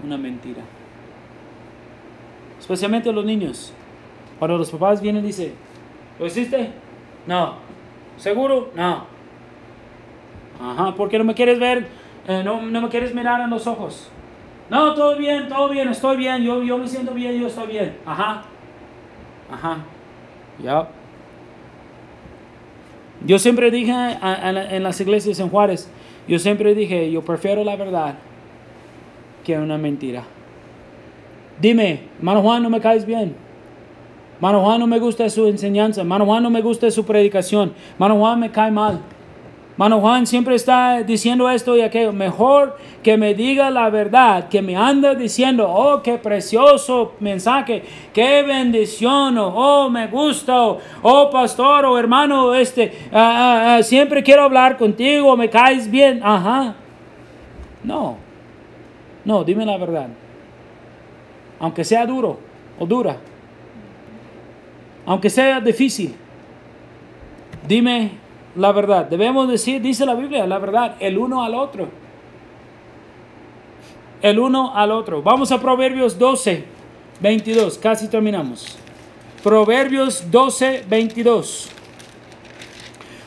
una 0.05 0.17
mentira. 0.17 0.63
Especialmente 2.61 3.13
los 3.13 3.25
niños. 3.25 3.73
Cuando 4.39 4.59
los 4.59 4.71
papás 4.71 5.01
vienen 5.01 5.25
y 5.25 5.29
dicen, 5.29 5.55
¿lo 6.19 6.27
hiciste? 6.27 6.71
No. 7.27 7.55
¿Seguro? 8.17 8.71
No. 8.75 9.07
Ajá, 10.61 10.95
¿por 10.95 11.09
qué 11.09 11.19
no 11.19 11.25
me 11.25 11.35
quieres 11.35 11.59
ver? 11.59 11.89
Eh, 12.29 12.43
no, 12.45 12.63
no, 12.63 12.81
me 12.83 12.89
quieres 12.89 13.15
mirar 13.15 13.41
en 13.41 13.51
los 13.51 13.67
ojos. 13.67 14.11
No, 14.71 14.95
todo 14.95 15.17
bien, 15.17 15.49
todo 15.49 15.69
bien, 15.69 15.89
estoy 15.89 16.17
bien, 16.17 16.43
yo, 16.43 16.63
yo 16.63 16.79
me 16.79 16.87
siento 16.87 17.13
bien, 17.13 17.41
yo 17.41 17.49
estoy 17.49 17.67
bien. 17.67 17.99
Ajá. 18.07 18.43
Ajá. 19.51 19.79
Ya. 20.63 20.89
Yo 23.27 23.39
siempre 23.39 23.71
dije 23.71 23.93
en 23.93 24.83
las 24.83 25.01
iglesias 25.01 25.39
en 25.39 25.49
Juárez, 25.49 25.89
yo 26.27 26.39
siempre 26.39 26.75
dije, 26.75 27.11
yo 27.11 27.23
prefiero 27.23 27.65
la 27.65 27.77
verdad 27.77 28.15
que 29.45 29.59
una 29.59 29.79
mentira. 29.79 30.25
Dime, 31.61 32.01
hermano 32.19 32.43
Juan, 32.43 32.63
no 32.63 32.71
me 32.71 32.81
caes 32.81 33.07
bien. 33.07 33.35
Mano 34.41 34.61
Juan 34.61 34.81
no 34.81 34.89
me 34.89 34.99
gusta 34.99 35.31
su 35.31 35.47
enseñanza. 35.47 36.03
Mano 36.03 36.27
Juan 36.27 36.43
no 36.43 36.51
me 36.51 36.63
gusta 36.63 36.91
su 36.91 37.05
predicación. 37.05 37.73
Mano 37.97 38.19
Juan 38.19 38.41
me 38.41 38.51
cae 38.51 38.73
mal. 38.73 38.99
Mano 39.77 40.01
Juan 40.01 40.27
siempre 40.27 40.55
está 40.55 41.03
diciendo 41.03 41.49
esto 41.49 41.77
y 41.77 41.81
aquello. 41.81 42.13
Mejor 42.13 42.77
que 43.03 43.17
me 43.17 43.35
diga 43.35 43.71
la 43.71 43.89
verdad, 43.91 44.49
que 44.49 44.61
me 44.63 44.77
anda 44.77 45.15
diciendo, 45.15 45.69
oh, 45.69 46.03
qué 46.03 46.19
precioso 46.19 47.15
mensaje, 47.21 47.83
qué 48.13 48.43
bendición, 48.43 49.39
oh, 49.39 49.89
me 49.89 50.07
gusta, 50.09 50.55
oh, 51.03 51.31
pastor 51.31 51.87
o 51.87 51.99
hermano, 51.99 52.55
este, 52.55 52.93
ah, 53.13 53.17
ah, 53.17 53.77
ah, 53.77 53.83
siempre 53.83 54.23
quiero 54.23 54.43
hablar 54.43 54.77
contigo, 54.77 55.37
me 55.37 55.49
caes 55.49 55.91
bien. 55.91 56.21
Ajá. 56.23 56.75
No, 57.83 58.17
no, 59.25 59.43
dime 59.43 59.65
la 59.65 59.77
verdad. 59.79 60.09
Aunque 61.59 61.85
sea 61.85 62.05
duro 62.07 62.39
o 62.79 62.87
dura 62.87 63.17
aunque 65.07 65.31
sea 65.31 65.61
difícil. 65.61 66.15
Dime 67.67 68.13
la 68.57 68.73
verdad. 68.73 69.07
Debemos 69.07 69.49
decir, 69.49 69.81
dice 69.81 70.07
la 70.07 70.15
Biblia, 70.15 70.47
la 70.47 70.59
verdad, 70.59 70.97
el 71.01 71.19
uno 71.19 71.43
al 71.43 71.55
otro. 71.55 71.89
El 74.21 74.39
uno 74.39 74.75
al 74.75 74.93
otro. 74.93 75.23
Vamos 75.23 75.51
a 75.53 75.61
Proverbios 75.61 76.19
12, 76.19 76.65
22. 77.21 77.79
Casi 77.79 78.09
terminamos. 78.09 78.79
Proverbios 79.43 80.31
12, 80.31 80.85
22. 80.89 81.71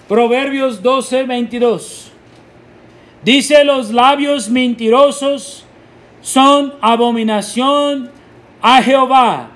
Proverbios 0.08 0.82
12, 0.82 1.24
22. 1.24 2.12
Dice 3.24 3.64
los 3.64 3.92
labios 3.92 4.50
mentirosos 4.50 5.66
son 6.22 6.74
abominación 6.82 8.12
a 8.62 8.82
Jehová 8.82 9.50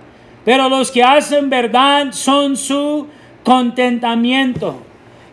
pero 0.50 0.68
los 0.68 0.90
que 0.90 1.04
hacen 1.04 1.48
verdad 1.48 2.08
son 2.12 2.58
su 2.58 3.08
contentamiento. 3.44 4.82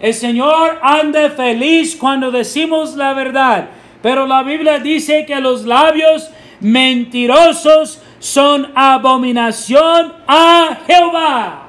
El 0.00 0.14
Señor 0.14 0.78
anda 0.82 1.30
feliz 1.30 1.96
cuando 1.96 2.30
decimos 2.30 2.96
la 2.96 3.14
verdad, 3.14 3.68
pero 4.02 4.26
la 4.26 4.42
Biblia 4.42 4.78
dice 4.78 5.24
que 5.26 5.40
los 5.40 5.64
labios 5.64 6.30
mentirosos 6.60 8.02
son 8.18 8.70
abominación 8.74 10.12
a 10.26 10.78
Jehová. 10.86 11.66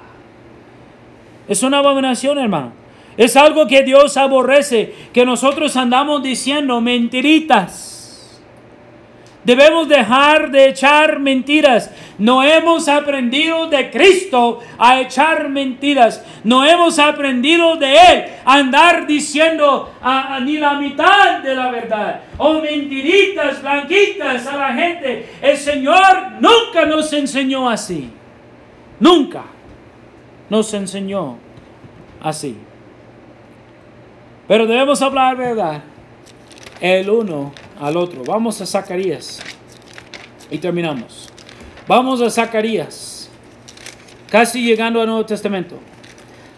Es 1.47 1.63
una 1.63 1.79
abominación, 1.79 2.37
hermano. 2.37 2.73
Es 3.15 3.35
algo 3.35 3.67
que 3.67 3.83
Dios 3.83 4.17
aborrece, 4.17 4.93
que 5.13 5.25
nosotros 5.25 5.75
andamos 5.75 6.21
diciendo 6.21 6.81
mentiritas. 6.81 7.96
Debemos 9.47 9.87
dejar 9.87 10.51
de 10.51 10.67
echar 10.67 11.21
mentiras. 11.21 11.89
No 12.17 12.43
hemos 12.43 12.89
aprendido 12.89 13.67
de 13.67 13.89
Cristo 13.89 14.59
a 14.77 14.99
echar 14.99 15.47
mentiras. 15.47 16.21
No 16.43 16.65
hemos 16.65 16.99
aprendido 16.99 17.77
de 17.77 17.93
Él 17.93 18.25
a 18.43 18.55
andar 18.55 19.07
diciendo 19.07 19.89
ni 20.41 20.57
la 20.57 20.73
mitad 20.73 21.39
de 21.39 21.55
la 21.55 21.71
verdad. 21.71 22.23
O 22.37 22.55
mentiritas 22.55 23.61
blanquitas 23.61 24.45
a 24.47 24.57
la 24.57 24.73
gente. 24.73 25.29
El 25.41 25.55
Señor 25.55 26.33
nunca 26.41 26.85
nos 26.85 27.13
enseñó 27.13 27.69
así. 27.69 28.11
Nunca 28.99 29.43
nos 30.49 30.73
enseñó 30.73 31.37
así. 32.21 32.57
Pero 34.45 34.67
debemos 34.67 35.01
hablar 35.01 35.37
verdad. 35.37 35.83
El 36.81 37.09
uno 37.09 37.53
al 37.79 37.97
otro. 37.97 38.23
Vamos 38.23 38.61
a 38.61 38.65
Zacarías. 38.65 39.39
Y 40.49 40.57
terminamos. 40.57 41.29
Vamos 41.87 42.21
a 42.21 42.29
Zacarías. 42.29 43.29
Casi 44.29 44.61
llegando 44.61 45.01
al 45.01 45.07
Nuevo 45.07 45.25
Testamento. 45.25 45.77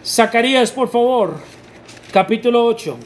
Zacarías, 0.04 0.70
por 0.72 0.88
favor. 0.88 1.36
Capítulo 2.12 2.64
8. 2.64 2.96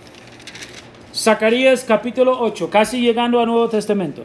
Zacarías 1.15 1.85
capítulo 1.85 2.41
8. 2.41 2.71
Casi 2.71 3.01
llegando 3.01 3.41
al 3.41 3.47
Nuevo 3.47 3.69
Testamento. 3.69 4.25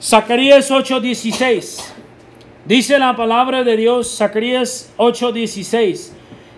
Zacarías 0.00 0.70
8:16. 0.70 1.82
Dice 2.66 2.98
la 2.98 3.16
palabra 3.16 3.64
de 3.64 3.76
Dios, 3.76 4.16
Zacarías 4.16 4.92
8:16. 4.98 6.12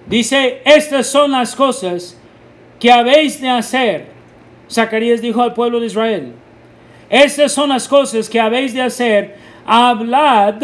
Dice, 0.06 0.62
estas 0.64 1.06
son 1.06 1.30
las 1.30 1.54
cosas 1.54 2.16
que 2.80 2.90
habéis 2.90 3.40
de 3.40 3.48
hacer 3.48 4.15
Zacarías 4.70 5.20
dijo 5.20 5.42
al 5.42 5.54
pueblo 5.54 5.80
de 5.80 5.86
Israel, 5.86 6.32
estas 7.08 7.52
son 7.52 7.68
las 7.68 7.86
cosas 7.86 8.28
que 8.28 8.40
habéis 8.40 8.74
de 8.74 8.82
hacer, 8.82 9.36
hablad, 9.64 10.62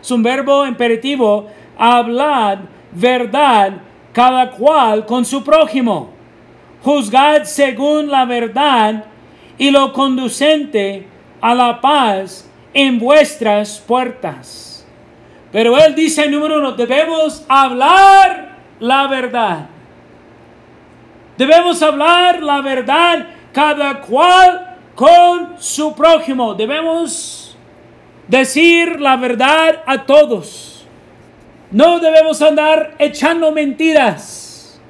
es 0.00 0.10
un 0.10 0.22
verbo 0.22 0.66
imperativo, 0.66 1.48
hablad 1.78 2.58
verdad 2.92 3.72
cada 4.12 4.50
cual 4.50 5.04
con 5.04 5.24
su 5.24 5.44
prójimo, 5.44 6.10
juzgad 6.82 7.42
según 7.44 8.10
la 8.10 8.24
verdad 8.24 9.04
y 9.58 9.70
lo 9.70 9.92
conducente 9.92 11.06
a 11.40 11.54
la 11.54 11.80
paz 11.80 12.48
en 12.72 12.98
vuestras 12.98 13.78
puertas. 13.86 14.86
Pero 15.52 15.78
él 15.78 15.94
dice, 15.94 16.28
número 16.28 16.58
uno, 16.58 16.72
debemos 16.72 17.44
hablar 17.48 18.56
la 18.80 19.06
verdad. 19.06 19.66
Debemos 21.36 21.82
hablar 21.82 22.42
la 22.42 22.60
verdad 22.60 23.26
cada 23.52 24.00
cual 24.00 24.76
con 24.94 25.54
su 25.58 25.94
prójimo. 25.94 26.54
Debemos 26.54 27.56
decir 28.28 29.00
la 29.00 29.16
verdad 29.16 29.82
a 29.86 30.04
todos. 30.04 30.86
No 31.70 31.98
debemos 32.00 32.40
andar 32.42 32.94
echando 32.98 33.52
mentiras. 33.52 34.80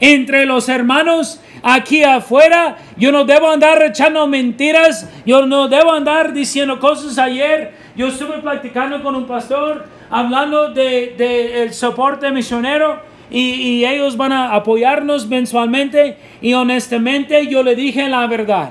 Entre 0.00 0.44
los 0.44 0.68
hermanos 0.68 1.40
aquí 1.62 2.02
afuera, 2.02 2.76
yo 2.96 3.10
no 3.10 3.24
debo 3.24 3.50
andar 3.50 3.82
echando 3.82 4.26
mentiras. 4.26 5.08
Yo 5.24 5.46
no 5.46 5.68
debo 5.68 5.92
andar 5.92 6.32
diciendo 6.32 6.78
cosas 6.78 7.16
ayer. 7.18 7.72
Yo 7.96 8.08
estuve 8.08 8.38
platicando 8.38 9.02
con 9.02 9.14
un 9.14 9.26
pastor 9.26 9.86
hablando 10.10 10.68
del 10.68 11.16
de, 11.16 11.62
el 11.62 11.72
soporte 11.72 12.30
misionero 12.30 13.13
y, 13.30 13.84
ellos 13.84 14.16
van 14.16 14.32
a 14.32 14.54
apoyarnos 14.54 15.26
mensualmente 15.26 16.16
y 16.40 16.52
honestamente 16.52 17.46
yo 17.46 17.62
le 17.62 17.74
dije 17.74 18.08
la 18.08 18.26
verdad. 18.26 18.70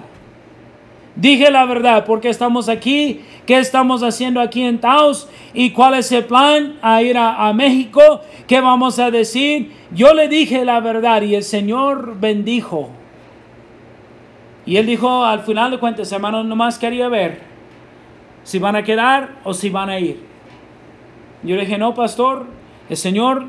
Dije 1.16 1.52
la 1.52 1.66
verdad, 1.66 2.06
porque 2.06 2.30
estamos 2.30 2.70
aquí, 2.70 3.22
qué 3.46 3.60
estamos 3.60 4.02
haciendo 4.02 4.42
aquí 4.42 4.64
en 4.64 4.80
Taos 4.80 5.30
y 5.54 5.70
cuál 5.72 5.94
es 5.96 6.12
el 6.12 6.26
plan 6.26 6.78
a 6.82 7.04
ir 7.04 7.18
a, 7.18 7.48
a, 7.48 7.54
México, 7.54 8.22
qué 8.48 8.62
vamos 8.62 8.98
a 8.98 9.12
decir. 9.12 9.72
Yo 9.92 10.14
le 10.14 10.28
dije 10.28 10.66
la 10.66 10.80
verdad 10.80 11.22
y 11.22 11.36
el 11.36 11.44
Señor 11.44 12.20
bendijo. 12.20 12.90
Y 14.66 14.78
él 14.78 14.86
dijo 14.88 15.24
al 15.24 15.42
final 15.42 15.72
de 15.72 15.80
cuentas, 15.80 16.12
hermano, 16.12 16.44
nomás 16.44 16.80
quería 16.80 17.10
ver 17.10 17.42
si 18.44 18.60
van 18.60 18.76
a 18.76 18.84
quedar 18.84 19.36
o 19.44 19.54
si 19.54 19.70
van 19.70 19.90
a 19.90 20.00
ir. 20.00 20.20
Yo 21.44 21.56
le 21.56 21.62
dije, 21.62 21.78
no, 21.78 21.94
pastor, 21.94 22.46
el 22.90 22.98
Señor 22.98 23.46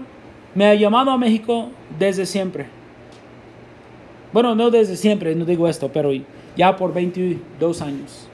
me 0.54 0.66
ha 0.66 0.74
llamado 0.74 1.10
a 1.10 1.18
México 1.18 1.68
desde 1.98 2.26
siempre. 2.26 2.66
Bueno, 4.32 4.54
no 4.54 4.70
desde 4.70 4.96
siempre, 4.96 5.34
no 5.34 5.44
digo 5.44 5.68
esto, 5.68 5.90
pero 5.92 6.10
ya 6.56 6.76
por 6.76 6.92
22 6.92 7.82
años. 7.82 8.28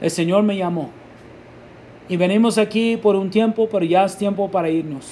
El 0.00 0.10
Señor 0.10 0.42
me 0.42 0.56
llamó. 0.56 0.90
Y 2.08 2.16
venimos 2.16 2.58
aquí 2.58 2.96
por 2.96 3.14
un 3.14 3.30
tiempo, 3.30 3.68
pero 3.70 3.84
ya 3.84 4.04
es 4.04 4.16
tiempo 4.16 4.50
para 4.50 4.68
irnos. 4.68 5.06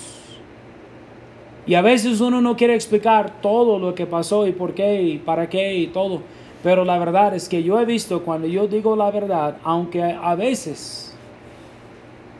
Y 1.66 1.74
a 1.74 1.82
veces 1.82 2.20
uno 2.20 2.40
no 2.40 2.56
quiere 2.56 2.74
explicar 2.74 3.40
todo 3.40 3.78
lo 3.78 3.94
que 3.94 4.06
pasó 4.06 4.46
y 4.46 4.52
por 4.52 4.74
qué 4.74 5.02
y 5.02 5.18
para 5.18 5.48
qué 5.48 5.74
y 5.76 5.88
todo. 5.88 6.22
Pero 6.62 6.84
la 6.84 6.98
verdad 6.98 7.34
es 7.34 7.48
que 7.48 7.62
yo 7.62 7.78
he 7.78 7.84
visto 7.84 8.22
cuando 8.22 8.48
yo 8.48 8.66
digo 8.66 8.96
la 8.96 9.10
verdad, 9.10 9.58
aunque 9.62 10.02
a 10.02 10.34
veces 10.34 11.14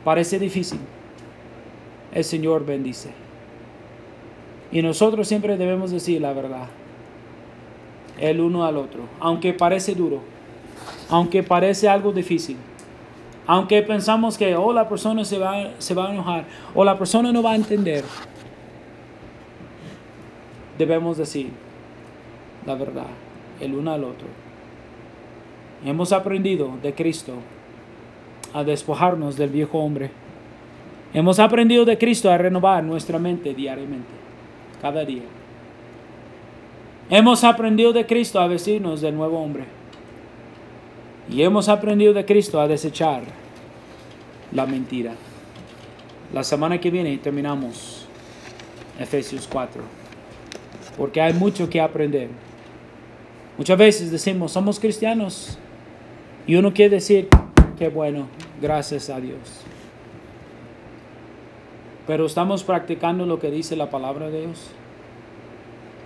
parece 0.03 0.39
difícil, 0.39 0.79
el 2.11 2.23
Señor 2.23 2.65
bendice. 2.65 3.28
Y 4.71 4.81
nosotros 4.81 5.27
siempre 5.27 5.57
debemos 5.57 5.91
decir 5.91 6.21
la 6.21 6.33
verdad, 6.33 6.67
el 8.19 8.39
uno 8.39 8.65
al 8.65 8.77
otro, 8.77 9.01
aunque 9.19 9.53
parece 9.53 9.95
duro, 9.95 10.21
aunque 11.09 11.41
parece 11.41 11.87
algo 11.87 12.11
difícil, 12.11 12.57
aunque 13.47 13.81
pensamos 13.81 14.37
que 14.37 14.55
oh, 14.55 14.71
la 14.73 14.87
persona 14.87 15.25
se 15.25 15.39
va, 15.39 15.71
se 15.79 15.93
va 15.95 16.09
a 16.09 16.13
enojar 16.13 16.45
o 16.75 16.83
la 16.83 16.97
persona 16.97 17.31
no 17.31 17.41
va 17.41 17.53
a 17.53 17.55
entender, 17.55 18.03
debemos 20.77 21.17
decir 21.17 21.49
la 22.65 22.75
verdad, 22.75 23.07
el 23.59 23.73
uno 23.73 23.91
al 23.91 24.03
otro. 24.03 24.27
Hemos 25.85 26.11
aprendido 26.11 26.73
de 26.83 26.93
Cristo 26.93 27.33
a 28.53 28.63
despojarnos 28.63 29.37
del 29.37 29.49
viejo 29.49 29.79
hombre. 29.79 30.11
Hemos 31.13 31.39
aprendido 31.39 31.85
de 31.85 31.97
Cristo 31.97 32.29
a 32.29 32.37
renovar 32.37 32.83
nuestra 32.83 33.17
mente 33.17 33.53
diariamente, 33.53 34.09
cada 34.81 35.05
día. 35.05 35.23
Hemos 37.09 37.43
aprendido 37.43 37.91
de 37.91 38.05
Cristo 38.05 38.39
a 38.39 38.47
vestirnos 38.47 39.01
del 39.01 39.15
nuevo 39.15 39.39
hombre. 39.39 39.63
Y 41.29 41.41
hemos 41.41 41.69
aprendido 41.69 42.13
de 42.13 42.25
Cristo 42.25 42.59
a 42.59 42.67
desechar 42.67 43.23
la 44.51 44.65
mentira. 44.65 45.13
La 46.33 46.43
semana 46.43 46.79
que 46.79 46.91
viene 46.91 47.17
terminamos 47.17 48.05
Efesios 48.99 49.47
4. 49.51 49.81
Porque 50.97 51.21
hay 51.21 51.33
mucho 51.33 51.69
que 51.69 51.81
aprender. 51.81 52.29
Muchas 53.57 53.77
veces 53.77 54.11
decimos, 54.11 54.51
somos 54.51 54.79
cristianos. 54.79 55.57
Y 56.45 56.55
uno 56.55 56.73
quiere 56.73 56.95
decir, 56.95 57.27
qué 57.77 57.89
bueno, 57.89 58.27
gracias 58.61 59.09
a 59.09 59.19
Dios. 59.19 59.65
Pero 62.09 62.25
estamos 62.25 62.63
practicando 62.63 63.27
lo 63.27 63.37
que 63.37 63.51
dice 63.51 63.75
la 63.75 63.91
palabra 63.91 64.31
de 64.31 64.41
Dios 64.41 64.71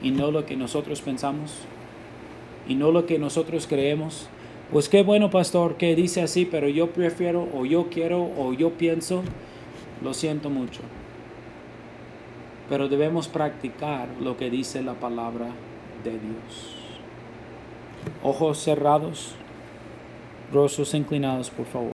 y 0.01 0.11
no 0.11 0.31
lo 0.31 0.45
que 0.45 0.57
nosotros 0.57 1.01
pensamos 1.01 1.59
y 2.67 2.75
no 2.75 2.91
lo 2.91 3.05
que 3.05 3.17
nosotros 3.17 3.67
creemos. 3.67 4.27
Pues 4.69 4.89
qué 4.89 5.01
bueno, 5.01 5.29
pastor, 5.29 5.77
que 5.77 5.95
dice 5.95 6.21
así, 6.21 6.43
pero 6.43 6.67
yo 6.67 6.91
prefiero 6.91 7.47
o 7.55 7.63
yo 7.63 7.89
quiero 7.89 8.21
o 8.37 8.51
yo 8.51 8.71
pienso, 8.71 9.23
lo 10.03 10.13
siento 10.13 10.49
mucho. 10.49 10.81
Pero 12.67 12.89
debemos 12.89 13.29
practicar 13.29 14.09
lo 14.19 14.35
que 14.35 14.49
dice 14.49 14.83
la 14.83 14.95
palabra 14.95 15.51
de 16.03 16.11
Dios. 16.11 16.75
Ojos 18.21 18.57
cerrados, 18.57 19.35
rostros 20.51 20.93
inclinados, 20.95 21.49
por 21.49 21.65
favor. 21.65 21.91